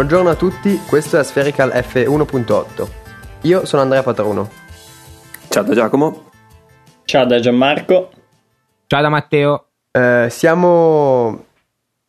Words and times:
Buongiorno 0.00 0.30
a 0.30 0.34
tutti, 0.34 0.80
questo 0.88 1.18
è 1.18 1.22
Spherical 1.22 1.68
F1.8. 1.74 2.88
Io 3.42 3.66
sono 3.66 3.82
Andrea 3.82 4.02
Patruno. 4.02 4.48
Ciao 5.50 5.62
da 5.62 5.74
Giacomo. 5.74 6.30
Ciao 7.04 7.26
da 7.26 7.38
Gianmarco. 7.38 8.10
Ciao 8.86 9.02
da 9.02 9.10
Matteo. 9.10 9.66
Eh, 9.90 10.28
siamo 10.30 11.44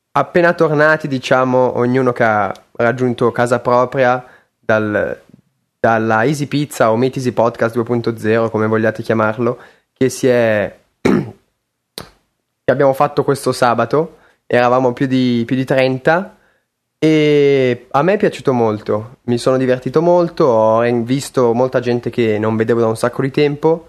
appena 0.09 0.54
tornati, 0.54 1.09
diciamo, 1.09 1.77
ognuno 1.77 2.14
che 2.14 2.23
ha 2.23 2.54
raggiunto 2.77 3.30
casa 3.34 3.59
propria 3.59 4.26
dal, 4.58 5.22
dalla 5.78 6.23
Easy 6.23 6.45
Pizza 6.45 6.92
o 6.92 6.95
Meet 6.95 7.17
Easy 7.17 7.34
Podcast 7.34 7.76
2.0, 7.76 8.50
come 8.52 8.67
vogliate 8.67 9.03
chiamarlo, 9.03 9.59
che 9.92 10.08
si 10.08 10.30
è 10.30 10.78
che 11.02 12.72
abbiamo 12.72 12.94
fatto 12.94 13.26
questo 13.26 13.52
sabato. 13.52 14.20
Eravamo 14.48 14.94
più 14.94 15.08
di, 15.08 15.44
più 15.45 15.58
di 15.58 15.66
30 15.66 16.38
e 17.04 17.88
a 17.90 18.04
me 18.04 18.14
è 18.14 18.18
piaciuto 18.18 18.54
molto, 18.54 19.18
mi 19.23 19.40
sono 19.40 19.58
divertito 19.58 20.04
molto, 20.04 20.46
ho 20.46 21.02
visto 21.02 21.52
molta 21.52 21.80
gente 21.80 22.12
che 22.12 22.38
non 22.38 22.55
vedevo 22.55 22.80
da 22.80 22.86
un 22.86 22.96
sacco 22.96 23.23
di 23.23 23.32
tempo 23.32 23.88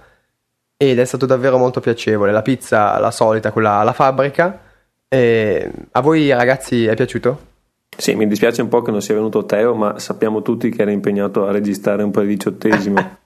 ed 0.78 0.98
è 0.98 1.04
stato 1.04 1.26
davvero 1.26 1.58
molto 1.58 1.80
piacevole. 1.80 2.32
La 2.32 2.40
pizza, 2.40 2.98
la 2.98 3.10
solita, 3.10 3.52
quella 3.52 3.72
alla 3.72 3.92
fabbrica. 3.92 4.60
E 5.08 5.70
a 5.90 6.00
voi 6.00 6.30
ragazzi 6.30 6.86
è 6.86 6.94
piaciuto? 6.94 7.50
Sì, 7.94 8.14
mi 8.14 8.26
dispiace 8.26 8.62
un 8.62 8.68
po' 8.68 8.80
che 8.80 8.90
non 8.90 9.02
sia 9.02 9.14
venuto 9.14 9.44
Teo, 9.44 9.74
ma 9.74 9.98
sappiamo 9.98 10.40
tutti 10.40 10.70
che 10.70 10.80
era 10.80 10.90
impegnato 10.90 11.46
a 11.46 11.52
registrare 11.52 12.02
un 12.02 12.10
po' 12.10 12.22
di 12.22 12.28
diciottesimo. 12.28 13.18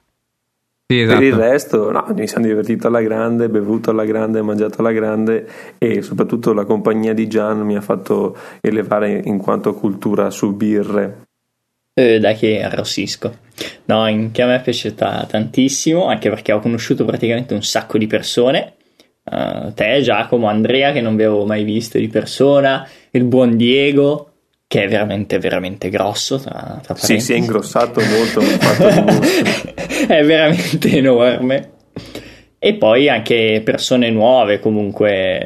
Sì, 0.89 1.01
esatto. 1.01 1.19
Per 1.19 1.27
il 1.27 1.35
resto, 1.35 1.91
no, 1.91 2.05
mi 2.15 2.27
sono 2.27 2.45
divertito 2.45 2.87
alla 2.87 3.01
grande, 3.01 3.49
bevuto 3.49 3.89
alla 3.89 4.05
grande, 4.05 4.41
mangiato 4.41 4.79
alla 4.79 4.93
grande 4.93 5.45
e 5.77 6.01
soprattutto 6.01 6.53
la 6.53 6.63
compagnia 6.63 7.13
di 7.13 7.27
Gian 7.27 7.59
mi 7.59 7.75
ha 7.75 7.81
fatto 7.81 8.37
elevare 8.61 9.21
in 9.25 9.37
quanto 9.37 9.73
cultura 9.73 10.29
su 10.29 10.55
birre. 10.55 11.25
Eh, 11.93 12.19
dai 12.19 12.35
che 12.35 12.61
arrossisco. 12.61 13.33
No, 13.85 13.99
anche 13.99 14.41
a 14.41 14.45
me 14.45 14.55
è 14.55 14.61
piaciuta 14.61 15.25
tantissimo, 15.27 16.05
anche 16.05 16.29
perché 16.29 16.53
ho 16.53 16.59
conosciuto 16.59 17.03
praticamente 17.03 17.53
un 17.53 17.63
sacco 17.63 17.97
di 17.97 18.07
persone. 18.07 18.75
Uh, 19.25 19.73
te, 19.73 19.99
Giacomo, 20.01 20.47
Andrea, 20.47 20.93
che 20.93 21.01
non 21.01 21.17
vi 21.17 21.23
avevo 21.23 21.45
mai 21.45 21.65
visto 21.65 21.97
di 21.97 22.07
persona, 22.07 22.87
il 23.11 23.25
buon 23.25 23.57
Diego, 23.57 24.26
che 24.67 24.83
è 24.83 24.87
veramente, 24.87 25.39
veramente 25.39 25.89
grosso. 25.89 26.37
Tra, 26.37 26.81
tra 26.83 26.95
sì, 26.95 27.19
si 27.19 27.33
è 27.33 27.37
ingrossato 27.37 28.01
molto. 28.01 28.41
è 30.07 30.23
veramente 30.23 30.91
enorme. 30.91 31.71
E 32.59 32.73
poi 32.73 33.07
anche 33.07 33.61
persone 33.63 34.09
nuove, 34.09 34.59
comunque 34.59 35.45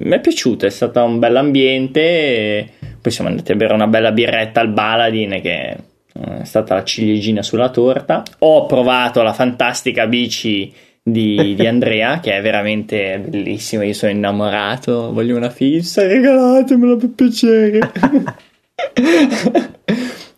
mi 0.00 0.10
è 0.10 0.20
piaciuto, 0.20 0.66
è 0.66 0.70
stato 0.70 1.02
un 1.02 1.18
bel 1.18 1.36
ambiente. 1.36 2.68
Poi 3.00 3.12
siamo 3.12 3.30
andati 3.30 3.52
a 3.52 3.56
bere 3.56 3.72
una 3.72 3.86
bella 3.86 4.12
birretta 4.12 4.60
al 4.60 4.72
Baladin, 4.72 5.40
che 5.40 5.76
è 6.12 6.44
stata 6.44 6.74
la 6.74 6.84
ciliegina 6.84 7.42
sulla 7.42 7.70
torta. 7.70 8.22
Ho 8.40 8.66
provato 8.66 9.22
la 9.22 9.32
fantastica 9.32 10.06
bici 10.06 10.70
di, 11.00 11.54
di, 11.54 11.66
Andrea, 11.66 12.20
che 12.20 12.36
è 12.36 12.42
veramente 12.42 13.18
bellissima. 13.24 13.84
Io 13.84 13.94
sono 13.94 14.12
innamorato, 14.12 15.12
voglio 15.12 15.36
una 15.36 15.50
fissa, 15.50 16.06
regalatemela 16.06 16.96
per 16.96 17.10
piacere. 17.14 17.92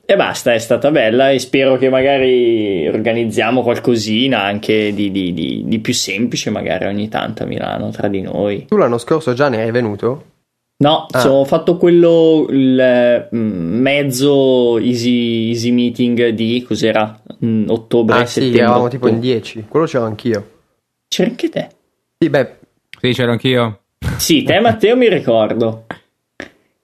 e 0.05 0.16
basta, 0.16 0.52
è 0.52 0.58
stata 0.58 0.91
bella 0.91 1.30
e 1.30 1.38
spero 1.38 1.77
che 1.77 1.88
magari 1.88 2.88
organizziamo 2.88 3.62
qualcosina 3.62 4.42
anche 4.42 4.92
di, 4.92 5.10
di, 5.10 5.33
di, 5.33 5.62
di, 5.66 5.78
più 5.78 5.95
semplice, 5.95 6.51
magari 6.51 6.86
ogni 6.86 7.08
tanto 7.08 7.42
a 7.42 7.46
Milano 7.46 7.90
tra 7.90 8.08
di 8.08 8.20
noi. 8.20 8.67
Tu 8.67 8.77
l'anno 8.77 8.98
scorso 8.98 9.34
già 9.34 9.48
ne 9.48 9.62
eri 9.62 9.70
venuto? 9.70 10.24
No, 10.78 11.06
ah. 11.11 11.30
ho 11.30 11.45
fatto 11.45 11.77
quello 11.77 12.46
il 12.48 13.28
mm, 13.34 13.80
mezzo 13.80 14.78
easy, 14.78 15.51
easy 15.51 15.70
meeting 15.72 16.28
di 16.28 16.64
cos'era? 16.67 17.20
Mm, 17.45 17.68
ottobre, 17.68 18.20
ah, 18.20 18.24
settembre. 18.24 18.58
Sì, 18.58 18.64
eravamo 18.64 18.89
tipo 18.89 19.08
in 19.08 19.20
10. 19.20 19.67
Quello 19.68 19.84
c'ero 19.84 20.05
anch'io. 20.07 20.51
C'era 21.07 21.28
anche 21.28 21.48
te? 21.51 21.68
Sì, 22.18 22.30
beh. 22.30 22.57
Sì, 22.98 23.12
c'ero 23.12 23.33
anch'io. 23.33 23.80
Sì, 24.17 24.42
te 24.42 24.58
Matteo 24.61 24.96
mi 24.96 25.08
ricordo. 25.11 25.84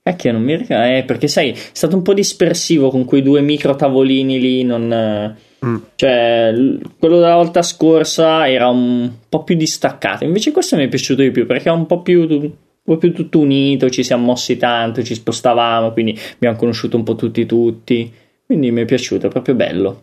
Cacchio, 0.06 0.30
non 0.30 0.42
mi 0.42 0.54
ricordo. 0.54 0.84
Eh, 0.84 1.02
perché 1.04 1.26
sai, 1.26 1.50
è 1.50 1.56
stato 1.72 1.96
un 1.96 2.02
po' 2.02 2.14
dispersivo 2.14 2.90
con 2.90 3.04
quei 3.04 3.22
due 3.22 3.40
micro 3.40 3.74
tavolini 3.74 4.38
lì. 4.38 4.62
Non, 4.62 5.34
mm. 5.66 5.76
Cioè, 5.96 6.54
quello 6.96 7.18
della 7.18 7.34
volta 7.34 7.62
scorsa 7.62 8.48
era 8.48 8.68
un 8.68 9.10
po' 9.28 9.42
più 9.42 9.56
distaccato. 9.56 10.22
Invece 10.22 10.52
questo 10.52 10.76
mi 10.76 10.84
è 10.84 10.88
piaciuto 10.88 11.22
di 11.22 11.32
più 11.32 11.44
perché 11.44 11.70
è 11.70 11.72
un 11.72 11.86
po' 11.86 12.02
più, 12.02 12.20
un 12.20 12.52
po' 12.84 12.98
più 12.98 13.12
tutto 13.12 13.40
unito. 13.40 13.90
Ci 13.90 14.04
siamo 14.04 14.26
mossi 14.26 14.56
tanto, 14.56 15.02
ci 15.02 15.16
spostavamo. 15.16 15.90
Quindi 15.90 16.16
abbiamo 16.34 16.56
conosciuto 16.56 16.96
un 16.96 17.02
po' 17.02 17.16
tutti, 17.16 17.44
tutti. 17.44 18.12
Quindi 18.46 18.70
mi 18.70 18.82
è 18.82 18.84
piaciuto, 18.84 19.26
è 19.26 19.30
proprio 19.30 19.56
bello. 19.56 20.02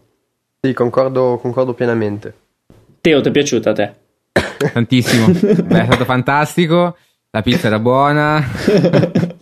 Sì, 0.59 0.74
concordo, 0.74 1.40
concordo 1.41 1.74
pienamente. 1.74 2.34
Teo, 3.00 3.22
ti 3.22 3.30
è 3.30 3.31
piaciuto 3.31 3.70
a 3.70 3.74
te? 3.74 3.94
Tantissimo. 4.74 5.28
Beh, 5.64 5.81
è 5.81 5.85
stato 5.85 6.03
fantastico. 6.03 6.97
La 7.31 7.41
pizza 7.41 7.68
era 7.68 7.80
buona. 7.80 8.44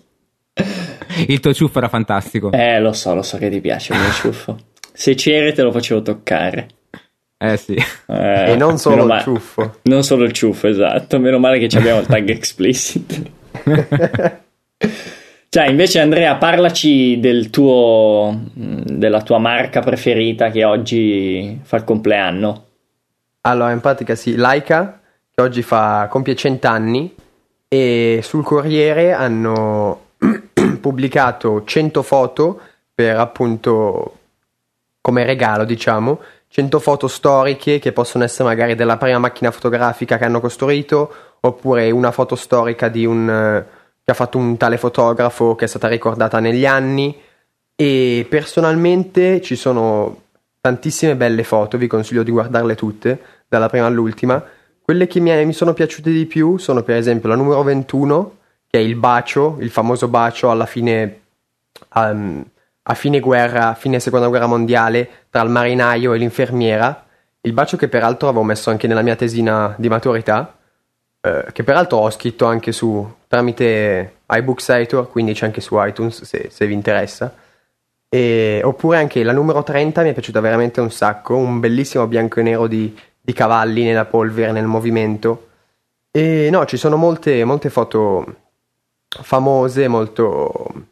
Il 1.28 1.40
tuo 1.40 1.54
ciuffo 1.54 1.78
era 1.78 1.90
fantastico. 1.90 2.52
Eh, 2.52 2.80
lo 2.80 2.94
so, 2.94 3.14
lo 3.14 3.22
so 3.22 3.38
che 3.38 3.50
ti 3.50 3.62
piace 3.62 3.94
il 3.94 4.00
mio 4.00 4.12
ciuffo. 4.14 4.58
Se 4.94 5.16
c'eri 5.16 5.54
te 5.54 5.62
lo 5.62 5.72
facevo 5.72 6.02
toccare. 6.02 6.68
Eh 7.38 7.58
sì. 7.58 7.76
Eh, 8.08 8.52
e 8.52 8.56
non 8.56 8.78
solo 8.78 9.06
il 9.06 9.22
ciuffo. 9.22 9.80
Non 9.84 10.04
solo 10.04 10.26
il 10.26 10.32
ciuffo, 10.32 10.68
esatto. 10.68 11.20
Meno 11.20 11.40
male 11.40 11.60
che 11.60 11.76
abbiamo 11.78 12.00
il 12.00 12.06
tag 12.06 12.30
explicit. 12.30 13.22
Cioè, 15.54 15.68
invece 15.68 16.00
Andrea, 16.00 16.38
parlaci 16.38 17.20
del 17.20 17.50
tuo, 17.50 18.40
della 18.54 19.22
tua 19.22 19.38
marca 19.38 19.82
preferita 19.82 20.50
che 20.50 20.64
oggi 20.64 21.60
fa 21.62 21.76
il 21.76 21.84
compleanno. 21.84 22.68
Allora, 23.42 23.72
in 23.72 23.82
pratica 23.82 24.16
sì, 24.16 24.38
Laika, 24.38 25.02
che 25.30 25.42
oggi 25.42 25.62
fa, 25.62 26.08
compie 26.10 26.38
100 26.38 26.68
anni, 26.70 27.14
e 27.68 28.22
sul 28.24 28.46
Corriere 28.46 29.12
hanno 29.12 30.01
pubblicato 30.82 31.64
100 31.64 32.02
foto 32.04 32.60
per 32.94 33.18
appunto 33.18 34.18
come 35.00 35.26
regalo, 35.26 35.64
diciamo, 35.64 36.20
100 36.50 36.80
foto 36.80 37.08
storiche 37.08 37.80
che 37.80 37.94
possono 37.94 38.26
essere 38.26 38.50
magari 38.50 38.76
della 38.76 38.98
prima 38.98 39.20
macchina 39.20 39.52
fotografica 39.52 40.18
che 40.18 40.26
hanno 40.26 40.42
costruito, 40.42 41.14
oppure 41.40 41.90
una 41.92 42.12
foto 42.12 42.36
storica 42.36 42.90
di 42.90 43.06
un 43.06 43.64
che 44.04 44.12
ha 44.12 44.16
fatto 44.16 44.38
un 44.38 44.58
tale 44.58 44.78
fotografo 44.78 45.56
che 45.56 45.66
è 45.66 45.68
stata 45.68 45.88
ricordata 45.88 46.40
negli 46.40 46.66
anni 46.66 47.16
e 47.76 48.26
personalmente 48.30 49.42
ci 49.42 49.56
sono 49.56 50.24
tantissime 50.60 51.16
belle 51.16 51.44
foto, 51.44 51.78
vi 51.78 51.88
consiglio 51.88 52.24
di 52.24 52.32
guardarle 52.32 52.76
tutte, 52.76 53.20
dalla 53.48 53.70
prima 53.70 53.86
all'ultima. 53.86 54.44
Quelle 54.82 55.08
che 55.08 55.20
mi, 55.20 55.46
mi 55.46 55.54
sono 55.54 55.74
piaciute 55.74 56.12
di 56.12 56.26
più 56.26 56.58
sono 56.58 56.84
per 56.84 56.98
esempio 56.98 57.30
la 57.30 57.36
numero 57.36 57.64
21 57.64 58.38
che 58.72 58.80
è 58.80 58.82
il 58.82 58.96
bacio, 58.96 59.58
il 59.60 59.70
famoso 59.70 60.08
bacio 60.08 60.50
alla 60.50 60.66
fine, 60.66 61.20
um, 61.96 62.42
a 62.84 62.94
fine 62.94 63.20
guerra, 63.20 63.74
fine 63.74 64.00
seconda 64.00 64.30
guerra 64.30 64.48
mondiale, 64.48 65.26
tra 65.30 65.42
il 65.42 65.50
marinaio 65.50 66.14
e 66.14 66.18
l'infermiera. 66.18 67.06
Il 67.42 67.52
bacio 67.52 67.76
che 67.76 67.90
peraltro 67.90 68.30
avevo 68.30 68.46
messo 68.46 68.70
anche 68.70 68.88
nella 68.88 69.02
mia 69.02 69.18
tesina 69.18 69.76
di 69.78 69.90
maturità, 69.90 70.56
eh, 71.20 71.48
che 71.52 71.64
peraltro 71.64 71.98
ho 71.98 72.10
scritto 72.12 72.46
anche 72.46 72.72
su 72.72 73.06
tramite 73.28 74.20
iBooksator, 74.30 75.10
quindi 75.10 75.34
c'è 75.34 75.48
anche 75.48 75.60
su 75.60 75.76
iTunes 75.78 76.24
se, 76.24 76.48
se 76.50 76.66
vi 76.66 76.74
interessa. 76.74 77.36
E, 78.08 78.62
oppure 78.64 79.00
anche 79.00 79.22
la 79.24 79.34
numero 79.34 79.64
30 79.64 80.02
mi 80.02 80.12
è 80.12 80.14
piaciuta 80.14 80.40
veramente 80.40 80.80
un 80.80 80.92
sacco, 80.92 81.36
un 81.36 81.60
bellissimo 81.60 82.08
bianco 82.08 82.40
e 82.40 82.44
nero 82.44 82.68
di, 82.68 82.98
di 83.20 83.34
cavalli 83.34 83.84
nella 83.84 84.06
polvere, 84.06 84.54
nel 84.54 84.66
movimento. 84.66 85.48
E 86.10 86.48
no, 86.50 86.66
ci 86.66 86.78
sono 86.78 86.96
molte, 86.96 87.44
molte 87.44 87.70
foto 87.70 88.36
famose, 89.22 89.88
molto 89.88 90.90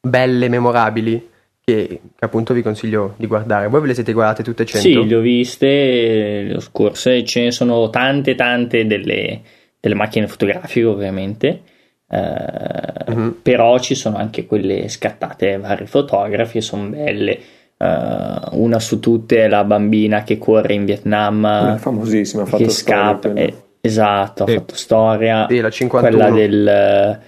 belle, 0.00 0.48
memorabili. 0.48 1.28
Che, 1.62 2.00
che, 2.16 2.24
appunto 2.24 2.54
vi 2.54 2.62
consiglio 2.62 3.14
di 3.16 3.26
guardare. 3.26 3.68
Voi 3.68 3.80
ve 3.80 3.88
le 3.88 3.94
siete 3.94 4.12
guardate 4.12 4.42
tutte 4.42 4.64
100? 4.64 4.86
Sì, 4.86 5.06
le 5.06 5.14
ho 5.14 5.20
viste 5.20 6.42
le 6.46 6.54
ho 6.56 6.60
scorse, 6.60 7.24
ce 7.24 7.42
ne 7.42 7.50
sono 7.50 7.90
tante 7.90 8.34
tante 8.34 8.86
delle, 8.86 9.40
delle 9.78 9.94
macchine 9.94 10.26
fotografiche 10.26 10.86
ovviamente, 10.86 11.62
uh, 12.06 13.12
uh-huh. 13.12 13.42
però 13.42 13.78
ci 13.78 13.94
sono 13.94 14.16
anche 14.16 14.46
quelle 14.46 14.88
scattate 14.88 15.58
vari 15.58 15.86
fotografi 15.86 16.58
e 16.58 16.62
sono 16.62 16.88
belle. 16.88 17.38
Uh, 17.76 18.60
una 18.62 18.78
su 18.78 18.98
tutte 18.98 19.44
è 19.44 19.48
la 19.48 19.64
bambina 19.64 20.22
che 20.22 20.36
corre 20.38 20.74
in 20.74 20.84
Vietnam, 20.84 21.38
Una 21.38 21.76
famosissima, 21.78 22.42
ha 22.42 22.46
fatto 22.46 22.64
che 22.64 22.68
scappa, 22.68 23.32
eh, 23.32 23.54
esatto, 23.80 24.46
sì. 24.46 24.52
ha 24.52 24.58
fatto 24.58 24.74
storia, 24.74 25.46
sì, 25.48 25.60
la 25.60 25.70
51. 25.70 26.16
quella 26.16 26.30
del 26.30 27.20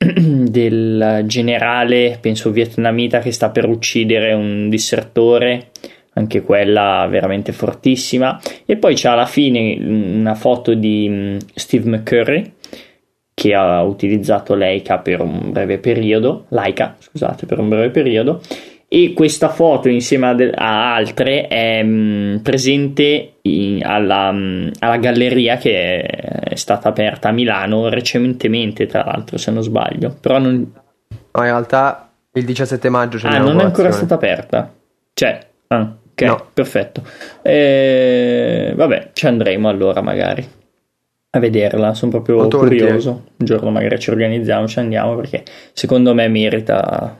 del 0.16 1.24
generale, 1.26 2.16
penso 2.20 2.50
vietnamita, 2.50 3.18
che 3.18 3.32
sta 3.32 3.50
per 3.50 3.68
uccidere 3.68 4.32
un 4.32 4.70
dissertore, 4.70 5.72
anche 6.14 6.40
quella 6.40 7.06
veramente 7.10 7.52
fortissima. 7.52 8.40
E 8.64 8.76
poi 8.76 8.94
c'è 8.94 9.10
alla 9.10 9.26
fine 9.26 9.76
una 9.78 10.34
foto 10.34 10.72
di 10.72 11.06
mm, 11.08 11.36
Steve 11.54 11.90
McCurry, 11.90 12.52
che 13.34 13.54
ha 13.54 13.82
utilizzato 13.82 14.54
Leica 14.54 14.98
per 14.98 15.20
un 15.20 15.52
breve 15.52 15.78
periodo, 15.78 16.46
Leica, 16.48 16.96
scusate, 16.98 17.44
per 17.44 17.58
un 17.58 17.68
breve 17.68 17.90
periodo 17.90 18.40
e 18.92 19.12
questa 19.12 19.50
foto 19.50 19.88
insieme 19.88 20.26
a, 20.26 20.34
de- 20.34 20.50
a 20.50 20.94
altre 20.96 21.46
è 21.46 21.80
mh, 21.80 21.88
mm, 21.88 22.36
presente 22.38 23.34
in, 23.42 23.84
alla, 23.84 24.32
mh, 24.32 24.36
mm, 24.36 24.68
alla, 24.80 24.96
galleria 24.96 25.58
che 25.58 26.00
è 26.02 26.56
stata 26.56 26.88
aperta 26.88 27.28
a 27.28 27.32
Milano 27.32 27.88
recentemente 27.88 28.86
tra 28.86 29.04
l'altro 29.04 29.38
se 29.38 29.52
non 29.52 29.62
sbaglio. 29.62 30.16
Però 30.20 30.40
non... 30.40 30.72
no 31.30 31.40
in 31.40 31.42
realtà 31.42 32.10
il 32.32 32.44
17 32.44 32.88
maggio 32.88 33.18
c'è 33.18 33.28
ah 33.28 33.38
non 33.38 33.60
è 33.60 33.62
ancora 33.62 33.92
stata 33.92 34.14
aperta? 34.14 34.74
Cioè 35.14 35.38
ah, 35.68 35.94
ok 36.10 36.22
no. 36.22 36.46
perfetto. 36.52 37.04
Eh, 37.42 38.72
vabbè 38.74 39.10
ci 39.12 39.28
andremo 39.28 39.68
allora 39.68 40.00
magari 40.00 40.44
a 41.30 41.38
vederla. 41.38 41.94
Sono 41.94 42.10
proprio 42.10 42.38
Molto 42.38 42.58
curioso. 42.58 43.10
Un 43.36 43.46
giorno 43.46 43.70
magari 43.70 44.00
ci 44.00 44.10
organizziamo 44.10 44.66
ci 44.66 44.80
andiamo 44.80 45.14
perché 45.14 45.44
secondo 45.74 46.12
me 46.12 46.26
merita 46.26 47.16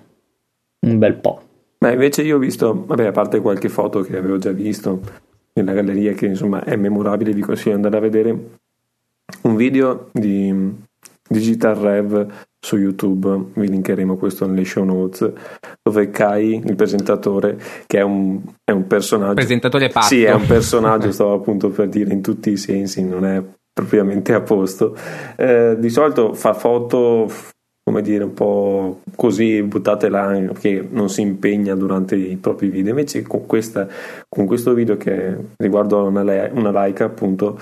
un 0.80 0.98
bel 0.98 1.14
po' 1.14 1.42
Ma 1.82 1.92
invece 1.92 2.22
io 2.22 2.36
ho 2.36 2.38
visto, 2.38 2.84
vabbè, 2.86 3.06
a 3.06 3.12
parte 3.12 3.40
qualche 3.40 3.70
foto 3.70 4.02
che 4.02 4.16
avevo 4.16 4.36
già 4.36 4.52
visto 4.52 5.00
nella 5.54 5.72
galleria, 5.72 6.12
che 6.12 6.26
insomma 6.26 6.62
è 6.62 6.76
memorabile, 6.76 7.32
vi 7.32 7.40
consiglio 7.40 7.70
di 7.70 7.82
andare 7.84 7.96
a 7.96 8.00
vedere 8.00 8.38
un 9.42 9.56
video 9.56 10.10
di 10.12 10.74
Digital 11.26 11.76
Rev 11.76 12.26
su 12.58 12.76
YouTube, 12.76 13.52
vi 13.54 13.68
linkeremo 13.68 14.16
questo 14.16 14.46
nelle 14.46 14.66
show 14.66 14.84
notes, 14.84 15.32
dove 15.82 16.10
Kai, 16.10 16.62
il 16.62 16.74
presentatore, 16.74 17.58
che 17.86 17.98
è 17.98 18.02
un, 18.02 18.40
è 18.62 18.72
un 18.72 18.86
personaggio... 18.86 19.34
Presentatore 19.34 19.88
pazzo. 19.88 20.08
Sì, 20.08 20.24
è 20.24 20.34
un 20.34 20.46
personaggio, 20.46 21.12
stavo 21.12 21.32
appunto 21.32 21.70
per 21.70 21.88
dire, 21.88 22.12
in 22.12 22.20
tutti 22.20 22.50
i 22.50 22.58
sensi, 22.58 23.02
non 23.02 23.24
è 23.24 23.42
propriamente 23.72 24.34
a 24.34 24.42
posto. 24.42 24.94
Eh, 25.36 25.76
di 25.78 25.88
solito 25.88 26.34
fa 26.34 26.52
foto 26.52 27.30
come 27.90 28.02
dire, 28.02 28.22
un 28.22 28.34
po' 28.34 29.00
così 29.16 29.60
buttate 29.62 30.08
là, 30.08 30.40
che 30.56 30.86
non 30.88 31.08
si 31.08 31.22
impegna 31.22 31.74
durante 31.74 32.14
i 32.14 32.36
propri 32.36 32.68
video. 32.68 32.90
Invece 32.90 33.22
con, 33.22 33.46
questa, 33.46 33.88
con 34.28 34.46
questo 34.46 34.74
video 34.74 34.96
che 34.96 35.36
riguardo 35.56 36.04
una, 36.04 36.22
una 36.52 36.70
Leica, 36.70 37.06
appunto, 37.06 37.58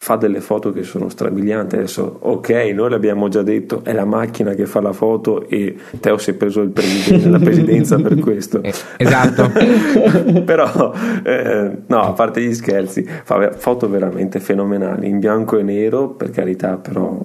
fa 0.00 0.14
delle 0.14 0.40
foto 0.40 0.70
che 0.70 0.84
sono 0.84 1.08
strabilianti. 1.08 1.74
Adesso, 1.74 2.18
ok, 2.20 2.50
noi 2.72 2.88
l'abbiamo 2.88 3.26
già 3.26 3.42
detto, 3.42 3.80
è 3.82 3.92
la 3.92 4.04
macchina 4.04 4.54
che 4.54 4.64
fa 4.64 4.80
la 4.80 4.92
foto 4.92 5.48
e 5.48 5.76
Teo 5.98 6.18
si 6.18 6.30
è 6.30 6.34
preso 6.34 6.64
presidente, 6.68 7.26
la 7.28 7.40
presidenza 7.40 7.96
per 7.96 8.16
questo. 8.20 8.62
Eh, 8.62 8.72
esatto. 8.96 9.50
Però, 10.46 10.94
eh, 11.24 11.78
no, 11.84 12.00
a 12.00 12.12
parte 12.12 12.40
gli 12.40 12.54
scherzi, 12.54 13.02
fa 13.02 13.50
foto 13.50 13.88
veramente 13.88 14.38
fenomenali, 14.38 15.08
in 15.08 15.18
bianco 15.18 15.58
e 15.58 15.64
nero, 15.64 16.10
per 16.10 16.30
carità, 16.30 16.76
però 16.76 17.20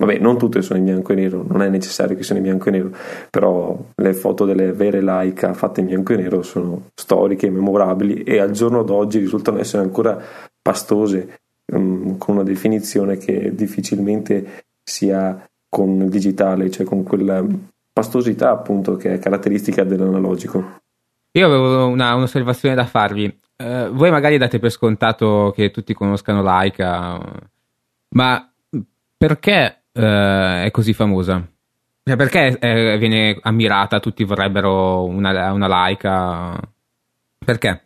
Vabbè, 0.00 0.16
non 0.16 0.38
tutte 0.38 0.62
sono 0.62 0.78
in 0.78 0.86
bianco 0.86 1.12
e 1.12 1.14
nero, 1.14 1.44
non 1.46 1.60
è 1.60 1.68
necessario 1.68 2.16
che 2.16 2.22
siano 2.22 2.40
in 2.40 2.46
bianco 2.46 2.70
e 2.70 2.72
nero, 2.72 2.90
però 3.28 3.78
le 3.96 4.14
foto 4.14 4.46
delle 4.46 4.72
vere 4.72 5.02
Leica 5.02 5.52
fatte 5.52 5.80
in 5.80 5.86
bianco 5.88 6.14
e 6.14 6.16
nero 6.16 6.40
sono 6.40 6.88
storiche, 6.94 7.50
memorabili 7.50 8.22
e 8.22 8.38
al 8.38 8.50
giorno 8.52 8.82
d'oggi 8.82 9.18
risultano 9.18 9.58
essere 9.58 9.82
ancora 9.82 10.18
pastose, 10.62 11.40
um, 11.66 12.16
con 12.16 12.36
una 12.36 12.44
definizione 12.44 13.18
che 13.18 13.54
difficilmente 13.54 14.64
sia 14.82 15.46
con 15.68 16.00
il 16.00 16.08
digitale, 16.08 16.70
cioè 16.70 16.86
con 16.86 17.02
quella 17.02 17.44
pastosità 17.92 18.52
appunto 18.52 18.96
che 18.96 19.12
è 19.12 19.18
caratteristica 19.18 19.84
dell'analogico. 19.84 20.78
Io 21.32 21.46
avevo 21.46 21.88
una, 21.88 22.14
un'osservazione 22.14 22.74
da 22.74 22.86
farvi. 22.86 23.26
Uh, 23.58 23.90
voi 23.90 24.10
magari 24.10 24.38
date 24.38 24.58
per 24.58 24.70
scontato 24.70 25.52
che 25.54 25.70
tutti 25.70 25.92
conoscano 25.92 26.42
Leica, 26.42 27.20
ma 28.14 28.50
perché 29.18 29.79
eh, 29.92 30.64
è 30.64 30.70
così 30.70 30.92
famosa? 30.92 31.46
Cioè, 32.02 32.16
perché 32.16 32.58
eh, 32.58 32.98
viene 32.98 33.38
ammirata? 33.42 34.00
Tutti 34.00 34.24
vorrebbero 34.24 35.04
una, 35.04 35.52
una 35.52 35.66
laica? 35.66 36.58
Perché? 37.38 37.82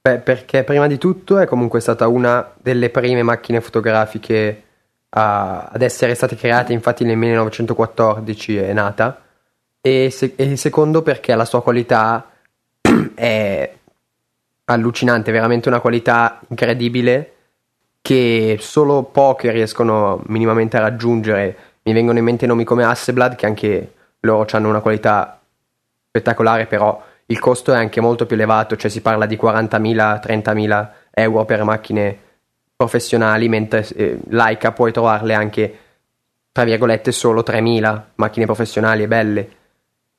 Beh, 0.00 0.18
perché 0.18 0.64
prima 0.64 0.86
di 0.86 0.98
tutto 0.98 1.38
è 1.38 1.46
comunque 1.46 1.80
stata 1.80 2.06
una 2.08 2.52
delle 2.60 2.90
prime 2.90 3.22
macchine 3.22 3.60
fotografiche 3.60 4.62
a, 5.10 5.66
ad 5.72 5.82
essere 5.82 6.14
state 6.14 6.36
create, 6.36 6.72
infatti 6.72 7.04
nel 7.04 7.16
1914 7.16 8.56
è 8.56 8.72
nata, 8.72 9.22
e, 9.80 10.10
se, 10.10 10.34
e 10.36 10.56
secondo 10.56 11.02
perché 11.02 11.34
la 11.34 11.44
sua 11.44 11.62
qualità 11.62 12.30
è 13.14 13.72
allucinante, 14.64 15.32
veramente 15.32 15.68
una 15.68 15.80
qualità 15.80 16.40
incredibile 16.48 17.33
che 18.04 18.58
solo 18.60 19.04
poche 19.04 19.50
riescono 19.50 20.22
minimamente 20.26 20.76
a 20.76 20.80
raggiungere. 20.80 21.56
Mi 21.84 21.94
vengono 21.94 22.18
in 22.18 22.24
mente 22.24 22.44
nomi 22.44 22.62
come 22.62 22.84
Hasselblad, 22.84 23.34
che 23.34 23.46
anche 23.46 23.92
loro 24.20 24.46
hanno 24.50 24.68
una 24.68 24.80
qualità 24.80 25.40
spettacolare, 26.08 26.66
però 26.66 27.02
il 27.24 27.38
costo 27.38 27.72
è 27.72 27.76
anche 27.76 28.02
molto 28.02 28.26
più 28.26 28.36
elevato, 28.36 28.76
cioè 28.76 28.90
si 28.90 29.00
parla 29.00 29.24
di 29.24 29.38
40.000, 29.40 30.20
30.000 30.20 30.88
euro 31.12 31.46
per 31.46 31.64
macchine 31.64 32.18
professionali, 32.76 33.48
mentre 33.48 33.88
eh, 33.96 34.18
Leica 34.28 34.72
puoi 34.72 34.92
trovarle 34.92 35.32
anche, 35.32 35.78
tra 36.52 36.64
virgolette, 36.64 37.10
solo 37.10 37.40
3.000 37.40 38.02
macchine 38.16 38.44
professionali 38.44 39.04
e 39.04 39.08
belle. 39.08 39.48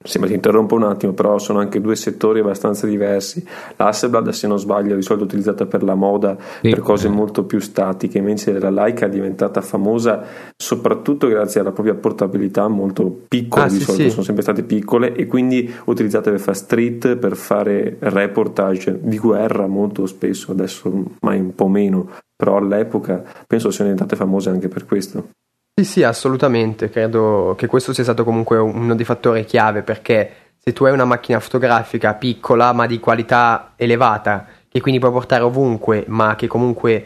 Sì, 0.05 0.19
ma 0.19 0.27
ti 0.27 0.33
interrompo 0.33 0.75
un 0.75 0.83
attimo, 0.83 1.13
però 1.13 1.37
sono 1.39 1.59
anche 1.59 1.81
due 1.81 1.95
settori 1.95 2.39
abbastanza 2.39 2.85
diversi. 2.85 3.45
L'Hasselblad, 3.75 4.29
se 4.29 4.47
non 4.47 4.59
sbaglio, 4.59 4.93
è 4.93 4.95
di 4.95 5.01
solito 5.01 5.25
utilizzata 5.25 5.65
per 5.65 5.83
la 5.83 5.95
moda, 5.95 6.37
sì. 6.61 6.69
per 6.69 6.79
cose 6.79 7.09
molto 7.09 7.43
più 7.43 7.59
statiche, 7.59 8.19
invece 8.19 8.59
la 8.59 8.69
Leica 8.69 9.07
è 9.07 9.09
diventata 9.09 9.61
famosa 9.61 10.23
soprattutto 10.55 11.27
grazie 11.27 11.59
alla 11.59 11.71
propria 11.71 11.95
portabilità 11.95 12.67
molto 12.67 13.23
piccola, 13.27 13.65
ah, 13.65 13.69
di 13.69 13.77
sì, 13.77 13.83
solito 13.83 14.09
sono 14.09 14.23
sempre 14.23 14.43
state 14.43 14.63
piccole 14.63 15.13
e 15.13 15.25
quindi 15.25 15.73
utilizzate 15.85 16.29
per 16.29 16.39
fare 16.39 16.57
street, 16.57 17.15
per 17.17 17.35
fare 17.35 17.97
reportage 17.99 18.99
di 19.01 19.17
guerra 19.17 19.67
molto 19.67 20.05
spesso, 20.05 20.51
adesso 20.51 20.91
mai 21.21 21.39
un 21.39 21.55
po' 21.55 21.67
meno, 21.67 22.09
però 22.35 22.57
all'epoca 22.57 23.23
penso 23.47 23.71
siano 23.71 23.91
diventate 23.91 24.15
famose 24.15 24.49
anche 24.49 24.67
per 24.67 24.85
questo. 24.85 25.29
Sì, 25.77 25.83
sì, 25.83 26.03
assolutamente. 26.03 26.89
Credo 26.89 27.53
che 27.57 27.67
questo 27.67 27.91
sia 27.91 28.03
stato 28.03 28.23
comunque 28.23 28.57
uno 28.57 28.95
dei 28.95 29.03
fattori 29.03 29.43
chiave 29.43 29.81
perché 29.81 30.31
se 30.57 30.71
tu 30.71 30.85
hai 30.85 30.93
una 30.93 31.03
macchina 31.03 31.41
fotografica 31.41 32.13
piccola 32.13 32.71
ma 32.71 32.85
di 32.85 32.97
qualità 32.99 33.73
elevata, 33.75 34.45
che 34.69 34.79
quindi 34.79 35.01
puoi 35.01 35.11
portare 35.11 35.43
ovunque, 35.43 36.05
ma 36.07 36.35
che 36.35 36.47
comunque 36.47 37.05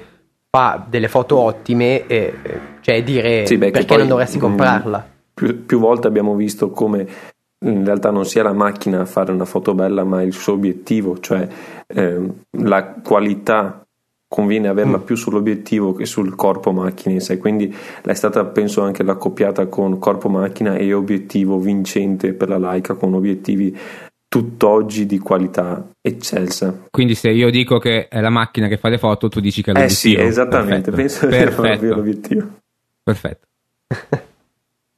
fa 0.51 0.85
delle 0.88 1.07
foto 1.07 1.39
ottime, 1.39 2.05
eh, 2.05 2.33
cioè 2.81 3.03
dire 3.03 3.47
sì, 3.47 3.57
beh, 3.57 3.71
perché 3.71 3.97
non 3.97 4.07
dovresti 4.07 4.38
mm, 4.38 4.41
comprarla. 4.41 5.09
Più, 5.33 5.65
più 5.65 5.79
volte 5.79 6.07
abbiamo 6.07 6.35
visto 6.35 6.69
come 6.69 7.07
in 7.61 7.83
realtà 7.83 8.11
non 8.11 8.25
sia 8.25 8.43
la 8.43 8.53
macchina 8.53 9.01
a 9.01 9.05
fare 9.05 9.31
una 9.31 9.45
foto 9.45 9.73
bella, 9.73 10.03
ma 10.03 10.21
il 10.21 10.33
suo 10.33 10.53
obiettivo, 10.53 11.19
cioè 11.19 11.47
eh, 11.88 12.21
la 12.51 12.83
qualità 13.03 13.83
conviene 14.29 14.67
averla 14.67 15.00
mm. 15.00 15.01
più 15.01 15.15
sull'obiettivo 15.15 15.93
che 15.93 16.05
sul 16.05 16.36
corpo 16.36 16.71
macchina 16.71 17.15
in 17.15 17.19
sé 17.19 17.38
quindi 17.39 17.75
è 18.03 18.13
stata 18.13 18.45
penso 18.45 18.81
anche 18.83 19.01
l'accoppiata 19.01 19.65
con 19.65 19.98
corpo 19.98 20.29
macchina 20.29 20.75
e 20.75 20.93
obiettivo 20.93 21.57
vincente 21.57 22.33
per 22.33 22.50
la 22.50 22.59
Leica 22.59 22.93
con 22.93 23.15
obiettivi 23.15 23.75
tutt'oggi 24.27 25.07
di 25.07 25.17
qualità 25.17 25.89
eccelsa 26.00 26.86
quindi 26.91 27.15
se 27.15 27.29
io 27.29 27.50
dico 27.50 27.79
che 27.79 28.07
è 28.07 28.21
la 28.21 28.29
macchina 28.29 28.67
che 28.67 28.77
fa 28.77 28.89
le 28.89 29.00
foto 29.00 29.29
tu 29.29 29.39
dici 29.39 29.63
che 29.63 29.71
è 29.71 29.74
l'obiettivo 29.74 30.19
eh 30.19 30.21
sì 30.21 30.27
esattamente 30.27 30.91
Perfetto. 30.91 31.27
penso 31.27 31.27
Perfetto. 31.27 31.62
che 31.62 31.77
sia 31.79 31.95
l'obiettivo 31.95 32.48
Perfetto 33.03 33.48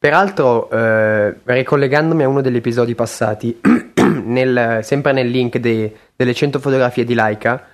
Peraltro, 0.01 0.67
eh, 0.71 1.35
ricollegandomi 1.43 2.23
a 2.23 2.27
uno 2.27 2.41
degli 2.41 2.55
episodi 2.55 2.95
passati, 2.95 3.61
nel, 4.25 4.79
sempre 4.81 5.11
nel 5.11 5.29
link 5.29 5.59
de, 5.59 5.95
delle 6.15 6.33
100 6.33 6.57
fotografie 6.57 7.03
di 7.03 7.13
Leica, 7.13 7.67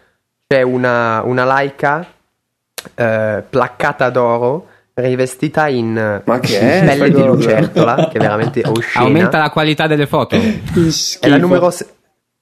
c'è 0.47 0.61
una, 0.61 1.21
una 1.23 1.43
laica 1.43 2.07
eh, 2.95 3.43
placcata 3.47 4.09
d'oro 4.09 4.67
rivestita 4.93 5.67
in 5.67 6.21
Ma 6.23 6.39
che 6.39 6.59
è? 6.59 6.85
pelle 6.85 7.11
di 7.11 7.23
lucertola 7.23 8.07
che 8.11 8.17
è 8.17 8.21
veramente 8.21 8.61
oscena. 8.65 9.05
Aumenta 9.05 9.37
la 9.39 9.49
qualità 9.49 9.87
delle 9.87 10.07
foto. 10.07 10.35
È 10.35 11.27
la 11.27 11.37
numero, 11.37 11.71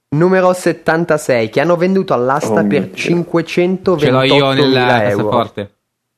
numero 0.10 0.54
76 0.54 1.50
che 1.50 1.60
hanno 1.60 1.76
venduto 1.76 2.14
all'asta 2.14 2.62
oh 2.62 2.68
per 2.68 2.92
528 2.94 4.00
ce 4.00 4.12
l'ho 4.12 4.24
io 4.24 4.52
nella 4.54 5.02
passaporte 5.02 5.70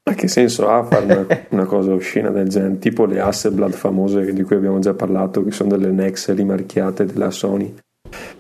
ma 0.04 0.14
che 0.14 0.28
senso 0.30 0.70
ha 0.70 0.84
fare 0.84 1.06
una, 1.06 1.26
una, 1.50 1.66
cosa 1.66 1.92
oscena 1.92 2.30
del 2.30 2.48
genere? 2.48 2.80
Tipo 2.80 3.06
le 3.06 3.20
Hasselblad 3.20 3.74
famose 3.74 4.32
di 4.32 4.44
cui 4.44 4.56
abbiamo 4.56 4.80
già 4.80 4.94
parlato 4.94 5.44
che 5.44 5.52
sono 5.52 5.70
delle 5.70 5.92
Nex 5.92 6.34
rimarchiate 6.34 7.04
della 7.04 7.30
Sony 7.30 7.76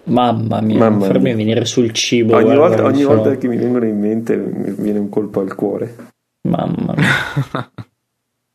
Mamma 0.05 0.61
mia, 0.61 0.77
Mamma 0.77 1.05
farmi 1.05 1.33
venire 1.33 1.65
sul 1.65 1.91
cibo. 1.91 2.35
Ogni, 2.35 2.55
guarda, 2.55 2.67
volta, 2.67 2.85
ogni 2.85 3.03
volta, 3.03 3.35
che 3.35 3.47
mi 3.47 3.57
vengono 3.57 3.85
in 3.85 3.99
mente 3.99 4.35
mi 4.35 4.71
viene 4.71 4.99
un 4.99 5.09
colpo 5.09 5.41
al 5.41 5.53
cuore. 5.55 5.95
Mamma 6.41 6.93
mia. 6.95 7.71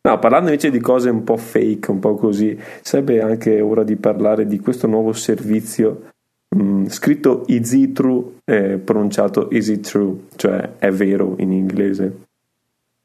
no, 0.03 0.19
parlando 0.19 0.49
invece 0.49 0.71
di 0.71 0.81
cose 0.81 1.11
un 1.11 1.25
po' 1.25 1.37
fake, 1.37 1.91
un 1.91 1.99
po' 1.99 2.15
così, 2.15 2.59
sarebbe 2.81 3.21
anche 3.21 3.61
ora 3.61 3.85
di 3.85 3.97
parlare 3.97 4.47
di 4.47 4.59
questo 4.61 4.87
nuovo 4.87 5.13
servizio 5.13 6.11
mh, 6.49 6.63
mm, 6.63 6.87
scritto 6.87 7.47
Easy 7.47 7.93
True, 7.93 8.39
eh, 8.45 8.79
pronunciato 8.79 9.51
Easy 9.51 9.81
True, 9.81 10.15
cioè 10.37 10.77
è 10.79 10.91
vero 10.91 11.35
in 11.39 11.53
inglese. 11.53 12.17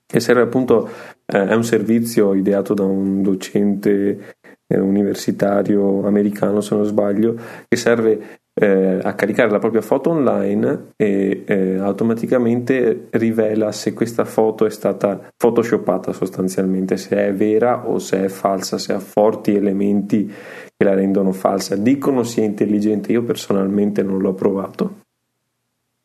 E 0.10 0.22
serve 0.22 0.42
appunto 0.42 0.90
eh, 1.26 1.48
è 1.48 1.54
un 1.54 1.66
servizio 1.66 2.34
ideato 2.34 2.74
da 2.74 2.86
un 2.86 3.22
docente 3.22 4.36
universitario 4.76 6.06
americano, 6.06 6.62
se 6.62 6.76
non 6.76 6.86
sbaglio, 6.86 7.36
che 7.68 7.78
serve 7.78 8.40
eh, 8.60 9.00
a 9.02 9.14
caricare 9.14 9.52
la 9.52 9.60
propria 9.60 9.82
foto 9.82 10.10
online 10.10 10.94
e 10.96 11.44
eh, 11.46 11.78
automaticamente 11.78 13.08
rivela 13.12 13.72
se 13.72 13.94
questa 13.94 14.26
foto 14.26 14.66
è 14.66 14.70
stata 14.70 15.30
photoshoppata 15.38 16.12
sostanzialmente, 16.12 16.98
se 16.98 17.16
è 17.18 17.34
vera 17.34 17.88
o 17.88 18.00
se 18.00 18.26
è 18.26 18.28
falsa, 18.28 18.78
se 18.78 18.94
ha 18.94 19.00
forti 19.00 19.56
elementi 19.56 20.26
che 20.26 20.84
la 20.84 20.96
rendono 20.96 21.32
falsa. 21.32 21.76
Dicono 21.76 22.24
sia 22.24 22.44
intelligente, 22.44 23.12
io 23.12 23.24
personalmente 23.24 24.02
non 24.02 24.20
l'ho 24.20 24.34
provato. 24.34 25.06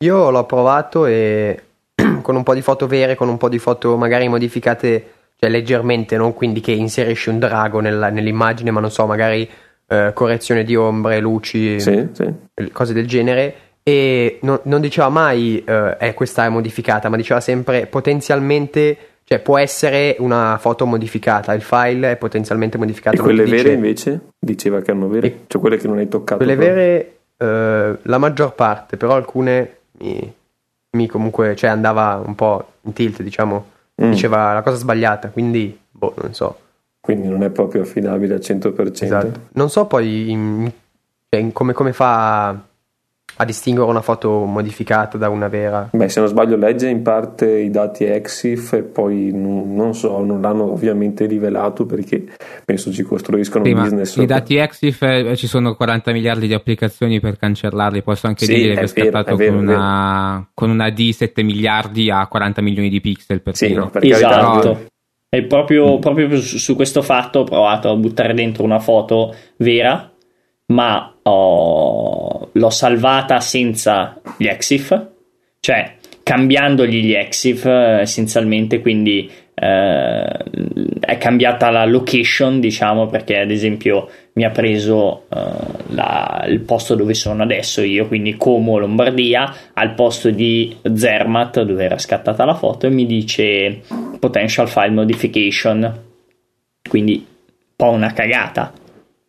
Io 0.03 0.29
l'ho 0.29 0.45
provato 0.45 1.05
e 1.05 1.61
con 2.21 2.35
un 2.35 2.43
po' 2.43 2.53
di 2.53 2.61
foto 2.61 2.85
vere, 2.87 3.15
con 3.15 3.29
un 3.29 3.37
po' 3.37 3.49
di 3.49 3.59
foto 3.59 3.97
magari 3.97 4.27
modificate, 4.27 5.05
cioè 5.43 5.51
leggermente, 5.51 6.15
non 6.15 6.33
quindi 6.33 6.61
che 6.61 6.71
inserisci 6.71 7.27
un 7.27 7.37
drago 7.37 7.81
nella, 7.81 8.09
nell'immagine, 8.09 8.71
ma 8.71 8.79
non 8.79 8.89
so, 8.89 9.05
magari 9.05 9.45
eh, 9.87 10.11
correzione 10.13 10.63
di 10.63 10.73
ombre, 10.73 11.19
luci, 11.19 11.81
sì, 11.81 12.07
sì. 12.13 12.33
cose 12.71 12.93
del 12.93 13.05
genere. 13.05 13.55
E 13.83 14.39
non, 14.43 14.61
non 14.63 14.79
diceva 14.79 15.09
mai 15.09 15.61
eh, 15.65 15.97
eh, 15.99 16.13
questa 16.13 16.45
è 16.45 16.49
modificata, 16.49 17.09
ma 17.09 17.17
diceva 17.17 17.41
sempre 17.41 17.87
potenzialmente, 17.87 18.97
cioè 19.25 19.39
può 19.39 19.57
essere 19.57 20.15
una 20.19 20.57
foto 20.61 20.85
modificata, 20.85 21.51
il 21.51 21.61
file 21.61 22.11
è 22.11 22.15
potenzialmente 22.15 22.77
modificato. 22.77 23.17
E 23.17 23.19
quelle 23.19 23.43
vere 23.43 23.57
dice, 23.57 23.71
invece 23.73 24.19
diceva 24.39 24.79
che 24.79 24.91
erano 24.91 25.09
vere, 25.09 25.39
cioè 25.47 25.59
quelle 25.59 25.75
che 25.75 25.87
non 25.87 25.97
hai 25.97 26.07
toccato. 26.07 26.37
Quelle 26.37 26.55
però. 26.55 26.73
vere, 26.73 27.15
eh, 27.35 27.97
la 28.01 28.17
maggior 28.17 28.55
parte, 28.55 28.95
però 28.95 29.15
alcune 29.15 29.79
mi, 29.99 30.33
mi, 30.91 31.07
comunque, 31.07 31.53
cioè 31.57 31.69
andava 31.69 32.23
un 32.25 32.33
po' 32.33 32.65
in 32.83 32.93
tilt, 32.93 33.21
diciamo, 33.21 33.71
mm. 34.01 34.11
diceva 34.11 34.53
la 34.53 34.61
cosa 34.61 34.77
sbagliata, 34.77 35.29
quindi 35.29 35.77
boh, 35.89 36.13
non 36.21 36.33
so. 36.33 36.59
Quindi 36.99 37.27
non 37.27 37.43
è 37.43 37.49
proprio 37.49 37.81
affidabile 37.81 38.35
al 38.35 38.39
100%. 38.39 39.03
Esatto. 39.03 39.39
Non 39.53 39.69
so 39.69 39.85
poi 39.87 40.31
in, 40.31 40.71
cioè, 41.29 41.39
in 41.41 41.51
come, 41.51 41.73
come 41.73 41.91
fa 41.91 42.57
a 43.35 43.45
distinguere 43.45 43.89
una 43.89 44.01
foto 44.01 44.45
modificata 44.45 45.17
da 45.17 45.29
una 45.29 45.47
vera? 45.47 45.89
Beh, 45.91 46.09
se 46.09 46.19
non 46.19 46.29
sbaglio, 46.29 46.55
legge 46.55 46.87
in 46.87 47.01
parte 47.01 47.49
i 47.49 47.69
dati 47.69 48.03
EXIF 48.03 48.73
e 48.73 48.83
poi 48.83 49.31
non 49.33 49.95
so, 49.95 50.23
non 50.23 50.41
l'hanno 50.41 50.71
ovviamente 50.71 51.25
rivelato 51.25 51.85
perché 51.85 52.25
penso 52.63 52.91
ci 52.91 53.03
costruiscono 53.03 53.65
sì, 53.65 53.71
un 53.71 53.81
business. 53.81 54.15
I 54.17 54.25
dati 54.25 54.55
EXIF 54.55 55.01
eh, 55.01 55.35
ci 55.35 55.47
sono 55.47 55.75
40 55.75 56.11
miliardi 56.11 56.47
di 56.47 56.53
applicazioni 56.53 57.19
per 57.19 57.37
cancellarli. 57.37 58.03
Posso 58.03 58.27
anche 58.27 58.45
sì, 58.45 58.53
dire 58.53 58.75
che 58.75 58.81
è, 58.81 58.83
è 58.83 58.87
scattato 58.87 59.35
vero, 59.35 59.55
con, 59.55 59.69
è 59.69 59.73
una, 59.73 60.49
con, 60.53 60.69
una, 60.69 60.89
D 60.91 61.09
7 61.09 61.41
miliardi 61.41 62.11
a 62.11 62.27
40 62.27 62.61
milioni 62.61 62.89
di 62.89 63.01
pixel 63.01 63.41
per 63.41 63.55
sì. 63.55 63.73
No, 63.73 63.89
per 63.89 64.05
esatto. 64.05 64.61
Carità, 64.61 64.91
e 65.29 65.45
proprio, 65.45 65.97
proprio 65.97 66.39
su 66.39 66.75
questo 66.75 67.01
fatto 67.01 67.39
ho 67.39 67.43
provato 67.43 67.89
a 67.89 67.95
buttare 67.95 68.35
dentro 68.35 68.63
una 68.63 68.77
foto 68.77 69.33
vera 69.57 70.12
ma 70.73 71.13
ho, 71.21 72.49
l'ho 72.51 72.69
salvata 72.69 73.39
senza 73.39 74.19
gli 74.37 74.47
EXIF, 74.47 75.07
cioè 75.59 75.95
cambiandogli 76.23 77.03
gli 77.03 77.13
EXIF 77.13 77.65
essenzialmente, 77.65 78.81
quindi 78.81 79.29
eh, 79.53 80.25
è 80.99 81.17
cambiata 81.19 81.69
la 81.69 81.85
location, 81.85 82.59
diciamo, 82.59 83.05
perché 83.05 83.37
ad 83.37 83.51
esempio 83.51 84.09
mi 84.33 84.45
ha 84.45 84.49
preso 84.49 85.25
eh, 85.29 85.37
la, 85.89 86.45
il 86.47 86.61
posto 86.61 86.95
dove 86.95 87.13
sono 87.13 87.43
adesso 87.43 87.81
io, 87.81 88.07
quindi 88.07 88.35
Como, 88.35 88.79
Lombardia, 88.79 89.53
al 89.73 89.93
posto 89.93 90.31
di 90.31 90.75
Zermatt, 90.95 91.61
dove 91.61 91.83
era 91.83 91.99
scattata 91.99 92.45
la 92.45 92.55
foto, 92.55 92.87
e 92.87 92.89
mi 92.89 93.05
dice 93.05 93.81
potential 94.19 94.67
file 94.67 94.89
modification, 94.89 96.01
quindi 96.89 97.13
un 97.15 97.75
po' 97.75 97.89
una 97.89 98.11
cagata 98.11 98.73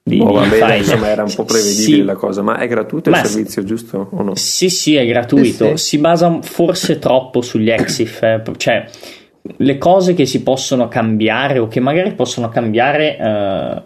di, 0.06 0.20
oh, 0.20 0.42
di 0.42 0.48
bene, 0.50 0.76
insomma 0.76 1.08
era 1.08 1.22
un 1.22 1.32
po' 1.34 1.44
prevedibile 1.44 1.96
sì. 1.96 2.02
la 2.02 2.14
cosa, 2.14 2.42
ma 2.42 2.58
è 2.58 2.68
gratuito 2.68 3.08
il 3.08 3.16
servizio 3.16 3.64
giusto 3.64 4.08
o 4.10 4.22
no? 4.22 4.34
Sì, 4.34 4.68
sì, 4.68 4.96
è 4.96 5.06
gratuito, 5.06 5.70
sì, 5.70 5.76
sì. 5.76 5.84
si 5.86 5.98
basa 5.98 6.40
forse 6.42 6.98
troppo 6.98 7.40
sugli 7.40 7.70
EXIF, 7.70 8.22
eh, 8.22 8.42
cioè 8.58 8.86
le 9.56 9.78
cose 9.78 10.12
che 10.12 10.26
si 10.26 10.42
possono 10.42 10.88
cambiare 10.88 11.58
o 11.58 11.68
che 11.68 11.80
magari 11.80 12.12
possono 12.12 12.48
cambiare 12.50 13.18
eh, 13.18 13.82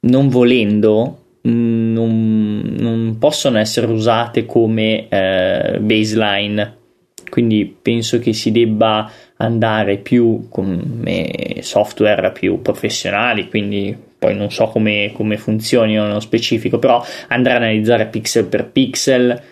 non 0.00 0.28
volendo 0.28 1.18
non, 1.42 2.74
non, 2.78 3.16
possono 3.18 3.58
essere 3.58 3.86
usate 3.86 4.46
come 4.46 5.08
eh, 5.08 5.78
baseline 5.78 6.76
quindi 7.28 7.76
penso 7.82 8.18
che 8.18 8.32
si 8.32 8.50
debba 8.50 9.10
andare 9.36 9.98
più 9.98 10.46
come 10.48 11.58
software 11.60 12.32
più 12.32 12.62
professionali 12.62 13.48
quindi 13.48 13.94
poi 14.18 14.34
non 14.34 14.50
so 14.50 14.66
come, 14.66 15.12
come 15.14 15.36
funzionino 15.36 16.06
nello 16.06 16.20
specifico, 16.20 16.78
però 16.78 17.04
andare 17.28 17.54
a 17.56 17.58
analizzare 17.58 18.06
pixel 18.06 18.46
per 18.46 18.70
pixel 18.70 19.42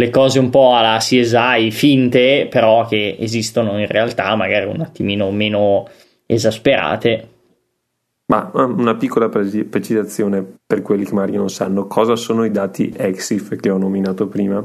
le 0.00 0.10
cose 0.10 0.38
un 0.38 0.48
po' 0.50 0.74
alla 0.74 0.96
CSI 0.98 1.70
finte, 1.70 2.46
però 2.50 2.86
che 2.86 3.16
esistono 3.18 3.78
in 3.78 3.86
realtà, 3.86 4.34
magari 4.34 4.66
un 4.66 4.80
attimino 4.80 5.30
meno 5.30 5.88
esasperate. 6.26 7.28
Ma 8.26 8.50
una 8.54 8.94
piccola 8.94 9.28
precisazione 9.28 10.44
per 10.64 10.82
quelli 10.82 11.04
che 11.04 11.12
magari 11.12 11.36
non 11.36 11.50
sanno 11.50 11.86
cosa 11.86 12.14
sono 12.16 12.44
i 12.44 12.50
dati 12.50 12.92
EXIF 12.96 13.56
che 13.56 13.70
ho 13.70 13.76
nominato 13.76 14.28
prima. 14.28 14.64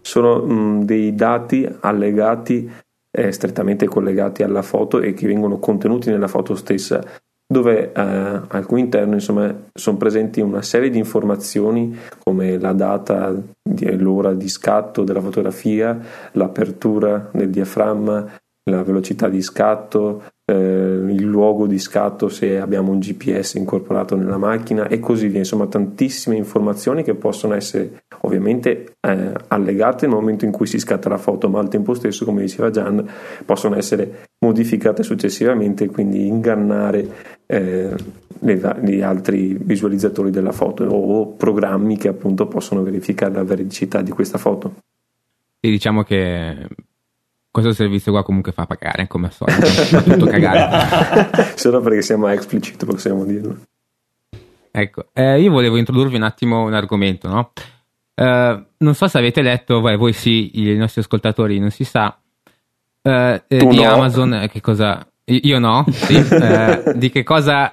Sono 0.00 0.44
mh, 0.44 0.84
dei 0.84 1.14
dati 1.14 1.66
allegati 1.80 2.68
eh, 3.10 3.32
strettamente 3.32 3.86
collegati 3.86 4.42
alla 4.42 4.62
foto 4.62 5.00
e 5.00 5.14
che 5.14 5.26
vengono 5.26 5.58
contenuti 5.58 6.10
nella 6.10 6.28
foto 6.28 6.54
stessa 6.54 7.00
dove 7.52 7.90
eh, 7.92 8.00
al 8.46 8.64
cui 8.64 8.78
interno 8.78 9.14
insomma, 9.14 9.52
sono 9.74 9.96
presenti 9.96 10.40
una 10.40 10.62
serie 10.62 10.88
di 10.88 10.98
informazioni 10.98 11.98
come 12.22 12.56
la 12.58 12.72
data, 12.72 13.34
l'ora 13.96 14.34
di 14.34 14.48
scatto 14.48 15.02
della 15.02 15.20
fotografia, 15.20 15.98
l'apertura 16.32 17.28
del 17.32 17.50
diaframma, 17.50 18.38
la 18.70 18.84
velocità 18.84 19.28
di 19.28 19.42
scatto, 19.42 20.22
eh, 20.44 20.54
il 20.54 21.24
luogo 21.24 21.66
di 21.66 21.80
scatto 21.80 22.28
se 22.28 22.60
abbiamo 22.60 22.92
un 22.92 23.00
GPS 23.00 23.54
incorporato 23.54 24.14
nella 24.14 24.38
macchina 24.38 24.86
e 24.86 25.00
così 25.00 25.26
via. 25.26 25.38
Insomma, 25.38 25.66
tantissime 25.66 26.36
informazioni 26.36 27.02
che 27.02 27.14
possono 27.14 27.54
essere 27.54 28.04
ovviamente 28.20 28.94
eh, 29.00 29.32
allegate 29.48 30.06
nel 30.06 30.14
momento 30.14 30.44
in 30.44 30.52
cui 30.52 30.66
si 30.66 30.78
scatta 30.78 31.08
la 31.08 31.18
foto, 31.18 31.48
ma 31.48 31.58
al 31.58 31.68
tempo 31.68 31.94
stesso, 31.94 32.24
come 32.24 32.42
diceva 32.42 32.70
Gian, 32.70 33.04
possono 33.44 33.74
essere 33.74 34.28
modificate 34.40 35.02
successivamente 35.02 35.88
quindi 35.88 36.26
ingannare 36.26 37.38
eh, 37.46 37.94
gli 38.40 39.00
altri 39.02 39.56
visualizzatori 39.60 40.30
della 40.30 40.52
foto 40.52 40.84
o 40.84 41.34
programmi 41.34 41.96
che 41.98 42.08
appunto 42.08 42.46
possono 42.46 42.82
verificare 42.82 43.34
la 43.34 43.44
veridicità 43.44 44.00
di 44.00 44.10
questa 44.10 44.38
foto. 44.38 44.76
E 45.60 45.68
diciamo 45.68 46.02
che 46.02 46.68
questo 47.50 47.72
servizio 47.72 48.12
qua 48.12 48.22
comunque 48.22 48.52
fa 48.52 48.64
pagare 48.64 49.06
come 49.06 49.26
al 49.26 49.32
solito, 49.32 49.66
fa 49.66 50.02
tutto 50.02 50.26
cagare. 50.26 51.52
Solo 51.56 51.80
perché 51.80 52.00
siamo 52.00 52.28
explicit 52.28 52.84
possiamo 52.86 53.24
dirlo. 53.24 53.58
Ecco, 54.70 55.06
eh, 55.12 55.40
io 55.40 55.50
volevo 55.50 55.76
introdurvi 55.76 56.16
un 56.16 56.22
attimo 56.22 56.62
un 56.62 56.74
argomento, 56.74 57.28
no? 57.28 57.52
Eh, 58.14 58.64
non 58.76 58.94
so 58.94 59.08
se 59.08 59.18
avete 59.18 59.42
letto, 59.42 59.80
beh, 59.80 59.96
voi 59.96 60.12
sì, 60.12 60.60
i 60.60 60.76
nostri 60.76 61.00
ascoltatori 61.00 61.58
non 61.58 61.70
si 61.70 61.84
sa, 61.84 62.19
eh, 63.02 63.42
eh 63.46 63.66
di 63.66 63.82
no. 63.82 63.90
Amazon, 63.90 64.34
eh, 64.34 64.48
che 64.48 64.60
cosa... 64.60 65.04
Io 65.30 65.60
no, 65.60 65.84
sì, 65.92 66.16
eh, 66.16 66.92
di 66.96 67.08
che 67.08 67.22
cosa, 67.22 67.72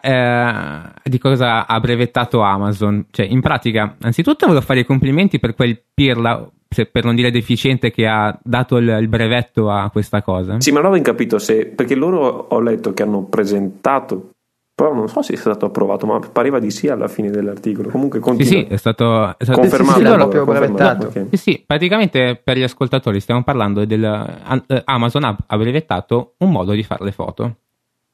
di 1.03 1.17
cosa 1.17 1.65
ha 1.65 1.79
brevettato 1.79 2.41
Amazon. 2.41 3.07
Cioè, 3.09 3.25
in 3.25 3.41
pratica, 3.41 3.95
anzitutto 3.99 4.45
volevo 4.45 4.63
fare 4.63 4.81
i 4.81 4.85
complimenti 4.85 5.39
per 5.39 5.55
quel 5.55 5.81
pirla 5.91 6.47
per 6.91 7.03
non 7.03 7.15
dire 7.15 7.31
deficiente 7.31 7.91
che 7.91 8.05
ha 8.05 8.37
dato 8.43 8.77
il, 8.77 8.87
il, 9.01 9.07
brevetto 9.07 9.71
a 9.71 9.89
questa 9.89 10.21
cosa. 10.21 10.59
Sì, 10.59 10.71
ma 10.71 10.81
non 10.81 10.89
avevo 10.89 11.03
capito 11.03 11.39
se 11.39 11.65
perché 11.65 11.95
loro 11.95 12.19
ho 12.27 12.59
letto 12.59 12.93
che 12.93 13.03
hanno 13.03 13.23
presentato 13.23 14.31
però 14.77 14.93
non 14.93 15.09
so 15.09 15.23
se 15.23 15.33
è 15.33 15.35
stato 15.37 15.65
approvato, 15.65 16.05
ma 16.05 16.19
pareva 16.19 16.59
di 16.59 16.69
sì 16.69 16.87
alla 16.87 17.07
fine 17.07 17.31
dell'articolo. 17.31 17.89
Comunque 17.89 18.19
continua. 18.19 18.51
Sì, 18.51 18.59
sì, 18.59 18.65
è 18.65 18.75
stato, 18.75 19.35
è 19.35 19.43
stato 19.43 19.61
confermato. 19.61 19.99
Sì, 19.99 20.05
sì, 20.05 20.13
proprio 20.13 20.45
brevettato. 20.45 21.07
Okay. 21.07 21.27
Sì, 21.31 21.37
sì, 21.37 21.63
praticamente 21.65 22.39
per 22.43 22.59
gli 22.59 22.61
ascoltatori 22.61 23.19
stiamo 23.19 23.41
parlando 23.41 23.85
del 23.85 24.03
uh, 24.03 24.63
Amazon 24.83 25.23
ha, 25.23 25.35
ha 25.47 25.57
brevettato 25.57 26.35
un 26.37 26.51
modo 26.51 26.73
di 26.73 26.83
fare 26.83 27.03
le 27.05 27.11
foto. 27.11 27.55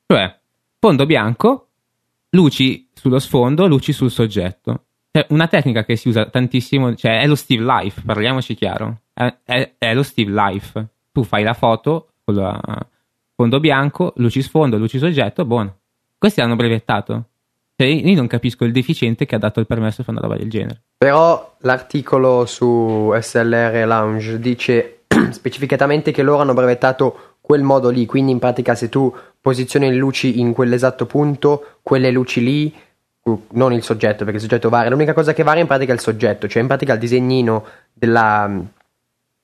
Cioè, 0.08 0.40
fondo 0.80 1.06
bianco, 1.06 1.68
luci 2.30 2.88
sullo 2.94 3.20
sfondo, 3.20 3.68
luci 3.68 3.92
sul 3.92 4.10
soggetto. 4.10 4.86
Cioè, 5.12 5.26
una 5.32 5.48
tecnica 5.48 5.84
che 5.84 5.98
si 5.98 6.08
usa 6.08 6.28
tantissimo, 6.28 6.96
cioè 6.96 7.20
è 7.20 7.28
lo 7.28 7.36
Steve 7.36 7.66
Life, 7.66 8.04
parliamoci 8.06 8.56
chiaro, 8.56 9.02
è, 9.12 9.36
è, 9.44 9.74
è 9.78 9.94
lo 9.94 10.04
Steve 10.04 10.32
Life. 10.32 10.88
Tu 11.12 11.24
fai 11.26 11.44
la 11.44 11.56
foto 11.56 12.08
con 12.24 12.36
la 12.36 12.58
fondo 13.36 13.60
bianco, 13.60 14.14
luci 14.16 14.42
sfondo, 14.42 14.78
luci 14.78 14.98
soggetto, 14.98 15.44
buono. 15.44 15.80
Questi 16.24 16.40
hanno 16.40 16.56
brevettato. 16.56 17.24
Cioè, 17.76 17.86
io 17.86 18.16
non 18.16 18.28
capisco 18.28 18.64
il 18.64 18.72
deficiente 18.72 19.26
che 19.26 19.36
ha 19.36 19.38
dato 19.38 19.60
il 19.60 19.68
permesso 19.68 20.04
per 20.04 20.14
una 20.14 20.22
roba 20.22 20.38
del 20.38 20.50
genere. 20.50 20.82
Però 20.98 21.56
l'articolo 21.60 22.46
su 22.46 23.14
SLR 23.20 23.86
Lounge 23.86 24.40
dice 24.40 25.00
specificatamente 25.32 26.12
che 26.12 26.24
loro 26.24 26.40
hanno 26.40 26.54
brevettato 26.54 27.36
quel 27.42 27.62
modo 27.62 27.90
lì, 27.90 28.06
quindi 28.06 28.32
in 28.32 28.40
pratica 28.40 28.74
se 28.74 28.88
tu 28.88 29.14
posizioni 29.42 29.90
le 29.90 29.98
luci 29.98 30.40
in 30.40 30.54
quell'esatto 30.54 31.06
punto, 31.08 31.80
quelle 31.82 32.10
luci 32.10 32.42
lì, 32.42 32.74
non 33.50 33.74
il 33.74 33.84
soggetto, 33.84 34.24
perché 34.24 34.36
il 34.36 34.44
soggetto 34.44 34.70
varia, 34.70 34.92
l'unica 34.92 35.12
cosa 35.12 35.34
che 35.34 35.44
varia 35.44 35.60
in 35.60 35.68
pratica 35.68 35.92
è 35.92 35.96
il 35.96 36.00
soggetto, 36.00 36.48
cioè 36.48 36.62
in 36.62 36.70
pratica 36.70 36.94
il 36.94 37.00
disegnino 37.00 37.66
della, 37.92 38.50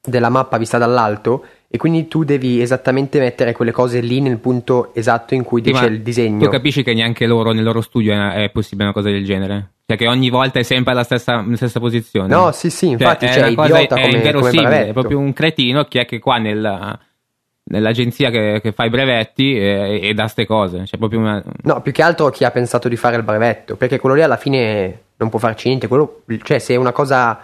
della 0.02 0.30
mappa 0.30 0.58
vista 0.58 0.78
dall'alto 0.78 1.44
e 1.72 1.78
quindi 1.78 2.08
tu 2.08 2.24
devi 2.24 2.62
esattamente 2.62 3.20
mettere 3.20 3.54
quelle 3.54 3.72
cose 3.72 4.00
lì 4.00 4.22
nel 4.22 4.40
punto 4.40 4.92
esatto 4.96 5.36
in 5.36 5.44
cui 5.44 5.62
Sì, 5.64 5.72
dice 5.72 5.86
il 5.86 6.02
disegno. 6.02 6.44
Tu 6.44 6.50
capisci 6.50 6.82
che 6.82 6.96
neanche 6.96 7.28
loro 7.28 7.52
nel 7.52 7.64
loro 7.64 7.82
studio 7.82 8.12
è, 8.12 8.46
è 8.46 8.50
possibile 8.50 8.86
una 8.86 8.94
cosa 8.94 9.10
del 9.10 9.24
genere? 9.24 9.74
Cioè 9.86 9.96
che 9.96 10.08
ogni 10.08 10.32
volta 10.32 10.58
è 10.60 10.64
sempre 10.64 10.94
alla 10.94 11.04
stessa, 11.04 11.46
stessa 11.54 11.80
posizione? 11.80 12.34
No, 12.34 12.52
sì, 12.52 12.72
sì, 12.72 12.90
infatti 12.90 13.28
Cioè, 13.28 13.36
c'è 13.36 13.42
è 13.42 13.48
una 13.48 13.56
cosa 13.56 13.80
idiota 13.80 13.96
è 13.96 14.06
inverosimile, 14.08 14.88
è 14.88 14.94
proprio 14.94 15.20
un 15.20 15.32
cretino 15.32 15.84
che 15.86 16.02
è 16.02 16.06
che 16.06 16.18
qua 16.18 16.38
nella- 16.38 17.00
nell'agenzia 17.66 18.30
che, 18.32 18.60
che 18.62 18.72
fa 18.72 18.86
i 18.86 18.90
brevetti 18.90 19.56
e, 19.56 20.00
e 20.02 20.14
dà 20.14 20.28
ste 20.28 20.46
cose. 20.46 20.84
C'è 20.86 20.98
proprio 20.98 21.20
una... 21.20 21.44
No, 21.64 21.82
più 21.82 21.92
che 21.92 22.02
altro 22.02 22.30
chi 22.30 22.44
ha 22.44 22.52
pensato 22.52 22.88
di 22.90 22.96
fare 22.96 23.16
il 23.16 23.24
brevetto, 23.24 23.76
perché 23.76 24.00
quello 24.00 24.16
lì 24.16 24.24
alla 24.24 24.38
fine 24.38 25.02
non 25.18 25.30
può 25.30 25.38
farci 25.38 25.68
niente, 25.68 25.88
quello, 25.88 26.24
cioè 26.44 26.60
se 26.60 26.74
è 26.74 26.78
una 26.78 26.92
cosa 26.92 27.40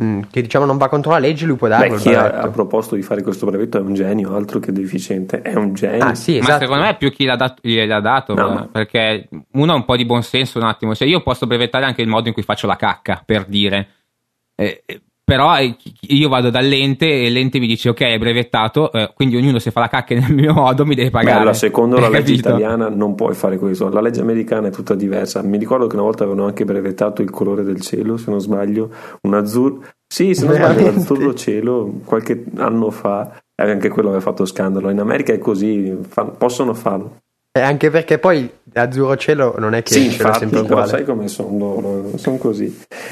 mh, 0.00 0.20
che 0.30 0.42
diciamo 0.42 0.64
non 0.64 0.76
va 0.76 0.88
contro 0.88 1.10
la 1.12 1.18
legge 1.18 1.46
lui 1.46 1.56
può 1.56 1.68
darlo 1.68 1.94
Beh, 1.94 2.00
chi 2.00 2.14
ha, 2.14 2.30
ha 2.40 2.48
proposto 2.48 2.94
di 2.94 3.02
fare 3.02 3.22
questo 3.22 3.46
brevetto 3.46 3.78
è 3.78 3.80
un 3.80 3.94
genio, 3.94 4.34
altro 4.34 4.58
che 4.58 4.72
deficiente. 4.72 5.42
È 5.42 5.54
un 5.54 5.74
genio. 5.74 6.04
Ah 6.04 6.14
sì, 6.14 6.34
Ma 6.34 6.38
esatto. 6.44 6.60
secondo 6.60 6.84
me 6.84 6.96
più 6.96 7.10
chi 7.10 7.24
l'ha 7.24 7.36
dato, 7.36 7.60
gliel'ha 7.62 8.00
dato 8.00 8.34
No, 8.34 8.48
eh, 8.48 8.54
ma- 8.54 8.68
perché 8.70 9.28
uno 9.52 9.72
ha 9.72 9.74
un 9.74 9.84
po' 9.84 9.96
di 9.96 10.04
buonsenso 10.04 10.58
un 10.58 10.64
attimo. 10.64 10.94
Cioè 10.94 11.06
io 11.06 11.22
posso 11.22 11.46
brevettare 11.46 11.84
anche 11.84 12.02
il 12.02 12.08
modo 12.08 12.28
in 12.28 12.34
cui 12.34 12.42
faccio 12.42 12.66
la 12.66 12.76
cacca, 12.76 13.22
per 13.24 13.44
dire. 13.44 13.88
Eh, 14.54 14.82
eh, 14.86 15.00
però 15.30 15.56
eh, 15.56 15.76
io 16.08 16.28
vado 16.28 16.50
dall'ente 16.50 17.06
e 17.06 17.30
l'ente 17.30 17.60
mi 17.60 17.68
dice 17.68 17.90
ok 17.90 18.00
è 18.00 18.18
brevettato, 18.18 18.90
eh, 18.90 19.12
quindi 19.14 19.36
ognuno 19.36 19.60
se 19.60 19.70
fa 19.70 19.78
la 19.78 19.86
cacca 19.86 20.12
nel 20.16 20.34
mio 20.34 20.52
modo 20.52 20.84
mi 20.84 20.96
deve 20.96 21.10
pagare. 21.10 21.36
allora, 21.36 21.52
secondo 21.54 22.00
la 22.00 22.08
legge 22.10 22.32
capito? 22.32 22.48
italiana 22.48 22.88
non 22.88 23.14
puoi 23.14 23.34
fare 23.34 23.56
questo. 23.56 23.88
La 23.90 24.00
legge 24.00 24.22
americana 24.22 24.66
è 24.66 24.70
tutta 24.72 24.96
diversa. 24.96 25.40
Mi 25.42 25.56
ricordo 25.56 25.86
che 25.86 25.94
una 25.94 26.02
volta 26.02 26.24
avevano 26.24 26.46
anche 26.46 26.64
brevettato 26.64 27.22
il 27.22 27.30
colore 27.30 27.62
del 27.62 27.80
cielo, 27.80 28.16
se 28.16 28.28
non 28.28 28.40
sbaglio, 28.40 28.90
un 29.22 29.34
azzurro. 29.34 29.84
Sì, 30.04 30.34
se 30.34 30.46
non 30.46 30.54
sbaglio, 30.54 30.74
Veramente? 30.74 30.98
l'azzurro 30.98 31.34
cielo 31.34 32.00
qualche 32.04 32.44
anno 32.56 32.90
fa. 32.90 33.40
E 33.54 33.70
anche 33.70 33.88
quello 33.88 34.08
aveva 34.08 34.22
fatto 34.24 34.44
scandalo. 34.44 34.90
In 34.90 34.98
America 34.98 35.32
è 35.32 35.38
così, 35.38 35.96
fa- 36.08 36.24
possono 36.24 36.74
farlo. 36.74 37.18
Eh, 37.52 37.60
anche 37.60 37.90
perché 37.90 38.18
poi 38.18 38.48
azzurro 38.74 39.16
cielo 39.16 39.56
non 39.58 39.74
è 39.74 39.82
che 39.82 39.94
Sì, 39.94 40.04
infatti, 40.04 40.38
sempre 40.38 40.60
però 40.62 40.74
uguale. 40.74 40.88
sai 40.88 41.04
come 41.04 41.26
sono 41.26 41.58
loro, 41.58 42.16
sono 42.16 42.36
così. 42.36 42.66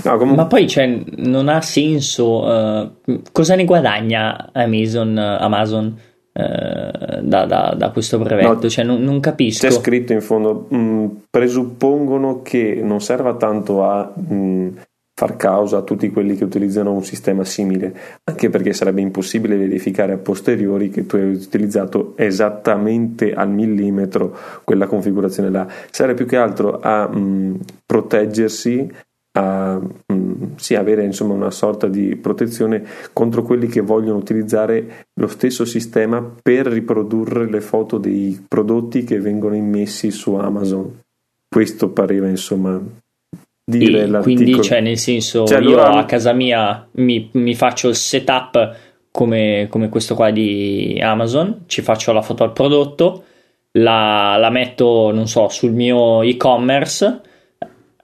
No, 0.04 0.12
comunque, 0.16 0.36
Ma 0.36 0.46
poi 0.46 0.68
cioè, 0.68 0.86
non 1.16 1.48
ha 1.48 1.60
senso. 1.60 2.48
eh, 2.48 2.90
cosa 3.32 3.56
ne 3.56 3.64
guadagna 3.64 4.50
Amazon, 4.52 5.18
Amazon 5.18 5.98
eh, 6.32 7.18
da, 7.20 7.46
da- 7.46 7.74
da 7.76 7.90
questo 7.90 8.18
brevetto? 8.20 8.52
No, 8.62 8.68
cioè, 8.68 8.84
non, 8.84 9.02
non 9.02 9.18
capisco. 9.18 9.66
C'è 9.66 9.72
scritto 9.72 10.12
in 10.12 10.20
fondo, 10.20 10.66
mh, 10.68 11.22
presuppongono 11.30 12.40
che 12.42 12.80
non 12.80 13.00
serva 13.00 13.34
tanto 13.34 13.82
a 13.82 14.12
mh, 14.14 14.68
far 15.18 15.34
causa 15.34 15.78
a 15.78 15.82
tutti 15.82 16.10
quelli 16.10 16.36
che 16.36 16.44
utilizzano 16.44 16.92
un 16.92 17.02
sistema 17.02 17.42
simile, 17.42 17.92
anche 18.22 18.50
perché 18.50 18.72
sarebbe 18.72 19.00
impossibile 19.00 19.56
verificare 19.56 20.12
a 20.12 20.16
posteriori 20.16 20.90
che 20.90 21.06
tu 21.06 21.16
hai 21.16 21.32
utilizzato 21.32 22.12
esattamente 22.14 23.34
al 23.34 23.50
millimetro 23.50 24.36
quella 24.62 24.86
configurazione 24.86 25.50
là. 25.50 25.66
Serve 25.90 26.14
più 26.14 26.24
che 26.24 26.36
altro 26.36 26.78
a 26.78 27.08
mh, 27.08 27.58
proteggersi, 27.84 28.88
a 29.32 29.80
mh, 29.80 30.54
sì, 30.54 30.76
avere 30.76 31.02
insomma 31.02 31.34
una 31.34 31.50
sorta 31.50 31.88
di 31.88 32.14
protezione 32.14 32.84
contro 33.12 33.42
quelli 33.42 33.66
che 33.66 33.80
vogliono 33.80 34.18
utilizzare 34.18 35.06
lo 35.14 35.26
stesso 35.26 35.64
sistema 35.64 36.22
per 36.40 36.66
riprodurre 36.66 37.50
le 37.50 37.60
foto 37.60 37.98
dei 37.98 38.44
prodotti 38.46 39.02
che 39.02 39.18
vengono 39.18 39.56
immessi 39.56 40.12
su 40.12 40.34
Amazon. 40.34 41.00
Questo 41.48 41.88
pareva 41.88 42.28
insomma 42.28 42.80
dire 43.76 44.06
l'articolo. 44.06 44.22
quindi, 44.22 44.62
cioè, 44.62 44.80
nel 44.80 44.98
senso, 44.98 45.44
Cioè, 45.46 45.60
io 45.60 45.82
a 45.82 46.04
casa 46.04 46.32
mia 46.32 46.86
mi, 46.92 47.28
mi 47.32 47.54
faccio 47.54 47.88
il 47.88 47.94
setup 47.96 48.74
come, 49.10 49.66
come 49.68 49.88
questo 49.88 50.14
qua 50.14 50.30
di 50.30 50.98
Amazon, 51.02 51.64
ci 51.66 51.82
faccio 51.82 52.12
la 52.12 52.22
foto 52.22 52.44
al 52.44 52.52
prodotto, 52.52 53.24
la, 53.72 54.36
la 54.38 54.50
metto, 54.50 55.10
non 55.12 55.26
so, 55.28 55.48
sul 55.48 55.72
mio 55.72 56.22
e-commerce. 56.22 57.20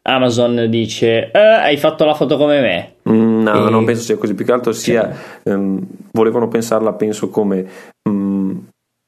Amazon 0.03 0.67
dice: 0.69 1.31
"Eh, 1.31 1.39
Hai 1.39 1.77
fatto 1.79 2.05
la 2.05 2.13
foto 2.15 2.37
come 2.37 2.61
me. 2.61 2.95
Mm, 3.11 3.43
No, 3.43 3.67
E- 3.67 3.71
non 3.71 3.85
penso 3.85 4.03
sia 4.03 4.17
così. 4.19 4.35
Più 4.35 4.45
che 4.45 4.53
altro 4.53 4.73
sia. 4.73 5.11
ehm, 5.45 5.81
volevano 6.13 6.49
pensarla, 6.49 6.93
penso, 6.93 7.31
come 7.31 7.65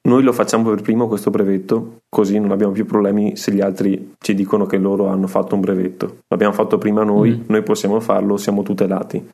noi 0.07 0.23
lo 0.23 0.33
facciamo 0.33 0.71
per 0.71 0.83
primo 0.83 1.09
questo 1.09 1.31
brevetto, 1.31 2.03
così 2.09 2.39
non 2.39 2.51
abbiamo 2.51 2.73
più 2.73 2.87
problemi 2.87 3.37
se 3.37 3.53
gli 3.53 3.61
altri 3.61 4.15
ci 4.21 4.35
dicono 4.35 4.67
che 4.67 4.77
loro 4.79 5.09
hanno 5.09 5.27
fatto 5.27 5.55
un 5.55 5.61
brevetto. 5.61 6.19
L'abbiamo 6.29 6.53
fatto 6.53 6.79
prima 6.79 7.03
noi, 7.05 7.31
Mm. 7.31 7.41
noi 7.49 7.63
possiamo 7.63 8.01
farlo, 8.01 8.37
siamo 8.37 8.63
tutelati. 8.63 9.25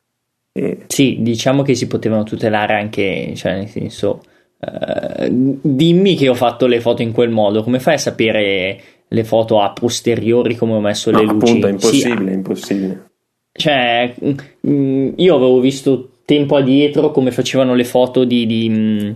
E 0.51 0.79
Sì, 0.87 1.17
diciamo 1.21 1.61
che 1.63 1.75
si 1.75 1.87
potevano 1.87 2.23
tutelare 2.23 2.73
anche, 2.75 3.33
cioè, 3.35 3.55
nel 3.55 3.67
senso, 3.67 4.21
eh, 4.59 5.27
dimmi 5.31 6.15
che 6.15 6.29
ho 6.29 6.35
fatto 6.35 6.67
le 6.67 6.79
foto 6.79 7.01
in 7.01 7.11
quel 7.11 7.29
modo, 7.29 7.63
come 7.63 7.79
fai 7.79 7.95
a 7.95 7.97
sapere 7.99 8.81
le 9.07 9.23
foto 9.23 9.61
a 9.61 9.71
posteriori 9.73 10.55
come 10.55 10.73
ho 10.73 10.79
messo 10.79 11.11
no, 11.11 11.19
le 11.19 11.25
luci? 11.25 11.35
appunto, 11.45 11.67
è 11.67 11.69
Sì, 11.69 11.75
impossibile, 11.75 12.31
è 12.31 12.35
impossibile. 12.35 13.03
Cioè, 13.51 14.15
mm, 14.67 15.09
io 15.17 15.35
avevo 15.35 15.59
visto 15.59 16.09
tempo 16.25 16.55
addietro 16.55 17.11
come 17.11 17.31
facevano 17.31 17.75
le 17.75 17.83
foto 17.83 18.23
di, 18.23 18.45
di, 18.45 18.69
mm, 18.69 19.11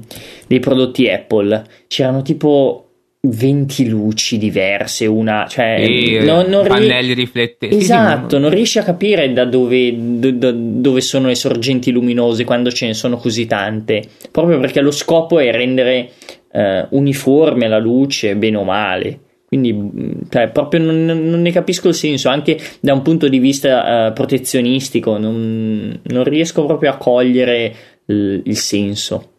dei 0.47 0.59
prodotti 0.59 1.09
Apple. 1.09 1.63
C'erano 1.87 2.21
tipo 2.21 2.87
20 3.21 3.89
luci 3.89 4.37
diverse, 4.37 5.05
una, 5.05 5.47
cioè, 5.49 5.77
E 5.79 6.19
non, 6.23 6.45
non 6.47 6.65
pannelli 6.67 7.13
riflettenti. 7.13 7.75
Sì, 7.75 7.85
sì, 7.85 7.91
Esatto, 7.91 8.37
non 8.37 8.49
riesci 8.49 8.79
a 8.79 8.83
capire 8.83 9.31
da 9.33 9.45
dove, 9.45 9.93
do- 9.97 10.31
da 10.31 10.51
dove 10.51 11.01
sono 11.01 11.27
le 11.27 11.35
sorgenti 11.35 11.91
luminose 11.91 12.43
quando 12.43 12.71
ce 12.71 12.85
ne 12.87 12.93
sono 12.93 13.17
così 13.17 13.45
tante, 13.45 14.03
proprio 14.31 14.59
perché 14.59 14.81
lo 14.81 14.91
scopo 14.91 15.39
è 15.39 15.51
rendere 15.51 16.11
eh, 16.51 16.85
uniforme 16.91 17.67
la 17.67 17.79
luce, 17.79 18.35
bene 18.35 18.57
o 18.57 18.63
male. 18.63 19.19
Quindi, 19.47 19.71
mh, 19.71 20.27
cioè, 20.29 20.49
proprio 20.51 20.81
non, 20.81 21.05
non 21.05 21.41
ne 21.41 21.51
capisco 21.51 21.87
il 21.87 21.93
senso, 21.93 22.27
anche 22.29 22.59
da 22.81 22.93
un 22.93 23.01
punto 23.01 23.29
di 23.29 23.39
vista 23.39 24.07
eh, 24.07 24.11
protezionistico, 24.11 25.17
non, 25.17 25.97
non 26.03 26.23
riesco 26.25 26.65
proprio 26.65 26.91
a 26.91 26.97
cogliere 26.97 27.73
il, 28.07 28.41
il 28.43 28.57
senso. 28.57 29.31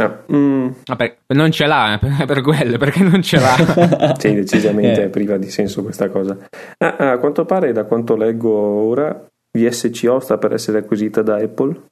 Ah, 0.00 0.24
mm, 0.32 0.68
Vabbè, 0.86 1.16
non 1.34 1.50
ce 1.52 1.66
l'ha 1.66 1.98
per, 2.00 2.24
per 2.26 2.40
quello, 2.40 2.78
perché 2.78 3.02
non 3.02 3.22
ce 3.22 3.38
l'ha. 3.38 4.14
sì, 4.18 4.32
decisamente 4.34 5.02
Eh. 5.02 5.04
è 5.04 5.08
priva 5.10 5.36
di 5.36 5.50
senso 5.50 5.82
questa 5.82 6.08
cosa. 6.08 6.36
Ah, 6.78 6.96
ah, 6.98 7.10
a 7.12 7.18
quanto 7.18 7.44
pare, 7.44 7.72
da 7.72 7.84
quanto 7.84 8.16
leggo 8.16 8.50
ora, 8.50 9.28
VSCO 9.56 10.18
sta 10.18 10.38
per 10.38 10.54
essere 10.54 10.78
acquisita 10.78 11.22
da 11.22 11.36
Apple. 11.36 11.90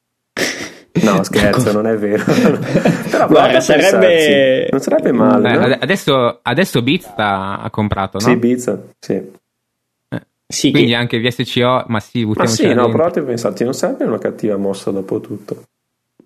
No, 1.03 1.23
scherzo, 1.25 1.73
non 1.73 1.87
è 1.87 1.97
vero. 1.97 2.25
Però 3.11 3.27
Guarda, 3.29 3.61
sarebbe- 3.61 3.99
pensarci. 3.99 4.71
Non 4.71 4.81
sarebbe 4.81 5.13
male, 5.13 5.49
Eh, 5.51 5.57
no? 5.57 5.65
ade- 5.65 5.79
adesso, 5.81 6.39
adesso 6.43 6.83
Beats 6.83 7.07
sta- 7.09 7.61
ha 7.61 7.71
comprato, 7.71 8.19
no? 8.19 8.25
Sì, 8.25 8.31
Ibiza, 8.33 8.83
sì. 8.99 9.39
Sì, 10.53 10.73
Quindi 10.73 10.91
che- 10.91 10.97
anche 10.97 11.21
VSCO, 11.21 11.85
ma 11.87 12.01
sì, 12.01 12.25
Ma 12.25 12.45
sì, 12.47 12.63
no, 12.65 12.69
dentro. 12.75 12.89
provate 12.91 13.21
a 13.21 13.23
pensarci, 13.23 13.63
non 13.63 13.73
sarebbe 13.73 14.03
una 14.05 14.19
cattiva 14.19 14.57
mossa 14.57 14.91
dopo 14.91 15.21
tutto. 15.21 15.63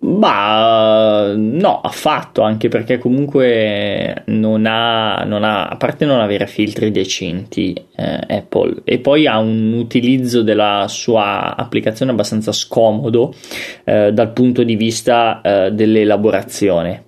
Ma 0.07 1.33
no, 1.35 1.81
affatto, 1.81 2.43
anche 2.43 2.67
perché 2.67 2.99
comunque 2.99 4.21
non 4.27 4.67
ha, 4.67 5.23
non 5.23 5.43
ha 5.43 5.65
a 5.67 5.75
parte 5.77 6.05
non 6.05 6.19
avere 6.19 6.45
filtri 6.45 6.91
decenti 6.91 7.73
eh, 7.95 8.19
Apple 8.27 8.81
e 8.83 8.99
poi 8.99 9.25
ha 9.25 9.39
un 9.39 9.73
utilizzo 9.73 10.43
della 10.43 10.85
sua 10.87 11.55
applicazione 11.55 12.11
abbastanza 12.11 12.51
scomodo 12.51 13.33
eh, 13.83 14.11
dal 14.13 14.31
punto 14.31 14.63
di 14.63 14.75
vista 14.75 15.41
eh, 15.41 15.71
dell'elaborazione. 15.71 17.05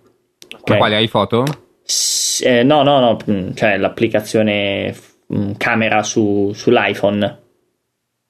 Ok? 0.60 0.70
Ma 0.72 0.78
quale 0.78 0.96
hai 0.96 1.08
foto? 1.08 1.44
S- 1.84 2.42
eh, 2.44 2.64
no, 2.64 2.82
no, 2.82 3.00
no, 3.00 3.18
mm, 3.30 3.52
cioè 3.54 3.78
l'applicazione 3.78 4.96
mm, 5.36 5.52
camera 5.58 6.02
su- 6.02 6.52
sull'iPhone. 6.52 7.38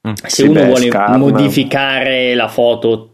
Mm. 0.08 0.14
Se 0.14 0.30
Sì, 0.30 0.44
uno 0.44 0.60
beh, 0.60 0.66
vuole 0.66 0.90
scarma. 0.90 1.18
modificare 1.18 2.34
la 2.36 2.48
foto, 2.50 3.14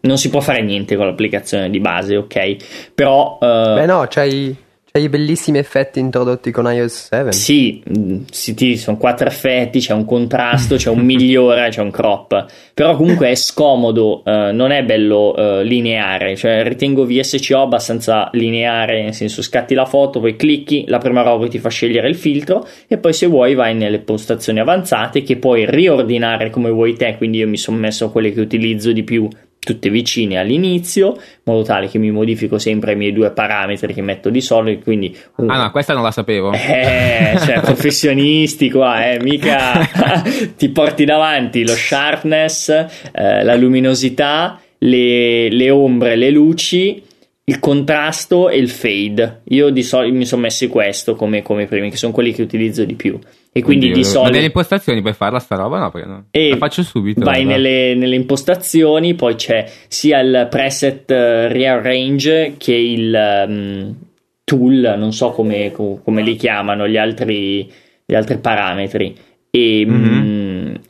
non 0.00 0.18
si 0.18 0.30
può 0.30 0.40
fare 0.40 0.62
niente 0.62 0.96
con 0.96 1.06
l'applicazione 1.06 1.70
di 1.70 1.80
base, 1.80 2.16
ok? 2.16 2.56
Però 2.94 3.38
eh, 3.40 3.46
Beh 3.74 3.86
no, 3.86 4.06
c'hai, 4.08 4.56
i 4.98 5.08
bellissimi 5.08 5.58
effetti 5.58 6.00
introdotti 6.00 6.50
con 6.50 6.64
iOS 6.70 7.06
7. 7.08 7.32
sì, 7.32 7.82
mm, 7.88 8.22
sì, 8.30 8.54
ti- 8.54 8.76
sono 8.76 8.96
quattro 8.96 9.28
effetti, 9.28 9.78
c'è 9.80 9.92
un 9.92 10.04
contrasto, 10.04 10.76
c'è 10.76 10.90
un 10.90 11.00
migliore, 11.04 11.68
c'è 11.68 11.80
un 11.80 11.90
crop. 11.90 12.46
Però 12.74 12.96
comunque 12.96 13.30
è 13.30 13.34
scomodo, 13.34 14.22
eh, 14.24 14.50
non 14.52 14.70
è 14.70 14.82
bello 14.84 15.34
eh, 15.36 15.64
lineare, 15.64 16.36
cioè 16.36 16.62
ritengo 16.64 17.04
VSCO 17.06 17.60
abbastanza 17.60 18.28
lineare, 18.32 19.02
nel 19.02 19.14
senso 19.14 19.42
scatti 19.42 19.74
la 19.74 19.84
foto, 19.84 20.20
poi 20.20 20.36
clicchi, 20.36 20.84
la 20.88 20.98
prima 20.98 21.22
roba 21.22 21.46
ti 21.48 21.58
fa 21.58 21.68
scegliere 21.68 22.08
il 22.08 22.16
filtro 22.16 22.66
e 22.86 22.98
poi 22.98 23.12
se 23.12 23.26
vuoi 23.26 23.54
vai 23.54 23.74
nelle 23.74 23.98
postazioni 24.00 24.58
avanzate 24.60 25.22
che 25.22 25.36
puoi 25.36 25.64
riordinare 25.68 26.50
come 26.50 26.70
vuoi 26.70 26.94
te, 26.94 27.16
quindi 27.16 27.38
io 27.38 27.48
mi 27.48 27.56
sono 27.56 27.78
messo 27.78 28.10
quelle 28.10 28.32
che 28.32 28.40
utilizzo 28.40 28.92
di 28.92 29.02
più 29.02 29.28
tutte 29.58 29.90
vicine 29.90 30.38
all'inizio, 30.38 31.14
in 31.14 31.42
modo 31.44 31.62
tale 31.62 31.88
che 31.88 31.98
mi 31.98 32.10
modifico 32.10 32.58
sempre 32.58 32.92
i 32.92 32.96
miei 32.96 33.12
due 33.12 33.30
parametri 33.30 33.92
che 33.92 34.02
metto 34.02 34.30
di 34.30 34.40
solito. 34.40 34.84
Quindi, 34.84 35.16
uh, 35.36 35.46
ah, 35.48 35.62
no, 35.62 35.70
questa 35.70 35.94
non 35.94 36.02
la 36.02 36.10
sapevo. 36.10 36.52
Eh, 36.52 37.36
cioè, 37.40 37.60
professionisti 37.62 38.70
qua, 38.70 39.10
eh, 39.10 39.20
mica 39.20 39.86
ti 40.56 40.68
porti 40.70 41.04
davanti 41.04 41.66
lo 41.66 41.74
sharpness, 41.74 42.68
eh, 43.12 43.44
la 43.44 43.54
luminosità, 43.54 44.60
le, 44.78 45.48
le 45.50 45.70
ombre, 45.70 46.16
le 46.16 46.30
luci 46.30 47.02
il 47.48 47.58
contrasto 47.60 48.50
e 48.50 48.58
il 48.58 48.68
fade. 48.68 49.40
Io 49.48 49.70
di 49.70 49.82
solito 49.82 50.14
mi 50.14 50.26
sono 50.26 50.42
messi 50.42 50.68
questo 50.68 51.16
come, 51.16 51.42
come 51.42 51.66
primi, 51.66 51.88
che 51.88 51.96
sono 51.96 52.12
quelli 52.12 52.32
che 52.32 52.42
utilizzo 52.42 52.84
di 52.84 52.94
più. 52.94 53.18
E 53.50 53.62
quindi 53.62 53.86
Oddio, 53.86 53.96
di 53.96 54.04
solito. 54.04 54.22
Ma 54.24 54.30
delle 54.30 54.46
impostazioni 54.46 55.00
per 55.00 55.14
farla 55.14 55.38
sta 55.38 55.56
roba? 55.56 55.78
No, 55.78 55.90
no. 56.04 56.24
E 56.30 56.50
la 56.50 56.56
faccio 56.56 56.82
subito. 56.82 57.24
Vai 57.24 57.44
nelle, 57.44 57.94
nelle, 57.94 58.16
impostazioni, 58.16 59.14
poi 59.14 59.34
c'è 59.34 59.68
sia 59.88 60.20
il 60.20 60.46
preset 60.50 61.10
uh, 61.10 61.50
rearrange 61.50 62.54
che 62.58 62.74
il 62.74 63.46
um, 63.48 63.94
tool, 64.44 64.94
non 64.98 65.12
so 65.12 65.30
come, 65.30 65.72
come, 65.72 66.22
li 66.22 66.36
chiamano, 66.36 66.86
gli 66.86 66.98
altri, 66.98 67.70
gli 68.04 68.14
altri 68.14 68.38
parametri. 68.38 69.16
E. 69.50 69.86
Mm-hmm. 69.86 70.27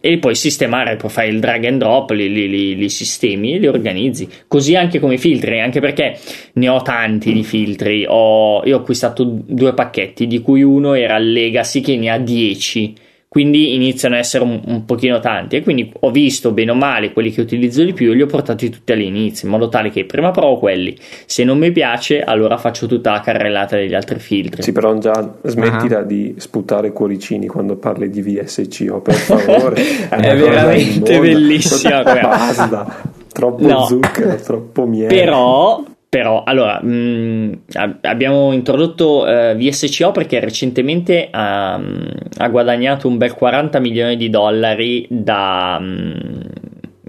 E 0.00 0.18
poi 0.18 0.34
sistemare, 0.34 0.96
puoi 0.96 1.10
fare 1.10 1.28
il 1.28 1.40
drag 1.40 1.64
and 1.64 1.78
drop, 1.78 2.10
li, 2.10 2.32
li, 2.32 2.48
li, 2.48 2.76
li, 2.76 2.88
sistemi 2.88 3.54
e 3.54 3.58
li 3.58 3.66
organizzi. 3.66 4.28
Così 4.46 4.76
anche 4.76 4.98
come 4.98 5.14
i 5.14 5.18
filtri, 5.18 5.60
anche 5.60 5.80
perché 5.80 6.18
ne 6.54 6.68
ho 6.68 6.82
tanti 6.82 7.32
di 7.32 7.44
filtri. 7.44 8.04
Ho, 8.08 8.62
io 8.64 8.76
ho 8.76 8.80
acquistato 8.80 9.24
due 9.24 9.74
pacchetti, 9.74 10.26
di 10.26 10.40
cui 10.40 10.62
uno 10.62 10.94
era 10.94 11.16
il 11.16 11.32
Legacy 11.32 11.80
che 11.80 11.96
ne 11.96 12.10
ha 12.10 12.18
10 12.18 13.06
quindi 13.28 13.74
iniziano 13.74 14.14
a 14.14 14.18
essere 14.18 14.42
un, 14.42 14.60
un, 14.64 14.84
pochino 14.86 15.20
tanti. 15.20 15.56
E 15.56 15.62
quindi 15.62 15.92
ho 16.00 16.10
visto 16.10 16.50
bene 16.52 16.70
o 16.70 16.74
male 16.74 17.12
quelli 17.12 17.30
che 17.30 17.42
utilizzo 17.42 17.84
di 17.84 17.92
più 17.92 18.10
e 18.10 18.14
li 18.14 18.22
ho 18.22 18.26
portati 18.26 18.70
tutti 18.70 18.90
all'inizio 18.92 19.46
in 19.46 19.52
modo 19.52 19.68
tale 19.68 19.90
che 19.90 20.06
prima 20.06 20.30
provo 20.30 20.58
quelli. 20.58 20.96
Se 21.26 21.44
non 21.44 21.58
mi 21.58 21.70
piace 21.70 22.22
allora 22.22 22.56
faccio 22.56 22.86
tutta 22.86 23.12
la 23.12 23.20
carrellata 23.20 23.76
degli 23.76 23.94
altri 23.94 24.18
filtri. 24.18 24.62
Sì 24.62 24.72
però 24.72 24.96
già 24.96 25.36
smettila 25.42 25.98
uh-huh. 25.98 26.06
di 26.06 26.34
sputare 26.38 26.90
cuoricini 26.90 27.46
quando 27.46 27.76
parli 27.76 28.08
di 28.08 28.22
VSCO 28.22 29.00
per 29.00 29.14
favore. 29.14 29.76
È, 30.08 30.16
è 30.16 30.36
veramente 30.36 31.20
bellissima 31.20 32.02
basta. 32.02 33.02
Troppo 33.30 33.66
no. 33.66 33.84
zucchero 33.84 34.36
troppo 34.36 34.86
miele. 34.86 35.14
Però 35.14 35.84
però, 36.08 36.42
allora, 36.44 36.80
mh, 36.82 36.88
mm, 36.90 37.52
abbiamo 38.00 38.52
introdotto 38.52 39.26
eh, 39.26 39.54
VSCO 39.54 40.10
perché 40.10 40.40
recentemente 40.40 41.28
ha, 41.30 41.74
ha, 41.74 42.48
guadagnato 42.48 43.08
un 43.08 43.18
bel 43.18 43.34
40 43.34 43.78
milioni 43.78 44.16
di 44.16 44.30
dollari 44.30 45.06
da, 45.10 45.76
um, 45.78 46.40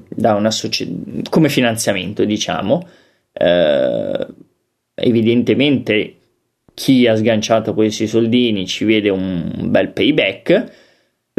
da 0.09 0.35
una 0.35 0.51
società 0.51 0.91
come 1.29 1.47
finanziamento, 1.49 2.25
diciamo. 2.25 2.87
Uh, 3.31 4.25
evidentemente 4.95 6.15
chi 6.73 7.07
ha 7.07 7.15
sganciato 7.15 7.73
questi 7.73 8.05
soldini 8.05 8.65
ci 8.67 8.83
vede 8.83 9.09
un 9.09 9.67
bel 9.69 9.89
payback 9.89 10.71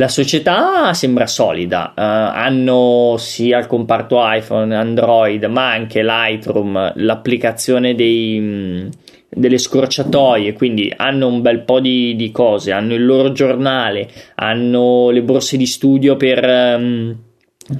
la 0.01 0.09
società 0.09 0.95
sembra 0.95 1.27
solida, 1.27 1.93
uh, 1.95 2.01
hanno 2.01 3.17
sia 3.19 3.59
il 3.59 3.67
comparto 3.67 4.17
iPhone, 4.19 4.75
Android, 4.75 5.45
ma 5.45 5.73
anche 5.73 6.03
Lightroom, 6.03 6.93
l'applicazione 6.97 7.95
dei, 7.95 8.41
mh, 8.41 8.89
delle 9.29 9.59
scorciatoie, 9.59 10.55
quindi 10.55 10.91
hanno 10.97 11.27
un 11.27 11.43
bel 11.43 11.61
po' 11.61 11.81
di, 11.81 12.17
di, 12.17 12.31
cose, 12.33 12.73
hanno 12.73 12.95
il 12.95 13.05
loro 13.05 13.33
giornale, 13.33 14.09
hanno 14.37 15.11
le 15.11 15.21
borse 15.21 15.59
di 15.59 15.67
studio 15.67 16.17
per, 16.17 16.45
um, 16.79 17.15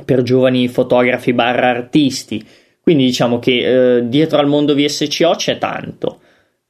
per 0.05 0.21
giovani 0.21 0.69
fotografi 0.69 1.33
barra 1.33 1.71
artisti, 1.71 2.47
quindi 2.83 3.07
diciamo 3.07 3.39
che 3.39 4.01
uh, 4.03 4.07
dietro 4.07 4.41
al 4.41 4.47
mondo 4.47 4.75
VSCO 4.75 5.31
c'è 5.37 5.57
tanto. 5.57 6.19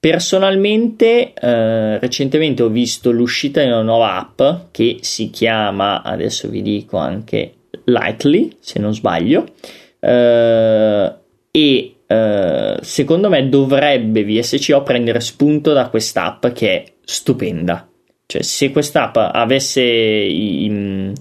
Personalmente, 0.00 1.34
eh, 1.34 1.98
recentemente 1.98 2.62
ho 2.62 2.70
visto 2.70 3.10
l'uscita 3.10 3.60
di 3.60 3.66
una 3.66 3.82
nuova 3.82 4.16
app 4.16 4.70
che 4.70 5.00
si 5.02 5.28
chiama, 5.28 6.02
adesso 6.02 6.48
vi 6.48 6.62
dico 6.62 6.96
anche 6.96 7.52
Lightly, 7.84 8.56
se 8.60 8.78
non 8.78 8.94
sbaglio, 8.94 9.44
eh, 9.98 11.14
e 11.50 11.94
eh, 12.06 12.78
secondo 12.80 13.28
me 13.28 13.46
dovrebbe 13.50 14.24
VSCO 14.24 14.82
prendere 14.82 15.20
spunto 15.20 15.74
da 15.74 15.90
quest'app 15.90 16.46
che 16.46 16.68
è 16.70 16.84
stupenda. 17.04 17.86
Cioè, 18.24 18.40
se 18.40 18.70
quest'app 18.70 19.16
avesse 19.16 19.82
i, 19.82 21.12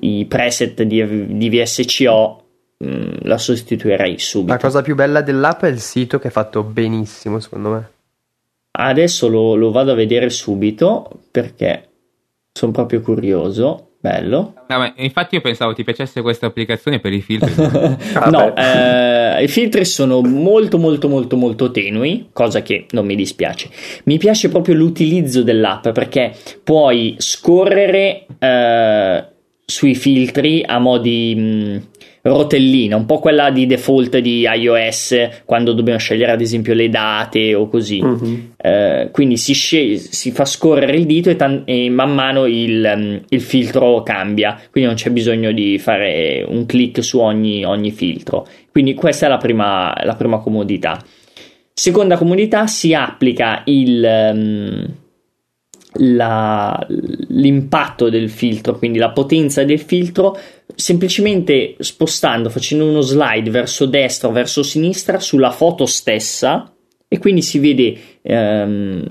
i 0.00 0.24
preset 0.24 0.82
di, 0.82 1.36
di 1.36 1.48
VSCO, 1.50 2.42
mm, 2.84 3.12
la 3.22 3.38
sostituirei 3.38 4.18
subito. 4.18 4.52
La 4.52 4.58
cosa 4.58 4.82
più 4.82 4.96
bella 4.96 5.20
dell'app 5.20 5.62
è 5.62 5.68
il 5.68 5.78
sito 5.78 6.18
che 6.18 6.28
è 6.28 6.32
fatto 6.32 6.64
benissimo, 6.64 7.38
secondo 7.38 7.70
me. 7.70 7.92
Adesso 8.76 9.28
lo, 9.28 9.54
lo 9.54 9.70
vado 9.70 9.92
a 9.92 9.94
vedere 9.94 10.30
subito 10.30 11.08
perché 11.30 11.90
sono 12.52 12.72
proprio 12.72 13.00
curioso. 13.00 13.90
Bello. 14.04 14.52
No, 14.68 14.92
infatti 14.96 15.36
io 15.36 15.40
pensavo 15.40 15.72
ti 15.72 15.82
piacesse 15.82 16.20
questa 16.20 16.44
applicazione 16.44 17.00
per 17.00 17.12
i 17.14 17.22
filtri. 17.22 17.54
no, 18.30 18.54
eh, 18.54 19.42
i 19.42 19.48
filtri 19.48 19.86
sono 19.86 20.20
molto 20.20 20.76
molto 20.76 21.08
molto 21.08 21.36
molto 21.36 21.70
tenui, 21.70 22.28
cosa 22.32 22.60
che 22.60 22.84
non 22.90 23.06
mi 23.06 23.14
dispiace. 23.14 23.70
Mi 24.04 24.18
piace 24.18 24.50
proprio 24.50 24.74
l'utilizzo 24.74 25.42
dell'app 25.42 25.88
perché 25.88 26.34
puoi 26.62 27.14
scorrere 27.16 28.26
eh, 28.38 29.24
sui 29.64 29.94
filtri 29.94 30.62
a 30.66 30.78
modi... 30.78 31.34
Mh, 31.34 31.82
rotellina, 32.24 32.96
un 32.96 33.04
po' 33.04 33.18
quella 33.18 33.50
di 33.50 33.66
default 33.66 34.16
di 34.18 34.46
iOS 34.50 35.42
quando 35.44 35.74
dobbiamo 35.74 35.98
scegliere 35.98 36.32
ad 36.32 36.40
esempio 36.40 36.72
le 36.72 36.88
date 36.88 37.54
o 37.54 37.68
così. 37.68 38.00
Uh-huh. 38.00 38.52
Eh, 38.56 39.10
quindi 39.12 39.36
si, 39.36 39.52
sceglie, 39.52 39.98
si, 39.98 40.30
fa 40.30 40.46
scorrere 40.46 40.96
il 40.96 41.04
dito 41.04 41.28
e, 41.28 41.36
tan- 41.36 41.62
e 41.66 41.90
man 41.90 42.14
mano 42.14 42.46
il, 42.46 42.92
um, 42.96 43.20
il, 43.28 43.40
filtro 43.42 44.02
cambia, 44.02 44.58
quindi 44.70 44.88
non 44.88 44.98
c'è 44.98 45.10
bisogno 45.10 45.52
di 45.52 45.78
fare 45.78 46.42
un 46.48 46.64
clic 46.64 47.04
su 47.04 47.18
ogni, 47.18 47.62
ogni 47.62 47.90
filtro. 47.90 48.46
Quindi 48.70 48.94
questa 48.94 49.26
è 49.26 49.28
la 49.28 49.36
prima, 49.36 49.94
la 50.02 50.14
prima 50.14 50.38
comodità. 50.38 50.98
Seconda 51.74 52.16
comodità 52.16 52.66
si 52.66 52.94
applica 52.94 53.62
il... 53.66 54.30
Um, 54.32 55.02
la, 55.94 56.86
l'impatto 56.88 58.08
del 58.08 58.30
filtro, 58.30 58.78
quindi 58.78 58.98
la 58.98 59.10
potenza 59.10 59.64
del 59.64 59.80
filtro, 59.80 60.36
semplicemente 60.74 61.76
spostando, 61.78 62.48
facendo 62.50 62.86
uno 62.86 63.00
slide 63.00 63.50
verso 63.50 63.86
destra 63.86 64.28
o 64.28 64.32
verso 64.32 64.62
sinistra 64.62 65.20
sulla 65.20 65.50
foto 65.50 65.86
stessa 65.86 66.72
e 67.06 67.18
quindi 67.18 67.42
si 67.42 67.58
vede 67.58 67.96
ehm, 68.22 69.04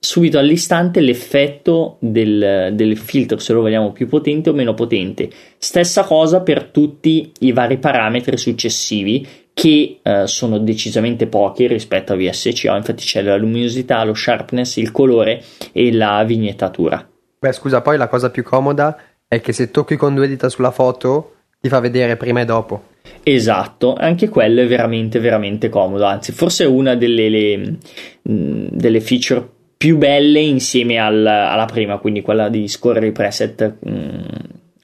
subito 0.00 0.38
all'istante 0.38 1.00
l'effetto 1.00 1.98
del, 2.00 2.70
del, 2.72 2.96
filtro, 2.96 3.38
se 3.38 3.52
lo 3.52 3.60
vogliamo 3.60 3.92
più 3.92 4.08
potente 4.08 4.50
o 4.50 4.54
meno 4.54 4.74
potente. 4.74 5.30
Stessa 5.58 6.04
cosa 6.04 6.40
per 6.40 6.64
tutti 6.64 7.30
i 7.40 7.52
vari 7.52 7.78
parametri 7.78 8.36
successivi 8.36 9.26
che 9.60 10.00
eh, 10.02 10.26
sono 10.26 10.56
decisamente 10.56 11.26
pochi 11.26 11.66
rispetto 11.66 12.14
a 12.14 12.16
VSCO, 12.16 12.74
infatti 12.74 13.04
c'è 13.04 13.20
la 13.20 13.36
luminosità, 13.36 14.02
lo 14.04 14.14
sharpness, 14.14 14.76
il 14.76 14.90
colore 14.90 15.44
e 15.72 15.92
la 15.92 16.24
vignettatura. 16.24 17.06
Beh, 17.38 17.52
scusa, 17.52 17.82
poi 17.82 17.98
la 17.98 18.08
cosa 18.08 18.30
più 18.30 18.42
comoda 18.42 18.96
è 19.28 19.42
che 19.42 19.52
se 19.52 19.70
tocchi 19.70 19.96
con 19.96 20.14
due 20.14 20.28
dita 20.28 20.48
sulla 20.48 20.70
foto 20.70 21.34
ti 21.60 21.68
fa 21.68 21.78
vedere 21.78 22.16
prima 22.16 22.40
e 22.40 22.46
dopo. 22.46 22.84
Esatto, 23.22 23.92
anche 23.92 24.30
quello 24.30 24.62
è 24.62 24.66
veramente 24.66 25.18
veramente 25.18 25.68
comodo, 25.68 26.06
anzi 26.06 26.32
forse 26.32 26.64
è 26.64 26.66
una 26.66 26.94
delle, 26.94 27.28
le, 27.28 27.76
delle 28.22 29.00
feature 29.02 29.46
più 29.76 29.98
belle 29.98 30.40
insieme 30.40 30.96
al, 30.96 31.26
alla 31.26 31.66
prima, 31.66 31.98
quindi 31.98 32.22
quella 32.22 32.48
di 32.48 32.66
scorrere 32.66 33.08
i 33.08 33.12
preset 33.12 33.74
mh, 33.78 34.22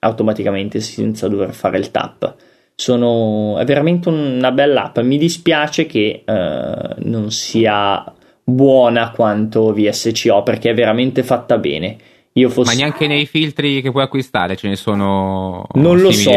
automaticamente 0.01 0.81
senza 0.81 1.29
dover 1.29 1.55
fare 1.55 1.79
il 1.79 1.91
tap 1.91 2.35
sono, 2.77 3.57
è 3.59 3.65
veramente 3.65 4.11
una 4.11 4.53
bella 4.53 4.85
app. 4.85 4.99
Mi 4.99 5.17
dispiace 5.17 5.87
che 5.87 6.23
eh, 6.25 6.95
non 6.99 7.31
sia 7.31 8.05
buona 8.45 9.11
quanto 9.11 9.73
VSCO 9.73 10.43
perché 10.43 10.71
è 10.71 10.75
veramente 10.75 11.23
fatta 11.23 11.59
bene. 11.59 11.97
Fossi... 12.45 12.75
Ma 12.75 12.79
neanche 12.79 13.07
nei 13.07 13.25
filtri 13.25 13.81
che 13.81 13.91
puoi 13.91 14.03
acquistare 14.03 14.57
ce 14.57 14.69
ne 14.69 14.77
sono 14.77 15.67
non 15.75 15.99
lo 15.99 16.11
so. 16.11 16.31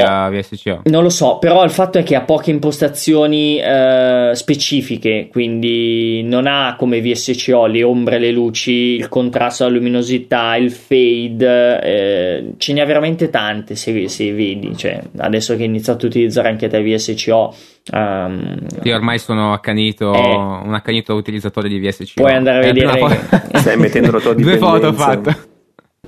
Non 0.85 1.03
lo 1.03 1.09
so, 1.09 1.39
però 1.39 1.63
il 1.65 1.71
fatto 1.71 1.97
è 1.97 2.03
che 2.03 2.15
ha 2.15 2.21
poche 2.21 2.51
impostazioni 2.51 3.59
eh, 3.59 4.31
specifiche, 4.33 5.27
quindi 5.29 6.23
non 6.23 6.47
ha 6.47 6.75
come 6.77 7.01
VSCO 7.01 7.65
le 7.65 7.83
ombre, 7.83 8.17
le 8.17 8.31
luci, 8.31 8.71
il 8.71 9.09
contrasto, 9.09 9.65
la 9.65 9.71
luminosità, 9.71 10.55
il 10.55 10.71
fade, 10.71 11.81
eh, 11.81 12.53
ce 12.57 12.73
ne 12.73 12.81
ha 12.81 12.85
veramente 12.85 13.29
tante 13.29 13.75
se, 13.75 14.07
se 14.07 14.31
vedi. 14.31 14.77
Cioè, 14.77 15.01
adesso 15.17 15.55
che 15.57 15.63
hai 15.63 15.67
iniziato 15.67 16.05
a 16.05 16.07
utilizzare 16.07 16.47
anche 16.47 16.69
te 16.69 16.81
VSCO, 16.81 17.55
Um, 17.91 17.97
ehm, 17.99 18.67
Io 18.83 18.93
ormai 18.93 19.17
sono 19.17 19.51
accanito, 19.51 20.13
eh, 20.13 20.35
un 20.35 20.73
accanito 20.75 21.15
utilizzatore 21.15 21.67
di 21.67 21.79
VSCO. 21.79 22.11
Puoi 22.15 22.33
andare 22.33 22.59
a 22.59 22.71
vedere. 22.71 23.19
Stai 23.53 23.77
mettendo 23.77 24.11
la 24.11 24.19
tua 24.19 24.33
Due 24.35 24.57
foto 24.57 24.93
fatte. 24.93 25.57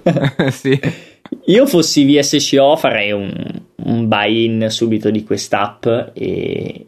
sì. 0.52 0.80
Io 1.46 1.66
fossi 1.66 2.06
VSCO 2.06 2.76
farei 2.76 3.12
un, 3.12 3.32
un 3.84 4.08
buy-in 4.08 4.68
subito 4.70 5.10
di 5.10 5.24
quest'app 5.24 5.86
e, 6.14 6.84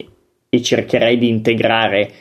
e 0.48 0.62
cercherei 0.62 1.18
di 1.18 1.28
integrare 1.28 2.12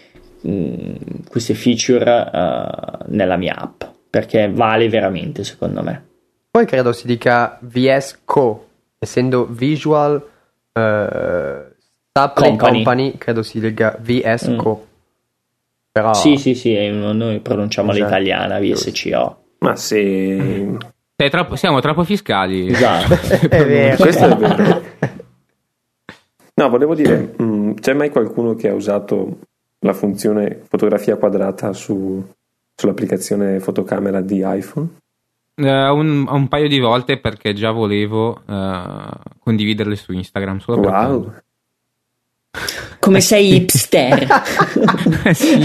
mh, 0.42 0.94
queste 1.30 1.54
feature 1.54 2.30
uh, 2.32 3.06
nella 3.08 3.38
mia 3.38 3.56
app 3.56 3.84
perché 4.10 4.50
vale 4.50 4.90
veramente 4.90 5.44
secondo 5.44 5.82
me. 5.82 6.06
Poi 6.52 6.68
credo 6.68 6.92
si 6.92 7.08
dica 7.08 7.58
VS 7.62 8.20
Co, 8.26 8.68
essendo 9.00 9.48
Visual 9.50 10.14
uh, 10.14 11.72
Supply 12.16 12.48
company. 12.48 12.84
company. 12.84 13.18
credo 13.18 13.42
si 13.42 13.60
dica 13.60 13.98
VS 14.00 14.50
mm. 14.50 14.58
Co. 14.58 14.88
Però... 15.92 16.14
Sì, 16.14 16.38
sì, 16.38 16.54
sì, 16.54 16.76
noi 16.90 17.40
pronunciamo 17.40 17.92
esatto. 17.92 18.06
l'italiana 18.06 18.60
VSCO. 18.60 19.43
Ma 19.64 19.78
sì. 19.78 20.78
Troppo, 21.16 21.56
siamo 21.56 21.80
troppo 21.80 22.04
fiscali. 22.04 22.68
Esatto. 22.68 23.14
è 23.48 23.66
vero. 23.66 23.96
Questo 23.96 24.26
è 24.26 24.36
vero. 24.36 24.82
No, 26.56 26.70
volevo 26.70 26.94
dire, 26.94 27.34
mh, 27.38 27.44
mm, 27.44 27.72
c'è 27.76 27.94
mai 27.94 28.10
qualcuno 28.10 28.56
che 28.56 28.68
ha 28.68 28.74
usato 28.74 29.40
la 29.80 29.94
funzione 29.94 30.62
fotografia 30.68 31.16
quadrata 31.16 31.72
su, 31.72 32.24
sull'applicazione 32.76 33.60
fotocamera 33.60 34.22
di 34.22 34.44
iPhone? 34.46 34.88
Uh, 35.56 35.66
un, 35.66 36.28
un, 36.28 36.48
paio 36.48 36.68
di 36.68 36.80
volte 36.80 37.20
perché 37.20 37.54
già 37.54 37.72
volevo 37.72 38.42
uh, 38.46 39.10
condividerle 39.40 39.96
su 39.96 40.12
Instagram. 40.12 40.58
Solo 40.58 40.82
wow. 40.82 41.34
Come 43.00 43.22
sei 43.22 43.56
hipster. 43.56 44.28
sì. 45.34 45.58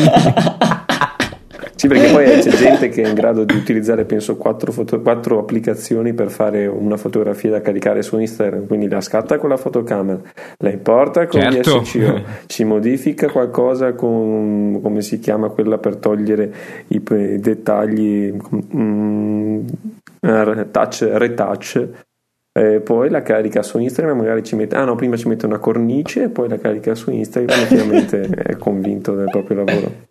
Sì, 1.79 1.87
perché 1.87 2.11
poi 2.11 2.25
c'è 2.43 2.51
gente 2.51 2.89
che 2.89 3.03
è 3.03 3.09
in 3.09 3.15
grado 3.15 3.45
di 3.45 3.55
utilizzare, 3.55 4.05
penso, 4.05 4.37
quattro, 4.37 4.73
foto, 4.73 5.01
quattro, 5.01 5.39
applicazioni 5.39 6.13
per 6.13 6.29
fare 6.29 6.67
una 6.67 6.97
fotografia 6.97 7.51
da 7.51 7.61
caricare 7.61 8.03
su 8.03 8.19
Instagram. 8.19 8.67
Quindi 8.67 8.89
la 8.89 9.01
scatta 9.01 9.39
con 9.39 9.49
la 9.49 9.57
fotocamera, 9.57 10.21
la 10.59 10.71
importa 10.71 11.29
con 11.29 11.41
certo. 11.41 11.79
VSCO, 11.79 12.23
ci 12.47 12.65
modifica 12.65 13.31
qualcosa 13.31 13.93
con, 13.93 14.81
come 14.83 15.03
si 15.03 15.21
chiama 15.21 15.51
quella 15.51 15.79
per 15.79 15.97
togliere 15.97 16.53
i, 16.89 16.97
i 16.97 17.39
dettagli, 17.39 18.35
mm, 18.75 19.67
touch, 20.73 21.09
retouch. 21.13 21.89
E 22.51 22.81
poi 22.81 23.09
la 23.09 23.23
carica 23.23 23.63
su 23.63 23.79
Instagram, 23.79 24.17
magari 24.19 24.43
ci 24.43 24.57
mette, 24.57 24.75
ah 24.75 24.85
no, 24.85 24.97
prima 24.97 25.17
ci 25.17 25.29
mette 25.29 25.47
una 25.47 25.59
cornice 25.59 26.25
e 26.25 26.29
poi 26.29 26.49
la 26.49 26.59
carica 26.59 26.97
su 26.97 27.13
Instagram 27.13 27.57
e 27.57 27.67
finalmente 27.67 28.23
è 28.23 28.57
convinto 28.57 29.15
del 29.15 29.29
proprio 29.31 29.63
lavoro. 29.63 30.08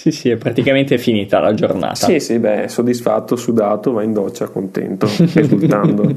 Sì, 0.00 0.12
sì, 0.12 0.30
è 0.30 0.38
praticamente 0.38 0.96
finita 0.96 1.40
la 1.40 1.52
giornata. 1.52 1.94
Sì, 1.94 2.20
sì, 2.20 2.38
beh, 2.38 2.68
soddisfatto, 2.68 3.36
sudato, 3.36 3.92
va 3.92 4.02
in 4.02 4.14
doccia, 4.14 4.48
contento, 4.48 5.04
esultando. 5.04 6.16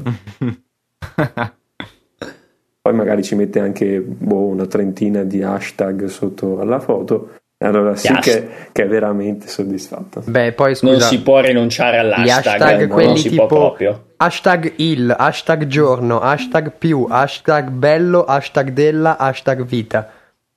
Poi 2.80 2.94
magari 2.94 3.22
ci 3.22 3.34
mette 3.34 3.60
anche 3.60 4.00
boh, 4.00 4.46
una 4.46 4.64
trentina 4.64 5.22
di 5.22 5.42
hashtag 5.42 6.06
sotto 6.06 6.60
alla 6.60 6.80
foto. 6.80 7.34
Allora 7.58 7.94
sì 7.94 8.10
che, 8.20 8.48
che, 8.72 8.84
è 8.84 8.88
veramente 8.88 9.48
soddisfatto. 9.48 10.22
Beh, 10.24 10.52
poi 10.52 10.74
scusa, 10.74 10.92
non 10.92 11.00
si 11.02 11.20
può 11.20 11.40
rinunciare 11.40 11.98
all'hashtag. 11.98 12.62
Hashtag, 12.62 12.88
quelli 12.88 13.08
non 13.08 13.18
si 13.18 13.28
tipo 13.28 13.46
può 13.46 13.58
proprio. 13.58 14.12
hashtag 14.16 14.72
il, 14.76 15.14
hashtag 15.14 15.66
giorno, 15.66 16.20
hashtag 16.20 16.72
più, 16.78 17.06
hashtag 17.06 17.68
bello, 17.68 18.24
hashtag 18.24 18.70
della, 18.70 19.18
hashtag 19.18 19.62
vita. 19.62 20.10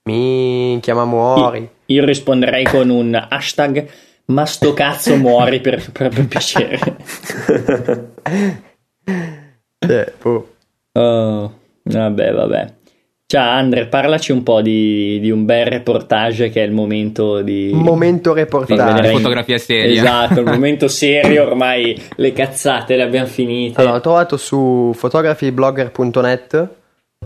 Minchia, 0.04 0.96
ma 0.96 1.04
muori. 1.04 1.76
Io 1.88 2.06
risponderei 2.06 2.64
con 2.64 2.90
un 2.90 3.16
hashtag 3.30 3.88
ma 4.28 4.46
sto 4.46 4.74
cazzo 4.74 5.16
muori 5.16 5.62
per, 5.62 5.92
per, 5.92 6.10
per 6.10 6.28
piacere. 6.28 6.80
eh, 9.80 10.14
oh. 10.24 10.48
oh, 10.92 11.54
vabbè, 11.84 12.32
vabbè. 12.34 12.74
Ciao 13.30 13.50
Andre, 13.50 13.88
parlaci 13.88 14.32
un 14.32 14.42
po' 14.42 14.62
di, 14.62 15.20
di, 15.20 15.32
un 15.32 15.44
bel 15.44 15.66
reportage 15.66 16.50
che 16.50 16.62
è 16.62 16.66
il 16.66 16.72
momento 16.72 17.42
di... 17.42 17.72
Momento 17.74 18.32
reportage. 18.34 19.02
Di 19.02 19.16
fotografia 19.16 19.58
seria. 19.58 20.02
Esatto, 20.02 20.40
il 20.40 20.46
momento 20.46 20.88
serio, 20.90 21.46
ormai 21.46 22.02
le 22.16 22.32
cazzate 22.32 22.96
le 22.96 23.04
abbiamo 23.04 23.28
finite. 23.28 23.82
Allora, 23.82 23.98
ho 23.98 24.02
trovato 24.02 24.38
su 24.38 24.94
photographyblogger.net 24.98 26.70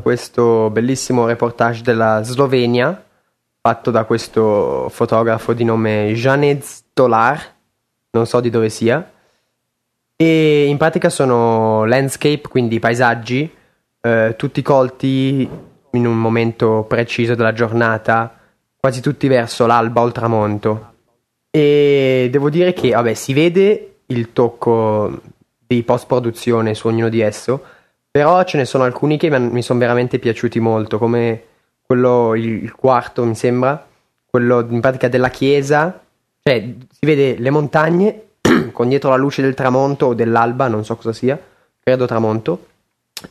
questo 0.01 0.69
bellissimo 0.71 1.27
reportage 1.27 1.83
della 1.83 2.21
Slovenia 2.23 3.03
fatto 3.61 3.91
da 3.91 4.05
questo 4.05 4.89
fotografo 4.89 5.53
di 5.53 5.63
nome 5.63 6.13
Janez 6.13 6.85
Tolar, 6.93 7.53
non 8.09 8.25
so 8.25 8.39
di 8.39 8.49
dove 8.49 8.69
sia. 8.69 9.07
E 10.15 10.65
in 10.65 10.77
pratica 10.77 11.09
sono 11.09 11.85
landscape, 11.85 12.47
quindi 12.49 12.79
paesaggi, 12.79 13.49
eh, 14.01 14.33
tutti 14.35 14.61
colti 14.63 15.47
in 15.91 16.07
un 16.07 16.17
momento 16.17 16.85
preciso 16.87 17.35
della 17.35 17.53
giornata, 17.53 18.35
quasi 18.77 18.99
tutti 18.99 19.27
verso 19.27 19.67
l'alba 19.67 20.01
o 20.01 20.07
il 20.07 20.11
tramonto. 20.11 20.93
E 21.51 22.29
devo 22.31 22.49
dire 22.49 22.73
che, 22.73 22.91
vabbè, 22.91 23.13
si 23.13 23.33
vede 23.33 23.97
il 24.07 24.33
tocco 24.33 25.21
di 25.67 25.83
post-produzione 25.83 26.73
su 26.73 26.87
ognuno 26.87 27.09
di 27.09 27.19
esso, 27.19 27.63
però 28.09 28.43
ce 28.43 28.57
ne 28.57 28.65
sono 28.65 28.85
alcuni 28.85 29.17
che 29.17 29.29
mi 29.37 29.61
sono 29.61 29.79
veramente 29.79 30.17
piaciuti 30.17 30.59
molto, 30.59 30.97
come 30.97 31.43
quello 31.91 32.35
il 32.35 32.73
quarto 32.73 33.25
mi 33.25 33.35
sembra, 33.35 33.85
quello 34.25 34.65
in 34.69 34.79
pratica 34.79 35.09
della 35.09 35.27
chiesa, 35.27 36.01
cioè 36.41 36.73
si 36.89 37.05
vede 37.05 37.37
le 37.37 37.49
montagne 37.49 38.27
con 38.71 38.87
dietro 38.87 39.09
la 39.09 39.17
luce 39.17 39.41
del 39.41 39.55
tramonto 39.55 40.05
o 40.05 40.13
dell'alba, 40.13 40.69
non 40.69 40.85
so 40.85 40.95
cosa 40.95 41.11
sia, 41.11 41.37
credo 41.83 42.05
tramonto, 42.05 42.67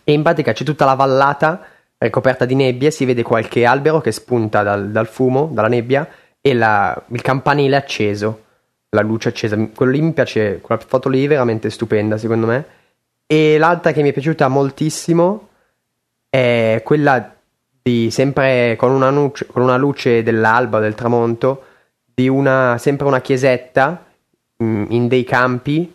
e 0.04 0.12
in 0.12 0.22
pratica 0.22 0.52
c'è 0.52 0.62
tutta 0.62 0.84
la 0.84 0.92
vallata 0.92 1.64
ricoperta 1.96 2.44
di 2.44 2.54
nebbia 2.54 2.90
si 2.90 3.06
vede 3.06 3.22
qualche 3.22 3.64
albero 3.64 4.02
che 4.02 4.12
spunta 4.12 4.62
dal, 4.62 4.90
dal 4.90 5.06
fumo, 5.06 5.48
dalla 5.50 5.68
nebbia, 5.68 6.06
e 6.42 6.52
la, 6.52 7.02
il 7.12 7.22
campanile 7.22 7.76
acceso, 7.76 8.44
la 8.90 9.00
luce 9.00 9.30
accesa. 9.30 9.56
Quello 9.74 9.92
lì 9.92 10.02
mi 10.02 10.12
piace, 10.12 10.60
quella 10.60 10.82
foto 10.86 11.08
lì 11.08 11.24
è 11.24 11.28
veramente 11.28 11.70
stupenda 11.70 12.18
secondo 12.18 12.46
me. 12.46 12.64
E 13.26 13.56
l'altra 13.56 13.92
che 13.92 14.02
mi 14.02 14.10
è 14.10 14.12
piaciuta 14.12 14.48
moltissimo 14.48 15.48
è 16.28 16.82
quella 16.84 17.36
di 17.82 18.10
sempre 18.10 18.76
con 18.76 18.90
una, 18.90 19.10
luce, 19.10 19.46
con 19.46 19.62
una 19.62 19.76
luce 19.76 20.22
dell'alba 20.22 20.78
o 20.78 20.80
del 20.80 20.94
tramonto 20.94 21.64
di 22.14 22.28
una, 22.28 22.76
sempre 22.78 23.06
una 23.06 23.20
chiesetta 23.20 24.04
mh, 24.56 24.64
mm, 24.64 24.84
in 24.90 25.08
dei 25.08 25.24
campi 25.24 25.94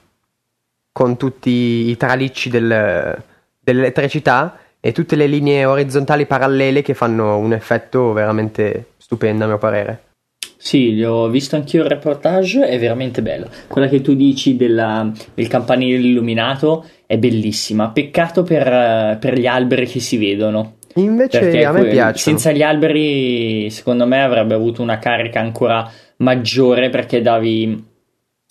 con 0.91 1.17
tutti 1.17 1.89
i 1.89 1.98
tralicci 1.98 2.50
del, 2.50 3.21
dell'elettricità 3.60 4.58
e 4.80 4.91
tutte 4.91 5.15
le 5.15 5.28
linee 5.28 5.65
orizzontali 5.65 6.26
parallele 6.26 6.82
che 6.82 6.93
fanno 6.93 7.38
un 7.38 7.54
effetto 7.54 8.13
veramente 8.13 8.91
stupendo 8.98 9.43
a 9.43 9.48
mio 9.48 9.58
parere. 9.58 10.04
Sì, 10.58 10.95
li 10.95 11.04
ho 11.04 11.28
visto 11.28 11.56
anch'io 11.56 11.84
il 11.84 11.89
reportage, 11.89 12.67
è 12.67 12.80
veramente 12.80 13.21
bello. 13.21 13.50
Quella 13.67 13.88
che 13.88 14.02
tu 14.02 14.15
dici 14.15 14.56
della, 14.56 15.12
del 15.34 15.48
campanile 15.48 15.98
illuminato 15.98 16.86
è 17.06 17.17
bellissima. 17.17 17.89
Peccato 17.89 18.43
per, 18.43 19.17
per, 19.19 19.38
gli 19.38 19.45
alberi 19.45 19.86
che 19.86 20.00
si 20.00 20.17
vedono. 20.17 20.78
Invece 20.95 21.39
Perché 21.39 21.65
a 21.65 21.71
me 21.71 21.86
piace. 21.86 22.19
Senza 22.19 22.51
gli 22.51 22.62
alberi, 22.62 23.69
secondo 23.69 24.05
me, 24.05 24.21
avrebbe 24.21 24.53
avuto 24.53 24.81
una 24.81 24.97
carica 24.97 25.39
ancora 25.39 25.89
maggiore 26.17 26.89
perché 26.89 27.21
davi, 27.21 27.84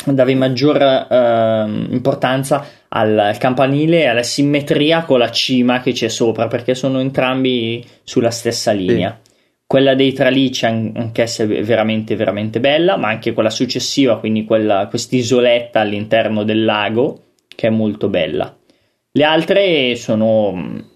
davi 0.04 0.34
maggior 0.34 0.80
eh, 0.82 1.64
importanza 1.90 2.66
al, 2.88 3.36
campanile 3.38 4.02
e 4.02 4.06
alla 4.06 4.22
simmetria 4.22 5.04
con 5.04 5.18
la 5.18 5.30
cima 5.30 5.80
che 5.80 5.92
c'è 5.92 6.08
sopra 6.08 6.46
perché 6.46 6.74
sono 6.74 7.00
entrambi 7.00 7.84
sulla 8.02 8.30
stessa 8.30 8.72
linea. 8.72 9.18
Sì. 9.22 9.32
Quella 9.66 9.94
dei 9.94 10.12
tralicci 10.12 10.66
anch'essa 10.66 11.44
è 11.44 11.46
veramente, 11.46 12.14
veramente 12.14 12.60
bella, 12.60 12.98
ma 12.98 13.08
anche 13.08 13.32
quella 13.32 13.50
successiva, 13.50 14.18
quindi 14.18 14.44
quella, 14.44 14.86
quest'isoletta 14.88 15.80
all'interno 15.80 16.44
del 16.44 16.64
lago, 16.64 17.22
che 17.48 17.68
è 17.68 17.70
molto 17.70 18.08
bella. 18.08 18.54
Le 19.10 19.24
altre 19.24 19.96
sono 19.96 20.92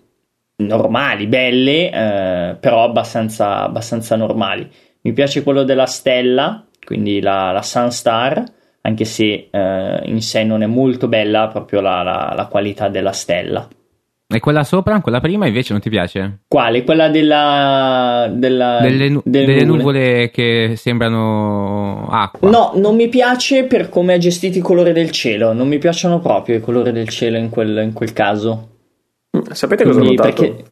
normali, 0.59 1.27
belle, 1.27 1.91
eh, 1.91 2.57
però 2.59 2.85
abbastanza, 2.85 3.63
abbastanza 3.63 4.17
normali. 4.17 4.69
Mi 5.03 5.13
piace 5.13 5.43
quello 5.43 5.63
della 5.63 5.87
stella, 5.87 6.65
quindi 6.85 7.21
la, 7.21 7.53
la 7.53 7.63
Sunstar, 7.63 8.45
anche 8.81 9.05
se 9.05 9.49
eh, 9.51 10.01
in 10.05 10.21
sé 10.21 10.45
non 10.45 10.63
è 10.63 10.67
molto 10.67 11.09
bella 11.09 11.49
proprio 11.49 11.81
la, 11.81 12.03
la, 12.03 12.33
la, 12.35 12.47
qualità 12.47 12.89
della 12.89 13.13
stella. 13.13 13.69
E 14.31 14.41
quella 14.41 14.63
sopra, 14.63 15.01
quella 15.01 15.21
prima 15.21 15.47
invece 15.47 15.73
non 15.73 15.81
ti 15.81 15.89
piace? 15.89 16.41
Quale? 16.49 16.85
Quella 16.85 17.09
della... 17.09 18.29
della 18.31 18.79
delle, 18.81 19.09
nu- 19.09 19.23
delle, 19.25 19.47
delle 19.47 19.65
nuvole. 19.65 19.79
nuvole. 19.79 20.31
che 20.31 20.75
sembrano 20.77 22.09
acqua. 22.11 22.51
No, 22.51 22.73
non 22.75 22.95
mi 22.95 23.09
piace 23.09 23.65
per 23.65 23.89
come 23.89 24.15
ha 24.15 24.19
gestito 24.19 24.59
i 24.59 24.63
colori 24.63 24.93
del 24.93 25.11
cielo, 25.13 25.55
non 25.55 25.67
mi 25.67 25.79
piacciono 25.79 26.19
proprio 26.19 26.57
i 26.57 26.61
colori 26.61 26.93
del 26.93 27.09
cielo 27.09 27.39
in 27.39 27.49
quel, 27.49 27.79
in 27.79 27.93
quel 27.95 28.13
caso. 28.13 28.77
Sapete 29.53 29.85
cosa 29.85 29.99
Quindi, 29.99 30.17
ho 30.17 30.25
notato? 30.25 30.43
Perché... 30.43 30.65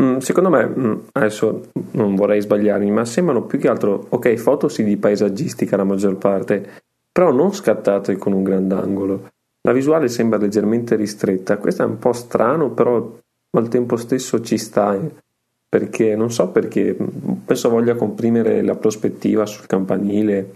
Mm, 0.00 0.18
secondo 0.18 0.48
me, 0.48 0.66
mm, 0.66 0.94
adesso 1.12 1.70
non 1.92 2.14
vorrei 2.14 2.40
sbagliarmi, 2.40 2.90
ma 2.90 3.04
sembrano 3.04 3.42
più 3.42 3.58
che 3.58 3.68
altro, 3.68 4.06
ok, 4.08 4.34
foto 4.34 4.68
sì 4.68 4.84
di 4.84 4.96
paesaggistica 4.96 5.76
la 5.76 5.84
maggior 5.84 6.16
parte, 6.16 6.82
però 7.10 7.32
non 7.32 7.52
scattate 7.52 8.16
con 8.16 8.32
un 8.32 8.42
grandangolo. 8.42 9.30
la 9.62 9.74
visuale 9.74 10.08
sembra 10.08 10.38
leggermente 10.38 10.94
ristretta. 10.94 11.58
Questo 11.58 11.82
è 11.82 11.86
un 11.86 11.98
po' 11.98 12.12
strano, 12.12 12.70
però 12.70 13.18
al 13.50 13.68
tempo 13.68 13.96
stesso 13.96 14.40
ci 14.40 14.56
sta. 14.56 14.94
Eh, 14.94 15.10
perché 15.68 16.16
non 16.16 16.30
so 16.30 16.48
perché, 16.48 16.96
penso 17.44 17.68
voglia 17.68 17.94
comprimere 17.94 18.62
la 18.62 18.76
prospettiva 18.76 19.44
sul 19.44 19.66
campanile 19.66 20.54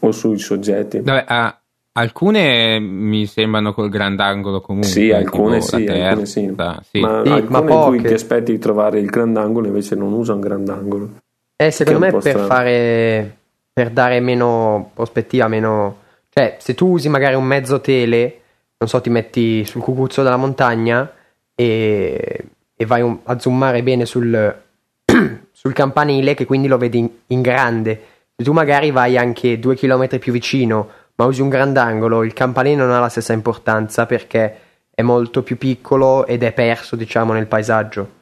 o 0.00 0.12
sui 0.12 0.38
soggetti. 0.38 1.00
Vabbè, 1.00 1.24
ah, 1.26 1.59
alcune 1.92 2.78
mi 2.78 3.26
sembrano 3.26 3.72
col 3.72 3.88
grandangolo 3.88 4.60
comunque. 4.60 4.90
Sì, 4.90 5.10
alcune 5.10 5.60
sì, 5.60 5.84
terza, 5.84 6.08
alcune 6.08 6.26
sì. 6.26 6.40
sì. 6.40 7.00
Ma 7.00 7.22
sì, 7.24 7.30
alcune 7.30 7.48
ma 7.48 7.72
in 7.72 7.86
cui 7.86 8.02
ti 8.02 8.14
aspetti 8.14 8.52
di 8.52 8.58
trovare 8.58 9.00
il 9.00 9.06
grandangolo 9.06 9.66
invece 9.66 9.94
non 9.94 10.12
usa 10.12 10.34
un 10.34 10.40
grandangolo. 10.40 11.08
Eh, 11.56 11.70
secondo 11.70 12.00
me 12.00 12.12
per 12.12 12.38
fare 12.38 13.36
per 13.72 13.90
dare 13.90 14.20
meno 14.20 14.90
prospettiva, 14.94 15.48
meno 15.48 15.98
cioè 16.32 16.56
se 16.58 16.74
tu 16.74 16.92
usi 16.92 17.08
magari 17.08 17.34
un 17.34 17.44
mezzo 17.44 17.80
tele, 17.80 18.40
non 18.78 18.88
so, 18.88 19.00
ti 19.00 19.10
metti 19.10 19.64
sul 19.64 19.82
cucuzzo 19.82 20.22
della 20.22 20.36
montagna 20.36 21.10
e, 21.54 22.44
e 22.74 22.86
vai 22.86 23.02
un, 23.02 23.18
a 23.24 23.38
zoomare 23.38 23.82
bene 23.82 24.06
sul, 24.06 24.62
sul 25.50 25.72
campanile 25.72 26.34
che 26.34 26.46
quindi 26.46 26.68
lo 26.68 26.78
vedi 26.78 26.98
in, 26.98 27.10
in 27.26 27.42
grande. 27.42 28.02
Se 28.36 28.44
tu 28.44 28.52
magari 28.52 28.90
vai 28.90 29.18
anche 29.18 29.58
due 29.58 29.74
chilometri 29.74 30.18
più 30.18 30.32
vicino 30.32 30.88
ma 31.16 31.24
usi 31.26 31.42
un 31.42 31.48
grandangolo, 31.48 32.24
il 32.24 32.32
campanile 32.32 32.76
non 32.76 32.90
ha 32.90 33.00
la 33.00 33.08
stessa 33.08 33.32
importanza 33.32 34.06
perché 34.06 34.56
è 34.94 35.02
molto 35.02 35.42
più 35.42 35.56
piccolo 35.56 36.26
ed 36.26 36.42
è 36.42 36.52
perso, 36.52 36.96
diciamo, 36.96 37.32
nel 37.32 37.46
paesaggio. 37.46 38.18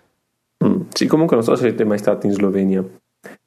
Mm, 0.65 0.83
sì, 0.93 1.07
comunque 1.07 1.37
non 1.37 1.45
so 1.45 1.55
se 1.55 1.69
siete 1.69 1.85
mai 1.85 1.99
stati 1.99 2.27
in 2.27 2.33
Slovenia. 2.33 2.85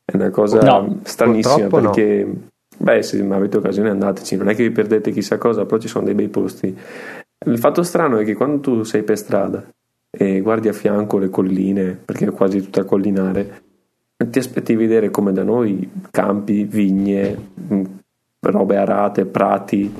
È 0.04 0.16
una 0.16 0.30
cosa 0.30 0.60
no, 0.60 1.00
stranissima 1.04 1.68
perché, 1.68 2.26
no. 2.26 2.50
beh, 2.78 3.02
se 3.02 3.26
avete 3.30 3.58
occasione 3.58 3.90
andateci, 3.90 4.36
non 4.36 4.50
è 4.50 4.56
che 4.56 4.64
vi 4.64 4.72
perdete 4.72 5.12
chissà 5.12 5.38
cosa, 5.38 5.66
però 5.66 5.80
ci 5.80 5.88
sono 5.88 6.06
dei 6.06 6.14
bei 6.14 6.28
posti. 6.28 6.78
Il 7.46 7.58
fatto 7.58 7.84
strano 7.84 8.18
è 8.18 8.24
che 8.24 8.36
quando 8.36 8.60
tu 8.60 8.84
sei 8.84 9.04
per 9.04 9.18
strada 9.18 9.66
e 10.10 10.42
guardi 10.42 10.68
a 10.68 10.74
fianco 10.74 11.18
le 11.18 11.30
colline, 11.30 11.98
perché 12.04 12.26
è 12.26 12.32
quasi 12.32 12.62
tutta 12.62 12.84
collinare, 12.84 13.62
ti 14.30 14.40
aspetti 14.40 14.76
di 14.76 14.80
vedere 14.80 15.10
come 15.10 15.32
da 15.32 15.44
noi 15.44 15.90
campi, 16.12 16.64
vigne, 16.66 17.38
mm, 17.74 17.84
robe 18.42 18.78
arate, 18.78 19.26
prati 19.26 19.94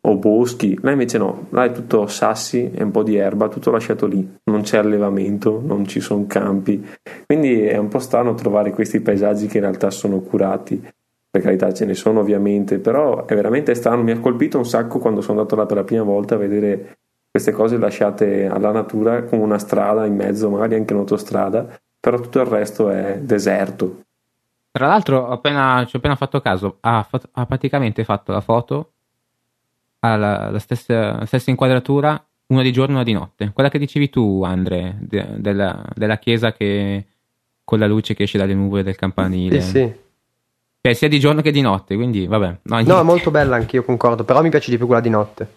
o 0.00 0.16
boschi. 0.16 0.78
Là 0.82 0.90
invece 0.90 1.18
no, 1.18 1.46
là 1.50 1.64
è 1.64 1.72
tutto 1.72 2.06
sassi 2.06 2.70
e 2.72 2.82
un 2.82 2.90
po' 2.90 3.02
di 3.02 3.16
erba, 3.16 3.48
tutto 3.48 3.70
lasciato 3.70 4.06
lì. 4.06 4.36
Non 4.44 4.62
c'è 4.62 4.78
allevamento, 4.78 5.60
non 5.64 5.86
ci 5.86 6.00
sono 6.00 6.26
campi. 6.26 6.86
Quindi 7.26 7.62
è 7.62 7.76
un 7.76 7.88
po' 7.88 7.98
strano 7.98 8.34
trovare 8.34 8.70
questi 8.72 9.00
paesaggi 9.00 9.46
che 9.46 9.58
in 9.58 9.64
realtà 9.64 9.90
sono 9.90 10.20
curati. 10.20 10.80
Per 11.30 11.42
carità 11.42 11.72
ce 11.72 11.84
ne 11.84 11.94
sono 11.94 12.20
ovviamente, 12.20 12.78
però 12.78 13.26
è 13.26 13.34
veramente 13.34 13.74
strano. 13.74 14.02
Mi 14.02 14.12
ha 14.12 14.20
colpito 14.20 14.58
un 14.58 14.66
sacco 14.66 14.98
quando 14.98 15.20
sono 15.20 15.38
andato 15.40 15.56
là 15.56 15.66
per 15.66 15.76
la 15.76 15.84
prima 15.84 16.02
volta 16.02 16.34
a 16.36 16.38
vedere 16.38 16.96
queste 17.30 17.52
cose 17.52 17.76
lasciate 17.76 18.46
alla 18.46 18.72
natura 18.72 19.22
con 19.24 19.38
una 19.38 19.58
strada 19.58 20.06
in 20.06 20.14
mezzo, 20.14 20.48
magari 20.48 20.74
anche 20.74 20.92
un'autostrada, 20.94 21.78
però 22.00 22.18
tutto 22.18 22.40
il 22.40 22.46
resto 22.46 22.88
è 22.88 23.18
deserto. 23.20 24.06
Tra 24.78 24.86
l'altro, 24.86 25.28
appena, 25.28 25.84
ci 25.88 25.96
ho 25.96 25.98
appena 25.98 26.14
fatto 26.14 26.40
caso, 26.40 26.76
ha, 26.82 27.02
fatto, 27.02 27.28
ha 27.32 27.46
praticamente 27.46 28.04
fatto 28.04 28.30
la 28.30 28.40
foto, 28.40 28.92
ha 29.98 30.14
la, 30.14 30.50
la, 30.50 30.58
stessa, 30.60 31.18
la, 31.18 31.26
stessa, 31.26 31.50
inquadratura, 31.50 32.24
una 32.46 32.62
di 32.62 32.70
giorno 32.70 32.92
e 32.92 32.94
una 32.94 33.02
di 33.02 33.12
notte. 33.12 33.50
Quella 33.52 33.70
che 33.70 33.80
dicevi 33.80 34.08
tu, 34.08 34.44
Andre, 34.44 34.96
de, 35.00 35.26
della, 35.38 35.84
della, 35.96 36.18
chiesa 36.18 36.52
che 36.52 37.04
con 37.64 37.80
la 37.80 37.88
luce 37.88 38.14
che 38.14 38.22
esce 38.22 38.38
dalle 38.38 38.54
nuvole 38.54 38.84
del 38.84 38.94
campanile. 38.94 39.60
Sì, 39.60 39.68
sì. 39.68 39.92
Cioè, 40.80 40.94
sia 40.94 41.08
di 41.08 41.18
giorno 41.18 41.40
che 41.40 41.50
di 41.50 41.60
notte, 41.60 41.96
quindi 41.96 42.28
vabbè. 42.28 42.58
No, 42.62 42.80
no 42.80 43.00
è 43.00 43.02
molto 43.02 43.32
bella 43.32 43.56
anch'io, 43.56 43.82
concordo, 43.82 44.22
però 44.22 44.42
mi 44.42 44.50
piace 44.50 44.70
di 44.70 44.76
più 44.76 44.86
quella 44.86 45.02
di 45.02 45.10
notte. 45.10 45.54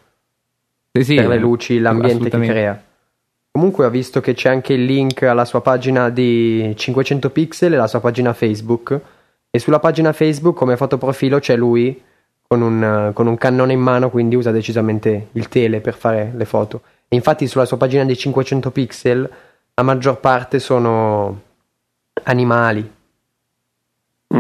Sì, 0.94 1.04
sì, 1.04 1.14
per 1.14 1.28
le 1.28 1.38
luci, 1.38 1.78
l'ambiente 1.78 2.28
che 2.28 2.40
crea. 2.40 2.84
Comunque 3.52 3.86
ho 3.86 3.90
visto 3.90 4.22
che 4.22 4.34
c'è 4.34 4.50
anche 4.50 4.74
il 4.74 4.86
link 4.86 5.24
alla 5.24 5.44
sua 5.46 5.62
pagina 5.62 6.10
di 6.10 6.74
500 6.76 7.30
pixel 7.30 7.74
e 7.74 7.76
la 7.76 7.88
sua 7.88 8.00
pagina 8.00 8.34
Facebook. 8.34 9.00
E 9.50 9.60
sulla 9.60 9.80
pagina 9.80 10.14
Facebook 10.14 10.56
come 10.56 10.78
fotoprofilo 10.78 11.40
c'è 11.40 11.58
lui 11.58 12.02
con 12.48 12.62
un, 12.62 13.12
con 13.14 13.28
un 13.28 13.38
cannone 13.38 13.74
in 13.74 13.82
mano, 13.82 14.10
quindi 14.10 14.36
usa 14.36 14.52
decisamente 14.52 15.28
il 15.34 15.50
tele 15.50 15.82
per 15.82 15.96
fare 15.96 16.32
le 16.34 16.46
foto. 16.46 16.82
E 17.10 17.16
infatti 17.16 17.46
sulla 17.48 17.66
sua 17.66 17.76
pagina 17.78 18.06
di 18.06 18.16
500 18.16 18.72
pixel 18.72 19.30
la 19.74 19.84
maggior 19.84 20.20
parte 20.20 20.60
sono 20.60 21.42
animali. 22.24 22.90
Mm. 24.34 24.40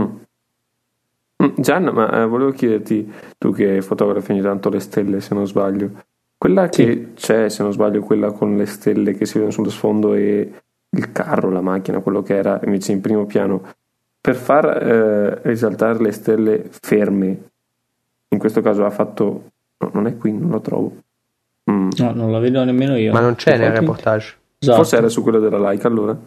mm 1.43 1.49
Gianna, 1.57 1.91
ma 1.91 2.21
eh, 2.21 2.25
volevo 2.25 2.51
chiederti, 2.51 3.11
tu 3.37 3.51
che 3.51 3.81
fotografi 3.81 4.31
ogni 4.31 4.41
tanto 4.41 4.69
le 4.69 4.79
stelle 4.79 5.19
se 5.19 5.33
non 5.33 5.47
sbaglio, 5.47 5.89
quella 6.41 6.69
che 6.69 6.83
sì. 6.83 7.07
c'è, 7.13 7.49
se 7.49 7.61
non 7.61 7.71
sbaglio, 7.71 8.01
quella 8.01 8.31
con 8.31 8.57
le 8.57 8.65
stelle 8.65 9.13
che 9.13 9.27
si 9.27 9.33
vedono 9.33 9.51
sullo 9.51 9.69
sfondo 9.69 10.15
e 10.15 10.51
il 10.89 11.11
carro, 11.11 11.51
la 11.51 11.61
macchina, 11.61 11.99
quello 11.99 12.23
che 12.23 12.35
era 12.35 12.59
invece 12.63 12.93
in 12.93 12.99
primo 12.99 13.27
piano, 13.27 13.61
per 14.19 14.33
far 14.33 14.65
eh, 14.65 15.41
risaltare 15.43 16.01
le 16.01 16.11
stelle 16.11 16.67
ferme, 16.81 17.49
in 18.29 18.39
questo 18.39 18.61
caso 18.61 18.83
ha 18.85 18.89
fatto... 18.89 19.51
No, 19.77 19.91
non 19.93 20.07
è 20.07 20.17
qui, 20.17 20.35
non 20.35 20.49
lo 20.49 20.61
trovo. 20.61 20.95
Mm. 21.69 21.89
No, 21.97 22.11
non 22.11 22.31
la 22.31 22.39
vedo 22.39 22.63
nemmeno 22.63 22.97
io. 22.97 23.13
Ma 23.13 23.19
non 23.19 23.35
c'è 23.35 23.55
nel 23.59 23.73
reportage. 23.73 24.35
Esatto. 24.57 24.77
Forse 24.77 24.97
era 24.97 25.09
su 25.09 25.21
quello 25.21 25.37
della 25.37 25.69
like 25.69 25.85
allora. 25.85 26.17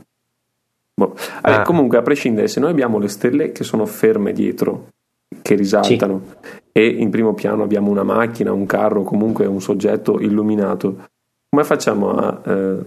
Boh. 0.94 1.16
Ah. 1.40 1.62
Comunque, 1.62 1.98
a 1.98 2.02
prescindere, 2.02 2.46
se 2.46 2.60
noi 2.60 2.70
abbiamo 2.70 3.00
le 3.00 3.08
stelle 3.08 3.50
che 3.50 3.64
sono 3.64 3.84
ferme 3.84 4.32
dietro, 4.32 4.90
che 5.42 5.56
risaltano, 5.56 6.22
sì 6.40 6.62
e 6.76 6.86
in 6.88 7.08
primo 7.08 7.34
piano 7.34 7.62
abbiamo 7.62 7.88
una 7.88 8.02
macchina, 8.02 8.52
un 8.52 8.66
carro, 8.66 9.04
comunque 9.04 9.46
un 9.46 9.60
soggetto 9.60 10.18
illuminato, 10.18 11.06
come 11.48 11.62
facciamo 11.62 12.10
a, 12.10 12.42
eh, 12.44 12.78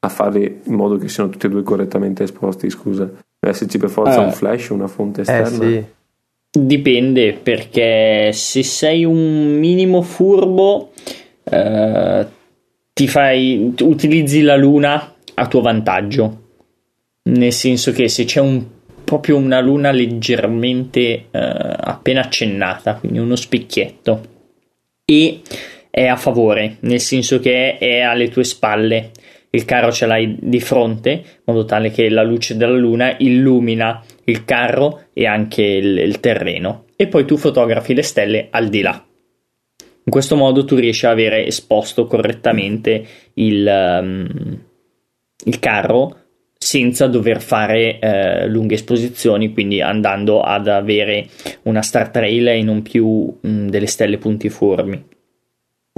a 0.00 0.08
fare 0.10 0.60
in 0.64 0.74
modo 0.74 0.98
che 0.98 1.08
siano 1.08 1.30
tutti 1.30 1.46
e 1.46 1.48
due 1.48 1.62
correttamente 1.62 2.24
esposti? 2.24 2.68
Scusa, 2.68 3.04
deve 3.04 3.54
esserci 3.54 3.78
per 3.78 3.88
forza 3.88 4.20
eh, 4.20 4.24
un 4.26 4.32
flash, 4.32 4.68
una 4.68 4.86
fonte 4.86 5.22
esterna? 5.22 5.64
Eh 5.64 5.86
sì. 6.50 6.60
Dipende 6.60 7.32
perché 7.32 8.32
se 8.34 8.62
sei 8.62 9.06
un 9.06 9.58
minimo 9.58 10.02
furbo 10.02 10.90
eh, 11.42 12.26
ti 12.92 13.08
fai, 13.08 13.74
utilizzi 13.80 14.42
la 14.42 14.56
luna 14.56 15.14
a 15.32 15.46
tuo 15.48 15.62
vantaggio. 15.62 16.42
Nel 17.22 17.52
senso 17.52 17.92
che 17.92 18.08
se 18.08 18.24
c'è 18.24 18.40
un 18.40 18.62
proprio 19.06 19.36
una 19.36 19.60
luna 19.60 19.92
leggermente 19.92 21.00
eh, 21.00 21.28
appena 21.30 22.22
accennata, 22.22 22.96
quindi 22.96 23.18
uno 23.18 23.36
specchietto. 23.36 24.34
E 25.04 25.40
è 25.88 26.06
a 26.06 26.16
favore, 26.16 26.78
nel 26.80 27.00
senso 27.00 27.38
che 27.38 27.78
è 27.78 28.00
alle 28.00 28.28
tue 28.28 28.44
spalle. 28.44 29.12
Il 29.50 29.64
carro 29.64 29.92
ce 29.92 30.06
l'hai 30.06 30.36
di 30.38 30.60
fronte, 30.60 31.10
in 31.10 31.22
modo 31.44 31.64
tale 31.64 31.90
che 31.90 32.10
la 32.10 32.24
luce 32.24 32.56
della 32.56 32.76
luna 32.76 33.14
illumina 33.18 34.04
il 34.24 34.44
carro 34.44 35.04
e 35.14 35.24
anche 35.24 35.62
il, 35.62 35.98
il 35.98 36.20
terreno. 36.20 36.86
E 36.96 37.06
poi 37.06 37.24
tu 37.24 37.36
fotografi 37.36 37.94
le 37.94 38.02
stelle 38.02 38.48
al 38.50 38.68
di 38.68 38.82
là. 38.82 39.02
In 39.78 40.12
questo 40.12 40.34
modo 40.36 40.64
tu 40.64 40.74
riesci 40.76 41.06
a 41.06 41.10
avere 41.10 41.46
esposto 41.46 42.06
correttamente 42.06 43.06
il, 43.34 43.98
um, 44.00 44.58
il 45.44 45.58
carro 45.60 46.25
senza 46.58 47.06
dover 47.06 47.40
fare 47.40 47.98
eh, 47.98 48.46
lunghe 48.48 48.74
esposizioni, 48.74 49.52
quindi 49.52 49.80
andando 49.80 50.40
ad 50.40 50.68
avere 50.68 51.26
una 51.62 51.82
star 51.82 52.10
trail 52.10 52.48
e 52.48 52.62
non 52.62 52.82
più 52.82 53.38
mh, 53.40 53.48
mm, 53.48 53.68
delle 53.68 53.86
stelle 53.86 54.18
puntiformi. 54.18 55.04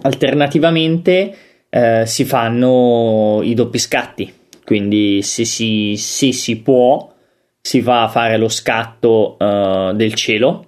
Alternativamente 0.03 1.35
eh, 1.71 2.05
si 2.07 2.25
fanno 2.25 3.41
i 3.43 3.55
doppi 3.55 3.79
scatti, 3.79 4.33
quindi 4.65 5.23
se 5.23 5.45
si, 5.45 5.97
se 5.97 6.33
si 6.33 6.61
può 6.61 7.17
si 7.61 7.81
va 7.81 8.05
a 8.05 8.09
fare 8.09 8.39
lo 8.39 8.49
scatto 8.49 9.37
uh, 9.39 9.93
del 9.93 10.15
cielo 10.15 10.65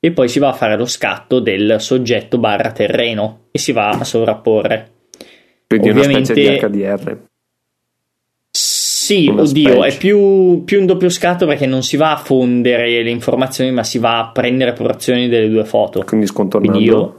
e 0.00 0.12
poi 0.12 0.28
si 0.28 0.38
va 0.38 0.48
a 0.48 0.52
fare 0.54 0.76
lo 0.76 0.86
scatto 0.86 1.40
del 1.40 1.76
soggetto 1.78 2.38
barra 2.38 2.72
terreno 2.72 3.48
e 3.50 3.58
si 3.58 3.72
va 3.72 3.90
a 3.90 4.04
sovrapporre. 4.04 4.92
Quindi 5.66 5.90
Ovviamente, 5.90 6.32
una 6.32 6.40
specie 6.40 6.70
di 6.70 6.78
HDR. 6.78 7.27
Sì, 9.08 9.32
oddio, 9.34 9.84
è 9.84 9.96
più, 9.96 10.64
più, 10.66 10.80
un 10.80 10.84
doppio 10.84 11.08
scatto 11.08 11.46
perché 11.46 11.64
non 11.64 11.82
si 11.82 11.96
va 11.96 12.12
a 12.12 12.18
fondere 12.18 13.02
le 13.02 13.08
informazioni, 13.08 13.70
ma 13.70 13.82
si 13.82 13.98
va 13.98 14.18
a 14.18 14.30
prendere 14.32 14.74
porzioni 14.74 15.28
delle 15.30 15.48
due 15.48 15.64
foto. 15.64 16.04
Quindi 16.04 16.26
scontornando. 16.26 16.76
Quindi 16.76 16.90
io... 16.90 17.16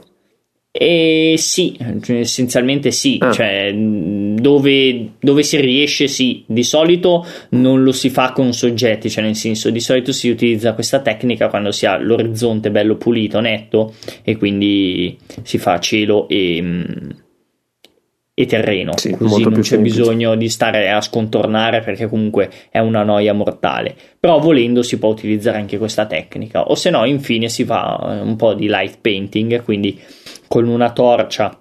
E 0.70 1.34
sì, 1.36 1.76
essenzialmente 2.06 2.92
sì, 2.92 3.16
ah. 3.18 3.32
cioè 3.32 3.74
dove, 3.74 5.14
dove, 5.18 5.42
si 5.42 5.60
riesce 5.60 6.06
sì, 6.06 6.44
di 6.46 6.62
solito 6.62 7.26
non 7.50 7.82
lo 7.82 7.90
si 7.90 8.08
fa 8.08 8.30
con 8.30 8.52
soggetti, 8.52 9.10
cioè 9.10 9.24
nel 9.24 9.34
senso 9.34 9.70
di 9.70 9.80
solito 9.80 10.12
si 10.12 10.30
utilizza 10.30 10.74
questa 10.74 11.00
tecnica 11.00 11.48
quando 11.48 11.72
si 11.72 11.86
ha 11.86 11.98
l'orizzonte 11.98 12.70
bello 12.70 12.94
pulito, 12.94 13.40
netto 13.40 13.94
e 14.22 14.36
quindi 14.36 15.18
si 15.42 15.58
fa 15.58 15.80
cielo 15.80 16.28
e 16.28 16.62
e 18.40 18.46
terreno, 18.46 18.96
sì, 18.96 19.10
così 19.10 19.42
non 19.42 19.54
c'è 19.54 19.62
semplice. 19.62 19.98
bisogno 19.98 20.34
di 20.34 20.48
stare 20.48 20.90
a 20.90 21.02
scontornare 21.02 21.80
perché 21.80 22.08
comunque 22.08 22.50
è 22.70 22.78
una 22.78 23.02
noia 23.02 23.34
mortale. 23.34 23.94
Però 24.18 24.38
volendo 24.38 24.82
si 24.82 24.98
può 24.98 25.10
utilizzare 25.10 25.58
anche 25.58 25.76
questa 25.76 26.06
tecnica, 26.06 26.68
o 26.68 26.74
se 26.74 26.88
no, 26.88 27.04
infine 27.04 27.50
si 27.50 27.64
fa 27.64 27.98
eh, 28.02 28.20
un 28.20 28.36
po' 28.36 28.54
di 28.54 28.66
light 28.66 28.98
painting, 29.00 29.62
quindi 29.62 30.00
con 30.48 30.66
una 30.68 30.90
torcia 30.92 31.60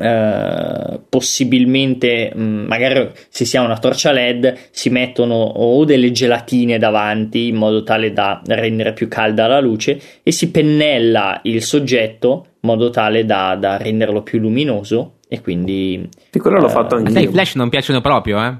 eh, 0.00 1.00
possibilmente 1.08 2.32
mh, 2.32 2.40
magari 2.40 3.10
se 3.28 3.44
si 3.44 3.56
ha 3.56 3.62
una 3.62 3.78
torcia 3.78 4.12
LED 4.12 4.56
si 4.70 4.90
mettono 4.90 5.34
o 5.34 5.84
delle 5.84 6.12
gelatine 6.12 6.78
davanti 6.78 7.48
in 7.48 7.56
modo 7.56 7.82
tale 7.82 8.12
da 8.12 8.40
rendere 8.46 8.92
più 8.92 9.08
calda 9.08 9.48
la 9.48 9.58
luce 9.58 10.00
e 10.22 10.30
si 10.30 10.52
pennella 10.52 11.40
il 11.42 11.62
soggetto 11.62 12.46
in 12.60 12.68
modo 12.70 12.90
tale 12.90 13.24
da, 13.24 13.56
da 13.56 13.76
renderlo 13.76 14.22
più 14.22 14.38
luminoso 14.38 15.17
e 15.28 15.40
quindi 15.40 16.08
Sì, 16.30 16.38
quello 16.38 16.58
l'ho 16.60 16.68
fatto 16.68 16.96
anche 16.96 17.10
sai, 17.12 17.22
i 17.22 17.24
io. 17.26 17.30
flash 17.32 17.54
non 17.56 17.68
piacciono 17.68 18.00
proprio, 18.00 18.42
eh? 18.42 18.54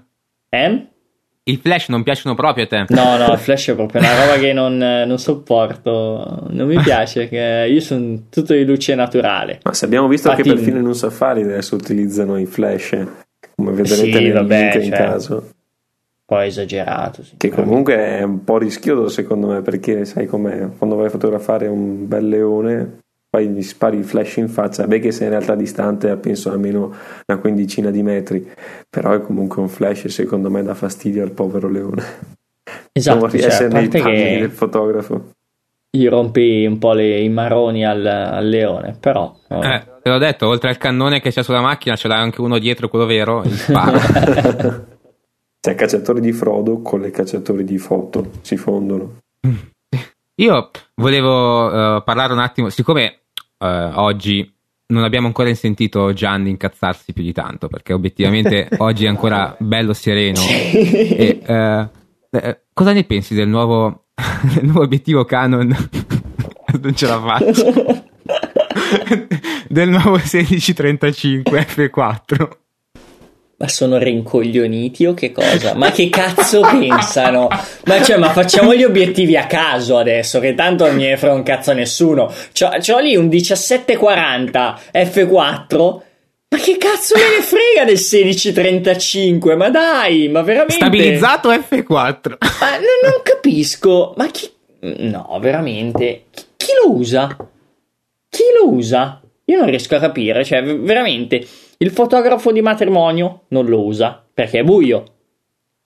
eh? 0.50 0.86
I 1.44 1.56
flash 1.56 1.88
non 1.88 2.02
piacciono 2.02 2.34
proprio 2.34 2.64
a 2.64 2.66
te. 2.66 2.84
No, 2.88 3.16
no, 3.16 3.32
il 3.32 3.38
flash 3.38 3.70
è 3.70 3.74
proprio 3.74 4.02
una 4.02 4.24
roba 4.26 4.38
che 4.38 4.52
non, 4.52 4.76
non 4.76 5.18
sopporto. 5.18 6.46
Non 6.50 6.66
mi 6.66 6.76
piace, 6.82 7.26
che 7.28 7.66
io 7.70 7.80
sono 7.80 8.24
tutto 8.28 8.52
di 8.52 8.66
luce 8.66 8.94
naturale. 8.94 9.60
Ma 9.62 9.72
se 9.72 9.86
abbiamo 9.86 10.08
visto 10.08 10.28
Infatti- 10.28 10.46
che 10.48 10.54
perfino 10.54 10.78
in 10.78 10.84
un 10.86 10.94
safari 10.94 11.42
adesso 11.42 11.74
utilizzano 11.74 12.36
i 12.38 12.44
flash, 12.44 12.98
come 13.56 13.70
vedrete 13.72 13.94
Sì, 13.94 14.10
nel 14.12 14.32
vabbè, 14.34 14.60
link 14.60 14.74
in 14.74 14.90
cioè, 14.90 14.98
caso. 14.98 15.50
Poi 16.26 16.46
esagerato. 16.48 17.22
Che 17.38 17.48
comunque 17.48 17.94
è 17.96 18.22
un 18.22 18.44
po' 18.44 18.58
rischioso 18.58 19.08
secondo 19.08 19.46
me, 19.46 19.62
perché 19.62 20.04
sai 20.04 20.26
com'è? 20.26 20.68
Quando 20.76 20.96
vai 20.96 21.06
a 21.06 21.10
fotografare 21.10 21.66
un 21.66 22.06
bel 22.06 22.28
leone, 22.28 22.98
poi 23.30 23.48
gli 23.48 23.62
spari 23.62 23.98
il 23.98 24.04
flash 24.04 24.36
in 24.36 24.48
faccia, 24.48 24.86
beh 24.86 25.00
che 25.00 25.12
sei 25.12 25.26
in 25.26 25.32
realtà 25.32 25.54
distante, 25.54 26.16
penso 26.16 26.50
almeno 26.50 26.94
una 27.26 27.38
quindicina 27.38 27.90
di 27.90 28.02
metri, 28.02 28.50
però 28.88 29.12
è 29.12 29.20
comunque 29.20 29.60
un 29.60 29.68
flash 29.68 30.06
e 30.06 30.08
secondo 30.08 30.50
me 30.50 30.62
dà 30.62 30.74
fastidio 30.74 31.22
al 31.22 31.32
povero 31.32 31.68
leone. 31.68 32.02
Esatto, 32.92 33.20
non 33.20 33.30
cioè, 33.30 33.42
a 33.42 33.46
essere 33.46 33.68
nei 33.68 33.88
parte 33.88 34.02
panni 34.02 34.16
che 34.16 34.38
del 34.40 34.50
fotografo. 34.50 35.30
gli 35.90 36.08
rompi 36.08 36.64
un 36.64 36.78
po' 36.78 36.92
le, 36.94 37.20
i 37.20 37.28
maroni 37.28 37.84
al, 37.84 38.04
al 38.04 38.48
leone, 38.48 38.96
però... 38.98 39.34
Eh, 39.48 39.82
te 40.02 40.08
l'ho 40.08 40.18
detto, 40.18 40.46
oltre 40.46 40.70
al 40.70 40.78
cannone 40.78 41.20
che 41.20 41.30
c'è 41.30 41.42
sulla 41.42 41.60
macchina, 41.60 41.96
ce 41.96 42.08
l'ha 42.08 42.16
anche 42.16 42.40
uno 42.40 42.58
dietro, 42.58 42.88
quello 42.88 43.06
vero, 43.06 43.42
il 43.44 43.52
sparo. 43.56 43.98
C'è 45.60 45.74
cacciatori 45.74 46.20
di 46.20 46.32
Frodo 46.32 46.80
con 46.80 47.00
le 47.00 47.10
cacciatori 47.10 47.64
di 47.64 47.78
foto, 47.78 48.30
si 48.40 48.56
fondono. 48.56 49.18
Io 50.40 50.70
volevo 50.94 51.96
eh, 51.96 52.02
parlare 52.04 52.32
un 52.32 52.38
attimo, 52.38 52.68
siccome 52.68 53.22
eh, 53.58 53.90
oggi 53.94 54.54
non 54.90 55.02
abbiamo 55.02 55.26
ancora 55.26 55.52
sentito 55.54 56.12
Gianni 56.12 56.50
incazzarsi 56.50 57.12
più 57.12 57.24
di 57.24 57.32
tanto, 57.32 57.66
perché 57.66 57.92
obiettivamente 57.92 58.68
oggi 58.78 59.04
è 59.04 59.08
ancora 59.08 59.56
bello 59.58 59.92
sereno. 59.92 60.40
E, 60.40 61.40
eh, 61.44 61.88
eh, 62.30 62.60
cosa 62.72 62.92
ne 62.92 63.02
pensi 63.02 63.34
del 63.34 63.48
nuovo, 63.48 64.10
del 64.54 64.64
nuovo 64.64 64.82
obiettivo 64.82 65.24
Canon? 65.24 65.66
non 66.80 66.94
ce 66.94 67.06
la 67.06 67.20
faccio. 67.20 68.06
del 69.68 69.88
nuovo 69.88 70.18
1635 70.18 71.66
F4. 71.66 72.48
Ma 73.60 73.66
sono 73.66 73.98
rincoglioniti 73.98 75.04
o 75.04 75.14
che 75.14 75.32
cosa? 75.32 75.74
Ma 75.74 75.90
che 75.90 76.08
cazzo 76.08 76.60
pensano? 76.78 77.48
Ma 77.86 78.02
cioè, 78.02 78.16
ma 78.16 78.30
facciamo 78.30 78.72
gli 78.72 78.84
obiettivi 78.84 79.36
a 79.36 79.46
caso 79.46 79.98
adesso, 79.98 80.38
che 80.38 80.54
tanto 80.54 80.86
non 80.86 80.94
ne 80.94 81.16
frega 81.16 81.34
un 81.34 81.42
cazzo 81.42 81.72
a 81.72 81.74
nessuno. 81.74 82.32
C'ho, 82.52 82.68
c'ho 82.78 82.98
lì 83.00 83.16
un 83.16 83.26
1740 83.26 84.80
F4. 84.92 86.00
Ma 86.50 86.58
che 86.58 86.76
cazzo 86.78 87.16
me 87.16 87.36
ne 87.36 87.42
frega 87.42 87.84
del 87.84 87.98
1635? 87.98 89.56
Ma 89.56 89.70
dai, 89.70 90.28
ma 90.28 90.42
veramente. 90.42 90.74
Stabilizzato 90.74 91.50
F4. 91.50 92.36
Ma 92.38 92.70
non, 92.76 93.10
non 93.10 93.22
capisco. 93.24 94.14
Ma 94.16 94.28
chi. 94.28 94.48
No, 94.80 95.36
veramente. 95.40 96.26
Chi, 96.30 96.44
chi 96.56 96.70
lo 96.80 96.92
usa? 96.92 97.36
Chi 98.30 98.44
lo 98.56 98.72
usa? 98.72 99.20
Io 99.46 99.58
non 99.58 99.68
riesco 99.68 99.96
a 99.96 99.98
capire. 99.98 100.44
Cioè, 100.44 100.62
veramente. 100.62 101.44
Il 101.80 101.90
fotografo 101.90 102.50
di 102.50 102.60
matrimonio 102.60 103.44
non 103.48 103.66
lo 103.66 103.84
usa 103.84 104.24
perché 104.32 104.60
è 104.60 104.64
buio. 104.64 105.04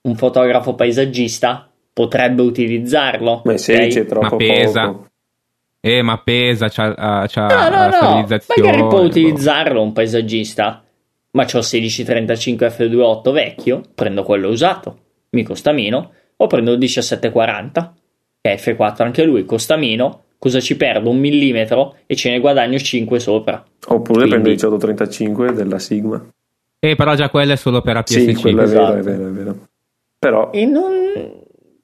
Un 0.02 0.16
fotografo 0.16 0.74
paesaggista 0.74 1.70
potrebbe 1.92 2.42
utilizzarlo. 2.42 3.42
Ma 3.44 3.52
il 3.52 3.58
16 3.58 3.98
è 3.98 4.02
ok? 4.02 4.08
troppo 4.08 4.26
Ma 4.30 4.36
pesa. 4.36 4.86
poco. 4.86 5.06
Eh, 5.80 6.00
ma 6.02 6.18
pesa, 6.18 6.68
c'ha, 6.68 6.94
ah, 6.96 7.26
c'ha 7.26 7.46
No, 7.46 7.62
no, 7.64 7.70
la 7.70 7.86
no. 7.88 7.92
stabilizzazione. 7.92 8.62
Magari 8.62 8.88
può 8.88 9.00
boh. 9.00 9.06
utilizzarlo 9.06 9.82
un 9.82 9.92
paesaggista. 9.92 10.82
Ma 11.32 11.44
c'ho 11.44 11.58
il 11.58 11.66
1635 11.70 12.68
F28 12.68 13.32
vecchio, 13.32 13.82
prendo 13.94 14.22
quello 14.22 14.48
usato, 14.48 14.98
mi 15.30 15.42
costa 15.42 15.72
meno, 15.72 16.12
o 16.36 16.46
prendo 16.46 16.72
il 16.72 16.78
1740, 16.78 17.94
che 18.40 18.52
è 18.52 18.60
F4 18.60 19.02
anche 19.02 19.24
lui, 19.24 19.44
costa 19.46 19.76
meno, 19.76 20.24
cosa 20.42 20.58
ci 20.58 20.76
perdo? 20.76 21.08
Un 21.10 21.18
millimetro 21.18 21.98
e 22.06 22.16
ce 22.16 22.30
ne 22.30 22.40
guadagno 22.40 22.76
5 22.76 23.20
sopra. 23.20 23.64
Oppure 23.86 24.26
prendo 24.26 24.40
Quindi- 24.42 24.50
il 24.60 24.66
1835 24.66 25.52
della 25.52 25.78
Sigma. 25.78 26.26
Eh, 26.80 26.96
però 26.96 27.14
già 27.14 27.28
quello 27.30 27.52
è 27.52 27.56
solo 27.56 27.80
per 27.80 27.98
APS-C. 27.98 28.18
Sì, 28.18 28.34
quello 28.34 28.62
è 28.62 28.64
esatto. 28.64 28.86
vero, 28.94 28.98
è 28.98 29.02
vero, 29.02 29.28
è 29.28 29.30
vero. 29.30 29.56
Però 30.18 30.50
E 30.50 30.64
non... 30.66 30.92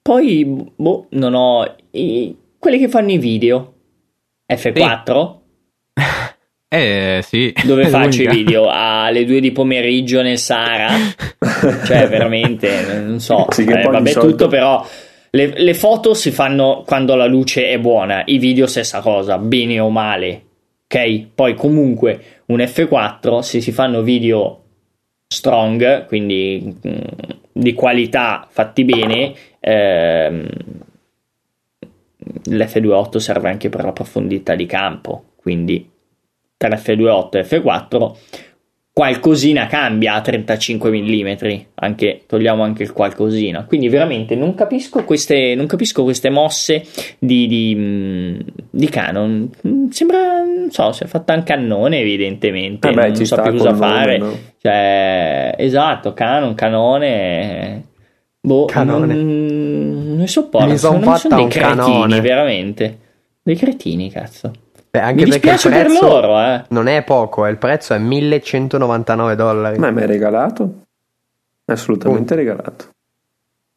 Poi, 0.02 0.66
boh, 0.74 1.06
non 1.10 1.34
ho... 1.34 1.74
i- 1.92 2.34
quelli 2.58 2.78
che 2.78 2.88
fanno 2.88 3.12
i 3.12 3.18
video. 3.18 3.74
F4? 4.52 5.36
Eh, 6.70 7.20
sì. 7.24 7.50
Dove 7.64 7.84
È 7.86 7.86
faccio 7.88 8.20
i 8.20 8.24
l'unica. 8.26 8.32
video? 8.34 8.68
Alle 8.68 9.24
2 9.24 9.40
di 9.40 9.52
pomeriggio 9.52 10.20
nel 10.20 10.36
Sahara? 10.36 10.88
cioè, 11.86 12.08
veramente, 12.08 13.02
non 13.06 13.20
so. 13.20 13.46
Sì, 13.50 13.64
Eh, 13.64 13.84
vabbè, 13.84 14.12
tutto 14.12 14.48
però. 14.48 14.84
Le, 15.30 15.58
le 15.58 15.74
foto 15.74 16.14
si 16.14 16.30
fanno 16.30 16.82
quando 16.86 17.14
la 17.14 17.26
luce 17.26 17.68
è 17.68 17.78
buona, 17.78 18.22
i 18.26 18.38
video 18.38 18.66
stessa 18.66 19.00
cosa, 19.00 19.38
bene 19.38 19.78
o 19.80 19.90
male. 19.90 20.44
Ok? 20.84 21.28
Poi 21.34 21.54
comunque 21.54 22.42
un 22.46 22.58
F4, 22.58 23.40
se 23.40 23.60
si 23.60 23.72
fanno 23.72 24.02
video 24.02 24.62
strong, 25.26 26.06
quindi 26.06 26.74
mm, 26.86 27.00
di 27.52 27.74
qualità 27.74 28.46
fatti 28.48 28.84
bene, 28.84 29.34
ehm, 29.60 30.48
l'F28 32.44 33.16
serve 33.18 33.48
anche 33.48 33.68
per 33.68 33.84
la 33.84 33.92
profondità 33.92 34.54
di 34.54 34.66
campo, 34.66 35.24
quindi 35.36 35.90
tra 36.56 36.68
F28 36.70 37.36
e 37.36 37.44
F4 37.44 38.16
qualcosina 38.98 39.68
cambia 39.68 40.14
a 40.14 40.20
35 40.20 40.90
mm, 40.90 41.28
anche, 41.74 42.22
togliamo 42.26 42.64
anche 42.64 42.82
il 42.82 42.92
qualcosina. 42.92 43.64
Quindi 43.64 43.88
veramente 43.88 44.34
non 44.34 44.56
capisco 44.56 45.04
queste, 45.04 45.54
non 45.54 45.66
capisco 45.66 46.02
queste 46.02 46.30
mosse 46.30 46.84
di, 47.16 47.46
di, 47.46 47.74
mm, 47.76 48.40
di 48.70 48.88
Canon. 48.88 49.50
Mm, 49.68 49.88
Sembra, 49.90 50.42
non 50.42 50.66
so, 50.72 50.90
si 50.90 51.04
è 51.04 51.06
fatta 51.06 51.32
un 51.34 51.44
cannone 51.44 52.00
evidentemente, 52.00 52.88
Eh 52.88 52.92
beh, 52.92 53.06
non 53.10 53.24
sta 53.24 53.40
più 53.42 53.52
cosa 53.52 53.70
nome, 53.70 53.86
fare. 53.86 54.18
no? 54.18 54.36
Cioè, 54.60 55.54
esatto, 55.58 56.12
Canon, 56.12 56.56
canone. 56.56 57.84
Boh, 58.40 58.64
Canone. 58.64 59.14
Non, 59.14 60.16
non 60.16 60.26
sopporto. 60.26 60.66
Mi 60.70 60.76
sono 60.76 60.98
fatta 61.02 61.36
dei 61.36 61.44
un 61.44 61.48
cretini, 61.50 61.76
canone. 61.76 62.20
veramente. 62.20 62.98
Dei 63.44 63.54
cretini, 63.54 64.10
cazzo. 64.10 64.50
Beh, 64.90 65.00
anche 65.00 65.24
Mi 65.24 65.30
perché 65.30 65.46
il 65.48 65.52
dispiace 65.52 65.68
per 65.68 65.86
prezzo 65.86 66.06
loro, 66.06 66.40
eh. 66.40 66.64
non 66.68 66.86
è 66.86 67.02
poco, 67.04 67.46
eh, 67.46 67.50
il 67.50 67.58
prezzo 67.58 67.94
è 67.94 67.98
1199 67.98 69.34
dollari. 69.34 69.78
Ma 69.78 69.90
mi 69.90 70.02
è 70.02 70.06
regalato? 70.06 70.84
Assolutamente 71.66 72.34
regalato. 72.34 72.88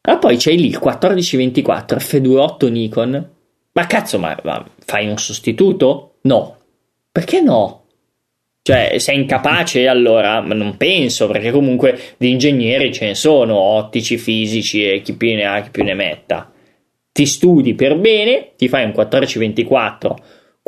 Ah, 0.02 0.18
poi 0.18 0.36
c'hai 0.36 0.56
lì 0.56 0.66
il 0.66 0.78
1424 0.80 1.98
F28 1.98 2.70
Nikon. 2.70 3.30
Ma 3.72 3.86
cazzo, 3.86 4.18
ma, 4.18 4.36
ma 4.42 4.64
fai 4.84 5.08
un 5.08 5.18
sostituto? 5.18 6.14
No. 6.22 6.56
Perché 7.12 7.40
no? 7.40 7.82
Cioè, 8.62 8.98
sei 8.98 9.16
incapace 9.16 9.88
allora? 9.88 10.40
Ma 10.40 10.54
non 10.54 10.76
penso, 10.76 11.26
perché 11.26 11.50
comunque 11.50 11.98
di 12.16 12.30
ingegneri 12.30 12.92
ce 12.92 13.06
ne 13.06 13.14
sono, 13.14 13.56
ottici, 13.56 14.18
fisici 14.18 14.88
e 14.88 15.02
chi 15.02 15.14
più 15.14 15.34
ne 15.34 15.44
ha, 15.44 15.60
chi 15.60 15.70
più 15.70 15.84
ne 15.84 15.94
metta. 15.94 16.50
Ti 17.12 17.26
studi 17.26 17.74
per 17.74 17.98
bene, 17.98 18.52
ti 18.56 18.68
fai 18.68 18.84
un 18.84 18.90
1424, 18.90 20.18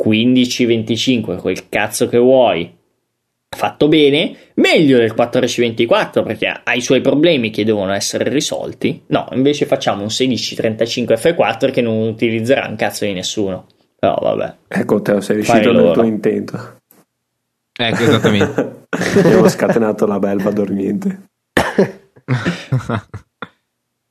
1525, 0.05 1.37
quel 1.37 1.69
cazzo 1.69 2.07
che 2.07 2.17
vuoi, 2.17 2.73
fatto 3.49 3.87
bene, 3.87 4.35
meglio 4.55 4.97
del 4.97 5.09
1424 5.09 6.23
perché 6.23 6.61
ha 6.63 6.73
i 6.73 6.81
suoi 6.81 7.01
problemi 7.01 7.49
che 7.49 7.63
devono 7.63 7.93
essere 7.93 8.29
risolti. 8.29 9.03
No, 9.07 9.27
invece 9.31 9.65
facciamo 9.65 10.01
un 10.01 10.09
1635 10.09 11.15
F4 11.15 11.71
che 11.71 11.81
non 11.81 11.97
utilizzerà 12.07 12.67
un 12.67 12.75
cazzo 12.75 13.05
di 13.05 13.13
nessuno. 13.13 13.67
Però 13.97 14.15
vabbè. 14.21 14.55
Ecco, 14.67 15.01
te 15.01 15.21
sei 15.21 15.37
riuscito 15.37 15.71
nel 15.71 15.93
tuo 15.93 16.03
intento. 16.03 16.79
Ecco, 17.77 18.03
esattamente. 18.03 18.83
Abbiamo 19.17 19.47
scatenato 19.47 20.05
la 20.05 20.19
belva 20.19 20.51
dormiente. 20.51 21.29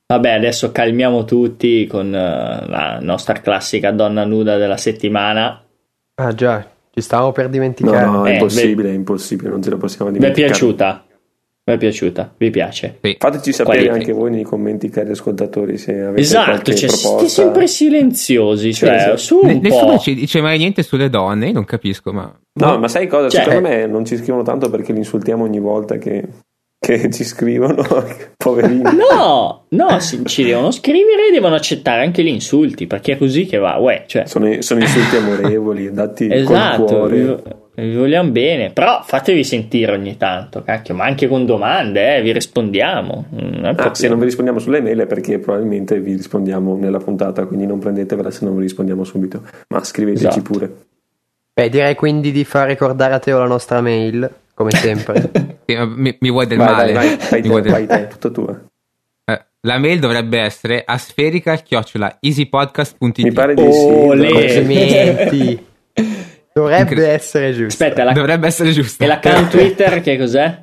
Vabbè, 0.06 0.32
adesso 0.32 0.70
calmiamo 0.70 1.24
tutti 1.24 1.86
con 1.86 2.14
eh, 2.14 2.66
la 2.66 2.98
nostra 3.00 3.40
classica 3.40 3.90
donna 3.90 4.24
nuda 4.24 4.58
della 4.58 4.76
settimana. 4.76 5.63
Ah 6.16 6.32
già, 6.32 6.64
ci 6.92 7.00
stavamo 7.00 7.32
per 7.32 7.46
No, 7.46 7.50
dimenticare. 7.50 8.04
no, 8.06 8.24
è 8.24 8.30
Eh, 8.30 8.32
impossibile, 8.34 8.90
è 8.90 8.92
impossibile, 8.92 9.50
non 9.50 9.62
ce 9.62 9.70
la 9.70 9.76
possiamo 9.76 10.10
Vi 10.10 10.16
è 10.16 10.20
dimenticare. 10.20 10.52
piaciuta? 10.52 11.04
Mi 11.66 11.74
è 11.74 11.78
piaciuta, 11.78 12.34
vi 12.36 12.50
piace. 12.50 12.98
Sì. 13.00 13.16
Fateci 13.18 13.52
sapere 13.52 13.76
Qualità. 13.86 13.94
anche 13.94 14.12
voi 14.12 14.30
nei 14.30 14.42
commenti, 14.42 14.90
cari 14.90 15.10
ascoltatori, 15.10 15.78
se 15.78 15.98
avete 15.98 16.20
Esatto, 16.20 16.50
qualche 16.50 16.74
cioè, 16.74 16.88
proposta. 16.90 17.08
siete 17.18 17.28
sempre 17.28 17.66
silenziosi, 17.66 18.74
cioè, 18.74 19.14
sì. 19.16 19.24
su 19.24 19.38
un 19.42 19.46
Ne- 19.48 19.60
Nessuno 19.60 19.98
ci 19.98 20.14
dice 20.14 20.42
mai 20.42 20.58
niente 20.58 20.82
sulle 20.82 21.08
donne, 21.08 21.52
non 21.52 21.64
capisco, 21.64 22.12
ma... 22.12 22.30
No, 22.60 22.78
ma 22.78 22.86
sai 22.86 23.06
cosa? 23.06 23.30
Cioè- 23.30 23.44
Secondo 23.44 23.66
me 23.68 23.86
non 23.86 24.04
ci 24.04 24.16
scrivono 24.18 24.42
tanto 24.42 24.68
perché 24.68 24.92
li 24.92 24.98
insultiamo 24.98 25.42
ogni 25.44 25.58
volta 25.58 25.96
che, 25.96 26.22
che 26.84 27.10
ci 27.10 27.24
scrivono, 27.24 27.82
poverini. 28.36 28.82
No, 28.82 29.64
no, 29.68 29.98
si- 30.00 30.24
ci 30.26 30.44
devono 30.44 30.70
scrivere 30.70 31.28
e 31.28 31.32
devono 31.32 31.54
accettare 31.54 32.02
anche 32.02 32.22
gli 32.22 32.28
insulti, 32.28 32.86
perché 32.86 33.12
è 33.12 33.16
così 33.18 33.46
che 33.46 33.56
va, 33.58 33.76
uè, 33.78 34.04
cioè, 34.06 34.26
Sono, 34.26 34.60
sono 34.60 34.80
insulti 34.80 35.16
amorevoli, 35.16 35.90
dati 35.94 36.28
col 36.28 36.36
esatto, 36.36 36.84
cuore. 36.84 37.16
vi, 37.76 37.82
vi 37.88 37.96
vogliamo 37.96 38.30
bene, 38.30 38.70
però 38.70 39.00
fatevi 39.02 39.42
sentire 39.44 39.92
ogni 39.92 40.16
tanto, 40.16 40.62
cacchio, 40.62 40.94
ma 40.94 41.04
anche 41.04 41.26
con 41.26 41.46
domande, 41.46 42.16
eh, 42.16 42.22
vi 42.22 42.32
rispondiamo. 42.32 43.24
Non 43.30 43.64
è 43.64 43.68
Ah, 43.68 43.74
proprio- 43.74 43.94
se 43.94 44.08
non 44.08 44.18
vi 44.18 44.26
rispondiamo 44.26 44.58
sulle 44.58 44.80
mail 44.82 44.98
è 44.98 45.06
perché 45.06 45.38
probabilmente 45.38 45.98
vi 46.00 46.12
rispondiamo 46.14 46.76
nella 46.76 46.98
puntata, 46.98 47.46
quindi 47.46 47.66
non 47.66 47.78
prendetevela 47.78 48.30
se 48.30 48.44
non 48.44 48.54
vi 48.56 48.62
rispondiamo 48.62 49.04
subito, 49.04 49.42
ma 49.68 49.82
scriveteci 49.82 50.26
Esatto. 50.26 50.42
pure. 50.42 50.72
Beh, 51.54 51.68
direi 51.68 51.94
quindi 51.94 52.30
di 52.32 52.44
far 52.44 52.66
ricordare 52.68 53.14
a 53.14 53.18
Teo 53.20 53.38
la 53.38 53.46
nostra 53.46 53.80
mail, 53.80 54.28
come 54.54 54.70
sempre. 54.70 55.30
Mi, 55.66 56.16
mi 56.20 56.30
vuoi 56.30 56.46
del 56.46 56.58
Vai, 56.58 56.68
male? 56.68 56.92
vai, 56.92 57.08
vai, 57.08 57.18
fai 57.18 57.40
Mi 57.42 57.48
vuoi 57.48 57.62
te, 57.62 57.86
del- 57.86 58.06
tutta 58.08 58.28
tua. 58.30 58.60
Eh, 59.24 59.44
la 59.62 59.78
mail 59.78 59.98
dovrebbe 59.98 60.38
essere 60.40 60.82
asferica 60.84 61.56
chiocciola 61.56 62.18
easypodcast.it 62.20 63.18
Mi 63.22 63.32
pare 63.32 63.54
di 63.54 63.62
Olè. 63.62 65.28
sì. 65.30 65.66
Dovrebbe 66.54 66.80
Incre- 66.82 67.08
essere 67.08 67.52
giusto. 67.52 67.82
Aspetta, 67.82 68.04
la, 68.04 68.12
Dovrebbe 68.12 68.46
essere 68.46 68.70
giusto. 68.70 69.02
e 69.02 69.06
l'account 69.08 69.48
Twitter 69.50 70.00
che 70.00 70.16
cos'è? 70.16 70.62